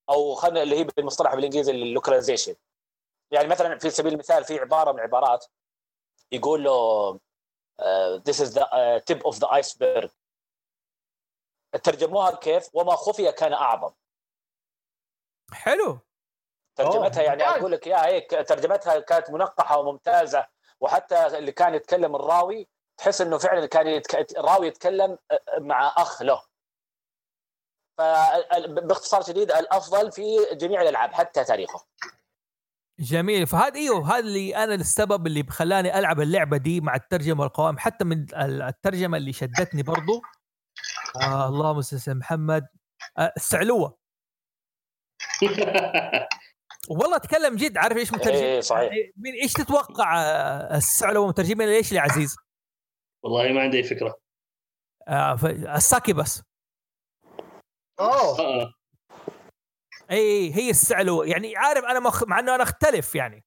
[0.08, 2.54] أو خلينا اللي هي بالمصطلح بالإنجليزي اللوكاليزيشن.
[3.30, 5.46] يعني مثلا في سبيل المثال في عبارة من العبارات
[6.32, 7.12] يقول له
[7.80, 10.10] uh, this is the uh, tip of the iceberg.
[11.82, 13.90] ترجموها كيف؟ وما خفي كان أعظم.
[15.52, 15.98] حلو.
[16.76, 17.42] ترجمتها أوه، يعني.
[17.42, 20.46] أقول لك يا هيك ترجمتها كانت منقحة وممتازة.
[20.80, 24.38] وحتى اللي كان يتكلم الراوي تحس إنه فعلا كان يتك...
[24.38, 25.18] الراوي يتكلم
[25.58, 26.42] مع أخ له.
[27.98, 30.22] فباختصار شديد الأفضل في
[30.52, 31.84] جميع الألعاب حتى تاريخه.
[33.00, 33.46] جميل.
[33.46, 38.04] فهذا إيوه هذا اللي أنا السبب اللي خلاني ألعب اللعبة دي مع الترجمة والقوائم حتى
[38.04, 40.22] من ال- الترجمة اللي شدتني برضو.
[41.22, 42.66] آه اللهم صل على محمد.
[43.18, 43.98] آه السعلوة.
[46.90, 48.82] والله أتكلم جد عارف إيش مترجم؟ إيه، صحيح.
[48.82, 52.36] يعني مين إيش تتوقع آه، السعلوة مترجمين ليش يا عزيز؟
[53.24, 54.18] والله ما عندي فكرة.
[55.08, 56.42] آه ف- الساكي بس.
[58.00, 58.40] أوه.
[58.40, 58.74] آه.
[60.10, 62.24] إي هي السعلوه يعني عارف أنا مخ...
[62.24, 63.44] مع إنه أنا أختلف يعني.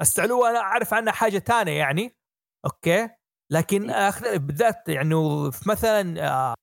[0.00, 2.16] السعلوه أنا أعرف عنها حاجة تانية يعني.
[2.64, 3.08] okay.
[3.52, 5.14] لكن أختلف بالذات يعني
[5.52, 6.54] في مثلا آه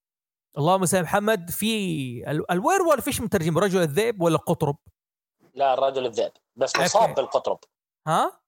[0.57, 1.67] اللهم صل على محمد في
[2.31, 4.77] ال- ال werewolf إيش مترجم؟ رجل الذئب ولا قطرب؟
[5.53, 6.31] لا الرجل الذئب.
[6.55, 7.13] بس مصاب okay.
[7.13, 7.59] بالقطرب.
[8.07, 8.39] ها؟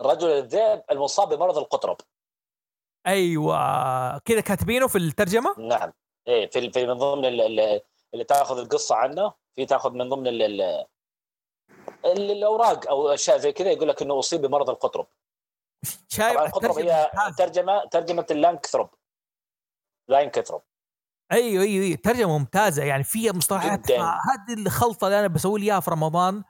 [0.00, 1.96] الرجل الذئب المصاب بمرض القطرب.
[3.06, 4.18] أيوه.
[4.18, 5.92] كذا كاتبينه في الترجمة؟ نعم.
[6.28, 7.80] إيه في في من ضمن ال- ال-
[8.14, 10.60] اللي تاخذ القصة عنه في تاخذ من ضمن ال ال
[12.04, 15.06] ال- الأوراق أو أشياء زي كذا يقول لك إنه أصيب بمرض القطرب.
[16.08, 17.10] شايف القطرب هي.
[17.38, 18.88] ترجمه ترجمة ال lycanthrope.
[20.08, 20.62] lycanthrope
[21.32, 21.96] أيوه أيوه أيوه.
[21.96, 23.90] ترجمة ممتازة يعني فيها مصطلحات.
[23.92, 26.44] هذه الخلطة اللي أنا بسوي لي إياها في رمضان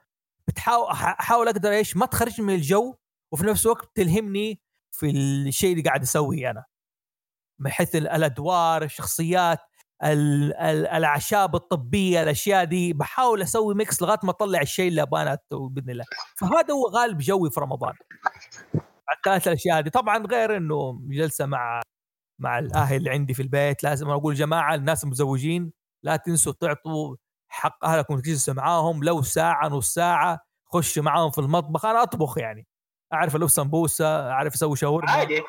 [0.48, 2.94] بتحاول أحاول أقدر إيش؟ ما تخرجني من الجو
[3.32, 4.60] وفي نفس الوقت تلهمني
[4.98, 6.64] في الشيء اللي قاعد أسويه أنا.
[7.60, 9.58] من حيث ال- الأدوار الشخصيات
[10.04, 15.38] ال- ال- الأعشاب الطبية الأشياء دي بحاول أسوي mix لغاية ما أطلع الشيء اللي ابغاه
[15.50, 16.04] بإذن الله.
[16.36, 17.94] فهذا هو غالب جوي في رمضان.
[19.24, 21.82] كانت الأشياء دي طبعا غير إنه جلسة مع
[22.38, 25.72] مع الأهل اللي عندي في البيت لازم أقول جماعة الناس المزوجين
[26.02, 27.16] لا تنسوا تعطوا
[27.48, 31.86] حق أهلكم تجلسوا معاهم لو ساعة نص ساعة خشوا معاهم في المطبخ.
[31.86, 32.66] أنا أطبخ يعني.
[33.14, 35.10] أعرف لو سمبوسه أعرف أسوي شاورما.
[35.10, 35.42] عادي.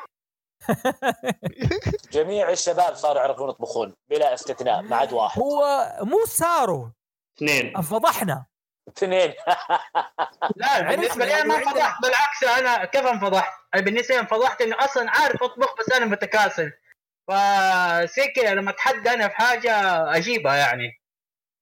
[2.12, 5.40] جميع الشباب صاروا يعرفون يطبخون بلا استثناء ما عاد واحد.
[5.40, 6.88] هو مو صاروا
[7.36, 7.82] اثنين.
[7.82, 8.46] فضحنا
[8.88, 9.34] اثنين.
[10.56, 15.10] لا بالنسبة لي أنا ما انفضحت بالعكس أنا كيف انفضحت؟ بالنسبة لي انفضحت إني أصلا
[15.10, 16.72] عارف أطبخ بس أنا متكاسل.
[17.28, 19.72] فزي كذا لما اتحدى أنا في حاجة
[20.16, 21.00] أجيبها يعني.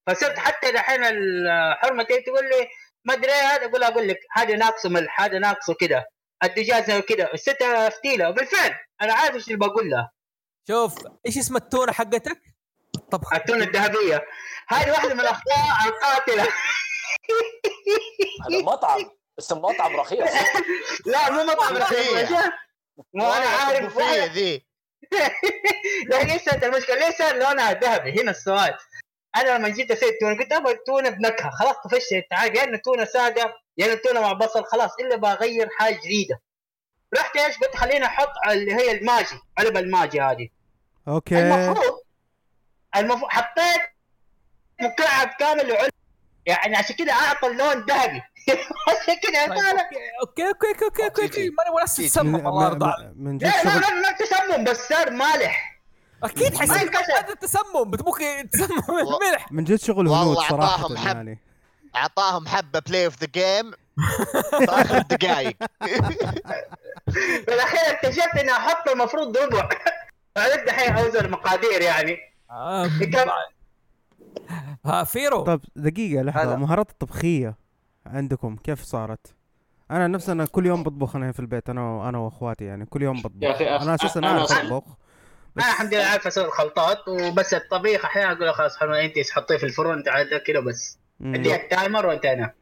[0.07, 2.67] فصرت حتى دحين الحرمه تقول لي
[3.05, 6.05] ما أدري إيه هذا أقول أقول لك هذا ناقصه ملح هذا ناقصه كذا
[6.43, 10.11] الدجاج زي كذا الست افتيله وبالفعل أنا عارف إيش اللي بقول لها
[10.67, 10.95] شوف
[11.25, 12.41] إيش اسم التونة حقتك؟
[13.11, 13.33] طبخ.
[13.33, 14.25] التونة الذهبية.
[14.67, 15.55] هذه واحدة من الأخطاء
[15.85, 16.43] القاتلة.
[18.45, 19.11] هذا مطعم.
[19.39, 20.19] اسم مطعم رخيص.
[21.05, 22.31] لا مو مطعم رخيص.
[23.13, 23.99] مو أنا عارف
[24.31, 24.65] ذي.
[26.09, 28.77] لا ليش أنت المشكلة؟ ليش صار لونها ذهبي؟ هنا السؤال.
[29.35, 31.49] أنا لما جيت أسوي التونه قلت أبغى التونه بنكهة.
[31.49, 32.23] خلاص طفشت.
[32.29, 34.63] تعال يا إنه تونه ساده يا إنه تونه مع بصل.
[34.65, 36.41] خلاص إلا بغير حاجة جديدة.
[37.17, 40.49] رحت إيش قلت خليني أحط اللي هي الماجي علبه الماجي هذه.
[41.07, 41.39] أوكي.
[41.39, 41.99] المفروض
[42.95, 43.81] المفروض حطيت
[44.81, 45.91] مكعب كامل لعلبه
[46.45, 48.21] يعني عشان كذا أعطى اللون ذهبي.
[49.01, 49.89] عشان كذا طالع
[50.21, 51.39] أوكي أوكي أوكي أوكي أوكي, أوكي.
[51.49, 53.07] ماني ولا تسمم الله يرضى عليك.
[53.15, 55.74] من- من جد لا لا لا ما تسمم بس صار مالح.
[56.25, 56.89] أكيد حيصير.
[56.89, 57.91] هذا التسمم.
[57.91, 58.19] بتبوك
[58.51, 59.51] تسمم الملح.
[59.51, 61.15] من جد شغل هنود والله صراحة أعطاهم حب.
[61.15, 61.39] يعني.
[61.95, 63.71] أعطاهم حبة بلاي اوف ذا جيم
[64.59, 65.55] في اخر الدقائق
[67.47, 69.69] بالاخير اكتشفت اني أحط المفروض ربع.
[70.37, 72.17] عرفت الحين اوزن المقادير يعني.
[72.51, 72.89] آه،؟
[74.85, 75.43] ها فيرو.
[75.43, 76.43] طب دقيقة لحظة.
[76.43, 76.55] هلا.
[76.55, 77.55] مهارات الطبخية
[78.05, 79.35] عندكم كيف صارت؟
[79.91, 82.85] أنا نفسي أنا كل يوم بطبخ أنا في البيت أنا أنا وأخواتي يعني.
[82.85, 83.43] كل يوم بطبخ.
[83.61, 84.83] يا أنا أساسا أنا اعرف أطبخ.
[85.55, 89.13] بس أنا الحمد لله عارف أسوي الخلطات وبس الطبيخ أحيانا أقول له خلاص حلو أنت
[89.31, 90.97] حطيه في الفرن تعال كذا بس.
[91.19, 91.35] مم.
[91.35, 92.53] اديها ال timer وأنت أنا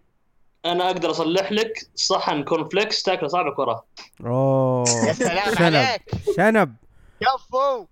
[0.66, 3.84] أنا أقدر أصلح لك صحن كورن فليكس تأكله صابعك وراه.
[4.26, 4.90] أوه.
[5.08, 5.62] يا سلام شنب.
[5.76, 6.02] عليك.
[6.38, 6.76] شنب.
[7.22, 7.86] كفو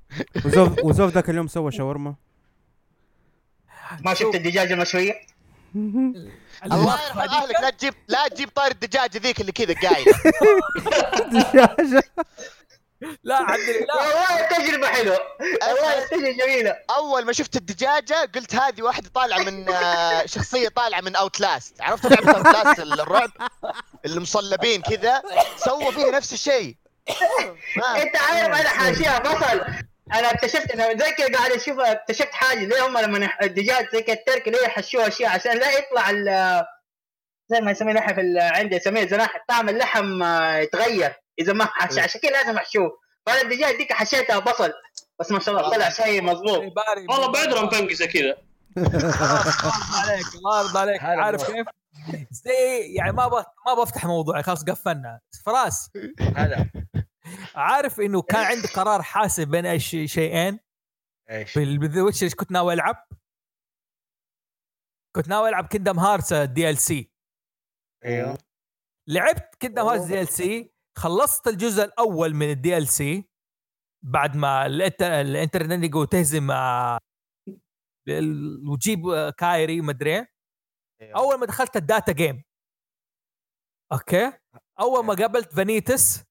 [0.46, 2.16] وزوف وزوف ذاك اليوم سوى شاورما؟
[4.06, 5.14] ما شفت الدجاجه المشويه
[5.76, 10.14] الله يرحم اهلك لا تجيب لا تجيب طار الدجاجه ذيك اللي كذا قايلة.
[11.34, 12.04] دجاجه
[13.24, 13.96] لا عبد الله.
[14.08, 15.20] والله التجربه حلوة.
[15.62, 16.76] والله التجربه جميلة.
[16.90, 22.06] أول ما شفت الدجاجة قلت هذه واحدة طالعة من آه، شخصية طالعة من Outlast عرفت
[22.06, 23.32] لعبة Outlast الرعب؟
[24.06, 25.22] اللي مصلبين كذا
[25.58, 26.76] سووا فيها نفس الشيء.
[27.96, 29.62] أنت عارف أنا حاشيها بصل
[30.14, 32.60] أنا اكتشفت زي كذا قاعد أشوف اكتشفت حاجة.
[32.60, 36.26] ليه هم لما الدجاج زي كذا الترك ليه يحشوه أشياء؟ عشان لا يطلع ال
[37.50, 41.21] زي ما يسميه نحن في ال- عندي يسميه زناح طعم اللحم آه، يتغير.
[41.40, 43.00] إذا ما حش عشان كذا لازم أحشوه.
[43.26, 44.74] فانا الدجاج ديك حشيتها بصل.
[45.20, 47.06] بس ما شاء الله طلع شيء مضبوط باري.
[47.10, 48.38] والله بعذره مفنقسة كذا
[49.94, 51.52] عليك الله يرضى عليك هلا عارف.
[51.52, 51.68] كيف؟
[52.32, 53.34] زي يعني ما ب...
[53.68, 55.20] ما بفتح موضوع خلاص قفلنا.
[55.46, 55.92] فراس.
[56.36, 56.70] هذا.
[57.56, 60.60] عارف إنه كان عندي قرار حاسم بين إيش شيئين؟
[61.30, 63.08] إيش؟ في The Witcher إيش كنت ناوي ألعب؟
[65.16, 67.12] كنت ناوي ألعب Kingdom Hearts DLC
[68.06, 68.38] أيوه.
[69.08, 73.30] لعبت Kingdom Hearts DLC خلصت الجزء الأول من ال DLC
[74.06, 74.66] بعد ما
[75.02, 76.52] الإنترنت يقول تهزم
[78.72, 80.28] وتجيب Kairi مدري إيه.
[81.02, 81.18] أيوه.
[81.18, 82.44] أول ما دخلت ال data game
[83.92, 84.32] أوكي
[84.80, 86.24] أول ما قابلت Vanitas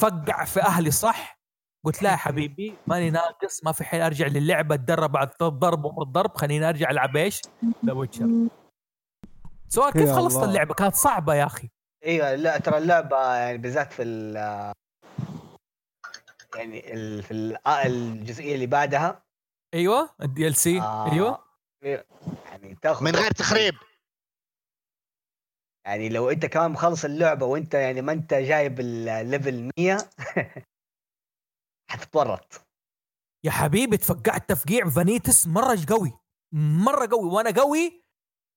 [0.00, 1.42] فقع في أهلي صح
[1.84, 6.02] قلت لا يا حبيبي ماني ناقص ما في حين أرجع للعبة أتدرب على الضرب وما
[6.02, 7.40] الضرب خليني أرجع ألعب إيش؟
[7.86, 8.48] The Witcher
[9.68, 10.42] سؤال كيف خلصت.
[10.42, 11.70] اللعبة؟ كانت صعبة يا أخي
[12.04, 14.36] إيوه لا ترى اللعبة يعني بالذات في ال
[16.56, 19.22] يعني ال في ال- آه، الجزئية اللي بعدها.
[19.74, 21.44] إيوه ال DLC آه، إيوه.
[22.44, 23.74] يعني تاخذ من غير تخريب.
[25.86, 29.96] يعني لو أنت كمان مخلص اللعبة وأنت يعني ما أنت جايب ال level 100
[31.90, 32.66] حتتورط.
[33.44, 36.12] يا حبيبي تفقعت تفقيع Vanitas مرة قوي؟
[36.84, 37.28] مرة قوي.
[37.30, 38.01] وأنا قوي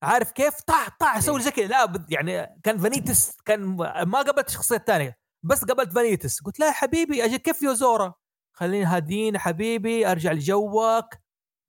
[0.05, 1.67] عارف كيف؟ طع طع أسوي زي كذا.
[1.67, 3.61] لا يعني كان Vanitas كان
[4.05, 8.13] ما قبلت الشخصية الثانية بس قبلت Vanitas قلت لا يا حبيبي أجي كيف Yozora
[8.53, 11.05] خليني هادين حبيبي أرجع لجوك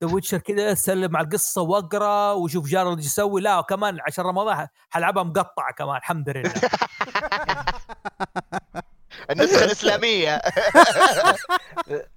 [0.05, 3.41] The Witcher كذا سلم على القصة وأقرأ وشوف Geralt إيش يسوي.
[3.41, 6.53] لا كمان عشان رمضان حلعبها مقطعه كمان الحمد لله.
[9.31, 10.41] النسخة الإسلامية.
[11.89, 12.09] يا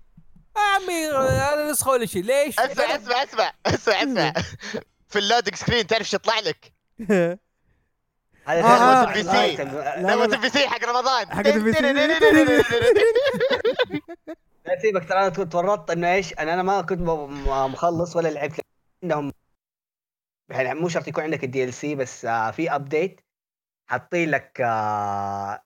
[0.75, 2.23] عمي هذا نسخة ولا شيء.
[2.23, 4.33] ليش؟ اسمع اسمع اسمع اسمع اسمع.
[5.09, 6.73] في ال loading screen تعرف إيش يطلع لك؟
[8.45, 9.55] هذا آه، ال PC.
[9.63, 10.35] لا، لما لا.
[10.35, 11.81] ال PC حق رمضان حق البي سي.
[14.65, 18.15] لا سيبك ترى أنا كنت ورطت إنه إيش أنا أنا ما كنت م- م- مخلص
[18.15, 18.59] ولا لعبت
[19.03, 19.31] عندهم
[20.49, 23.21] يعني مو شرط يكون عندك ال DLC بس آه، في update
[23.89, 25.63] حاطين لك آه،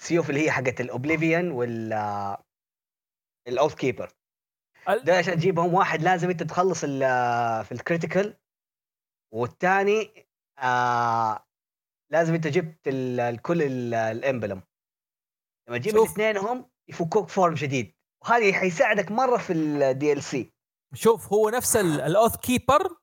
[0.00, 1.92] سيوف اللي هي حقت ال Oblivion وال
[3.48, 4.12] ال Oathkeeper
[5.04, 8.36] ده عشان تجيبهم واحد لازم أنت تخلص ال- آه، في ال critical
[9.34, 10.28] والثاني
[10.58, 11.44] آه
[12.12, 14.62] لازم انت جبت ال- الكل ال- ال emblem
[15.68, 16.06] لما تجيب شوف.
[16.18, 17.94] الاثنينهم يفكوك form جديد.
[18.24, 20.52] وهذه حيساعدك مرة في ال DLC
[20.94, 22.96] شوف هو نفس ال- ال Oathkeeper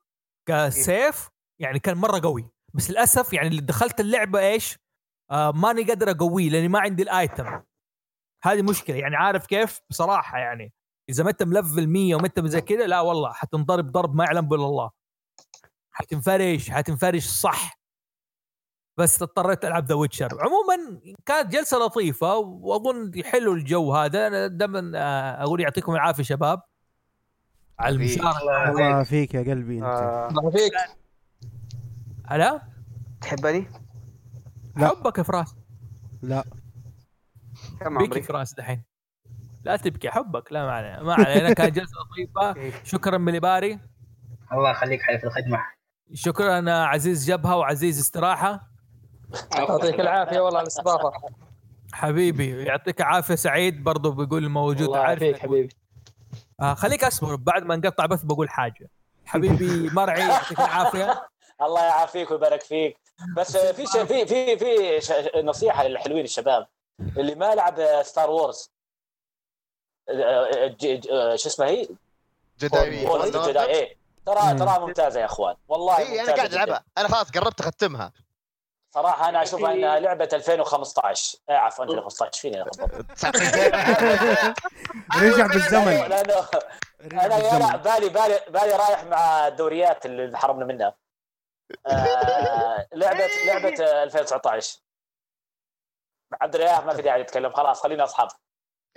[0.48, 1.28] كسيف
[1.60, 2.50] يعني كان مرة قوي.
[2.74, 4.78] بس للأسف يعني اللي دخلت اللعبة إيش؟
[5.30, 7.62] آه ماني قادر أقويه لأني ما عندي ال item.
[8.44, 8.96] هذه مشكلة.
[8.96, 10.72] يعني عارف كيف؟ بصراحة يعني
[11.10, 14.48] إذا ما انت ملفل 100 وما انت زي كذا لا والله حتنضرب ضرب ما يعلم
[14.48, 14.90] به الا الله
[15.92, 17.82] حتنفرش حتنفرش صح.
[18.96, 24.26] بس اضطريت ألعب The Witcher عموما كانت جلسة لطيفة وأظن يحلوا الجو هذا.
[24.26, 26.62] أنا دائما آه، أقول يعطيكم العافية شباب.
[27.78, 27.94] على.
[27.94, 28.68] المشاركة.
[28.70, 29.84] الله فيك يا قلبي أنت.
[29.84, 30.28] آه.
[30.28, 30.72] الله فيك
[32.26, 32.62] هلا
[33.20, 33.70] تحبني؟
[34.76, 34.88] لا.
[34.88, 35.56] حبك يا فراس.
[36.22, 36.44] لا.
[37.80, 38.82] كم بكي عمري؟ فراس دحين.
[39.64, 40.52] لا تبكي حبك.
[40.52, 41.52] لا ما علينا ما علينا.
[41.52, 42.72] كانت جلسة لطيفة.
[42.92, 43.78] شكرا مليباري.
[44.52, 45.58] الله يخليك حي في الخدمة.
[46.14, 48.60] شكرا عزيز جبهة وعزيز استراحة.
[49.56, 51.12] يعطيك العافية والله على الاستضافة.
[51.92, 55.22] حبيبي يعطيك العافيه سعيد برضو بيقول موجود الله عارف.
[55.22, 55.76] يعافيك حبيبي.
[56.60, 58.90] آه خليك أصبر بعد ما نقطع بس بقول حاجة.
[59.24, 61.22] حبيبي مرعي يعطيك العافية.
[61.62, 62.96] الله يعافيك ويبارك فيك.
[63.36, 66.66] بس في شيء في في في نصيحة للحلوين الشباب.
[67.00, 68.72] اللي ما لعب ستار وورز
[70.10, 71.88] ج- ج- شو اسمها هي؟
[72.60, 74.01] جداي إيه.
[74.26, 74.58] ترى.
[74.58, 75.56] ترى ممتازة يا أخوان.
[75.68, 76.52] والله اي أنا قاعد.
[76.54, 76.84] ألعبها.
[76.98, 78.12] أنا خلاص قربت أختمها.
[78.94, 82.94] صراحة أنا اشوفها أنها لعبة 2015 آه عفوا 2015 فيني أنا بالضبط
[85.22, 85.96] رجع بالزمن.
[86.08, 86.48] لأنه
[87.12, 90.94] أنا يا بالي بالي بالي رايح مع الدوريات اللي حرمنا منها.
[91.86, 94.78] آه لعبه لعبة آه، 2019
[96.40, 97.52] عبد الرياح ما في داعي يتكلم.
[97.52, 98.28] خلاص خلينا اصحاب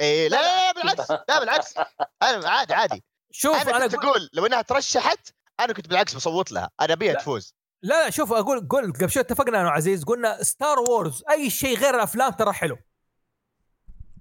[0.01, 1.11] اي لا لا لا بالعكس.
[1.11, 1.77] لا بالعكس.
[2.21, 3.03] أنا عادي عادي.
[3.37, 5.29] شوف أنا أنا كنت أقول أقول لو إنها ترشحت
[5.59, 6.69] أنا كنت بالعكس بصوت لها.
[6.81, 7.13] أنا أبيها.
[7.13, 7.55] تفوز.
[7.81, 11.77] لا لا شوف أقول قلت قبل شوي اتفقنا أنا وعزيز قلنا Star Wars أي شيء
[11.77, 12.77] غير الأفلام ترى حلو.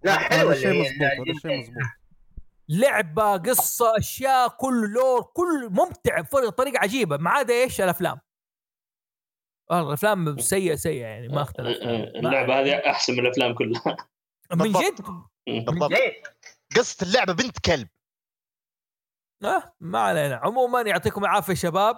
[0.05, 1.85] لا حلوة هذا الشيء هي مضبوط هذا الشيء مضبوط
[2.69, 8.21] لعبة قصة أشياء كل lore كل ممتع بطريقه عجيبة ما عدا إيش؟ الأفلام.
[9.71, 11.77] والله الأفلام سيئة سيئة يعني ما اختلف
[12.17, 13.97] اللعبة هذه أحسن من الأفلام كلها.
[14.53, 14.73] من.
[14.73, 15.01] جد؟
[15.47, 15.91] بالضبط.
[15.91, 16.23] ليه؟
[16.77, 17.89] قصة اللعبة بنت كلب.
[19.45, 20.37] آه ما علينا.
[20.37, 21.97] عموما يعطيكم العافية شباب.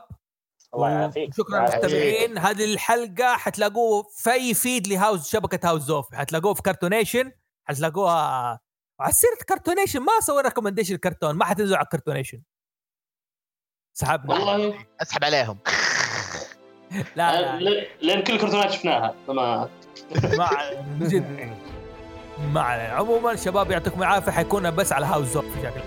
[0.74, 1.34] الله يعافيك.
[1.34, 1.58] شكرا.
[1.58, 2.38] للمستمعين.
[2.38, 7.32] هذه الحلقة حتلاقوه في أي feed لهاوس شبكة هاوس زوف حتلاقوه في كرتونيشن
[7.68, 8.60] حتلاقوها
[9.00, 12.42] على سيرة كرتونيشن ما سوي recommendation الكرتون ما حتنزل على كرتونيشن
[13.96, 14.34] سحبنا.
[14.34, 15.58] والله أسحب عليهم.
[17.16, 17.60] لا لا.
[17.60, 19.68] ل- لأن كل الكرتونات شفناها فما
[20.38, 20.48] ما
[21.00, 21.56] جد.
[22.52, 22.92] ما علينا.
[22.94, 24.32] عموما شباب يعطيكم العافية.
[24.32, 25.84] حيكون بس على هاوس زوف شكله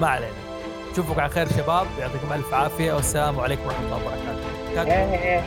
[0.00, 0.49] ما علينا.
[0.92, 1.86] نشوفكم على خير شباب.
[1.98, 2.92] يعطيكم ألف عافية.
[2.92, 4.92] والسلام عليكم ورحمة الله وبركاته.
[4.92, 5.44] إيه، إيه.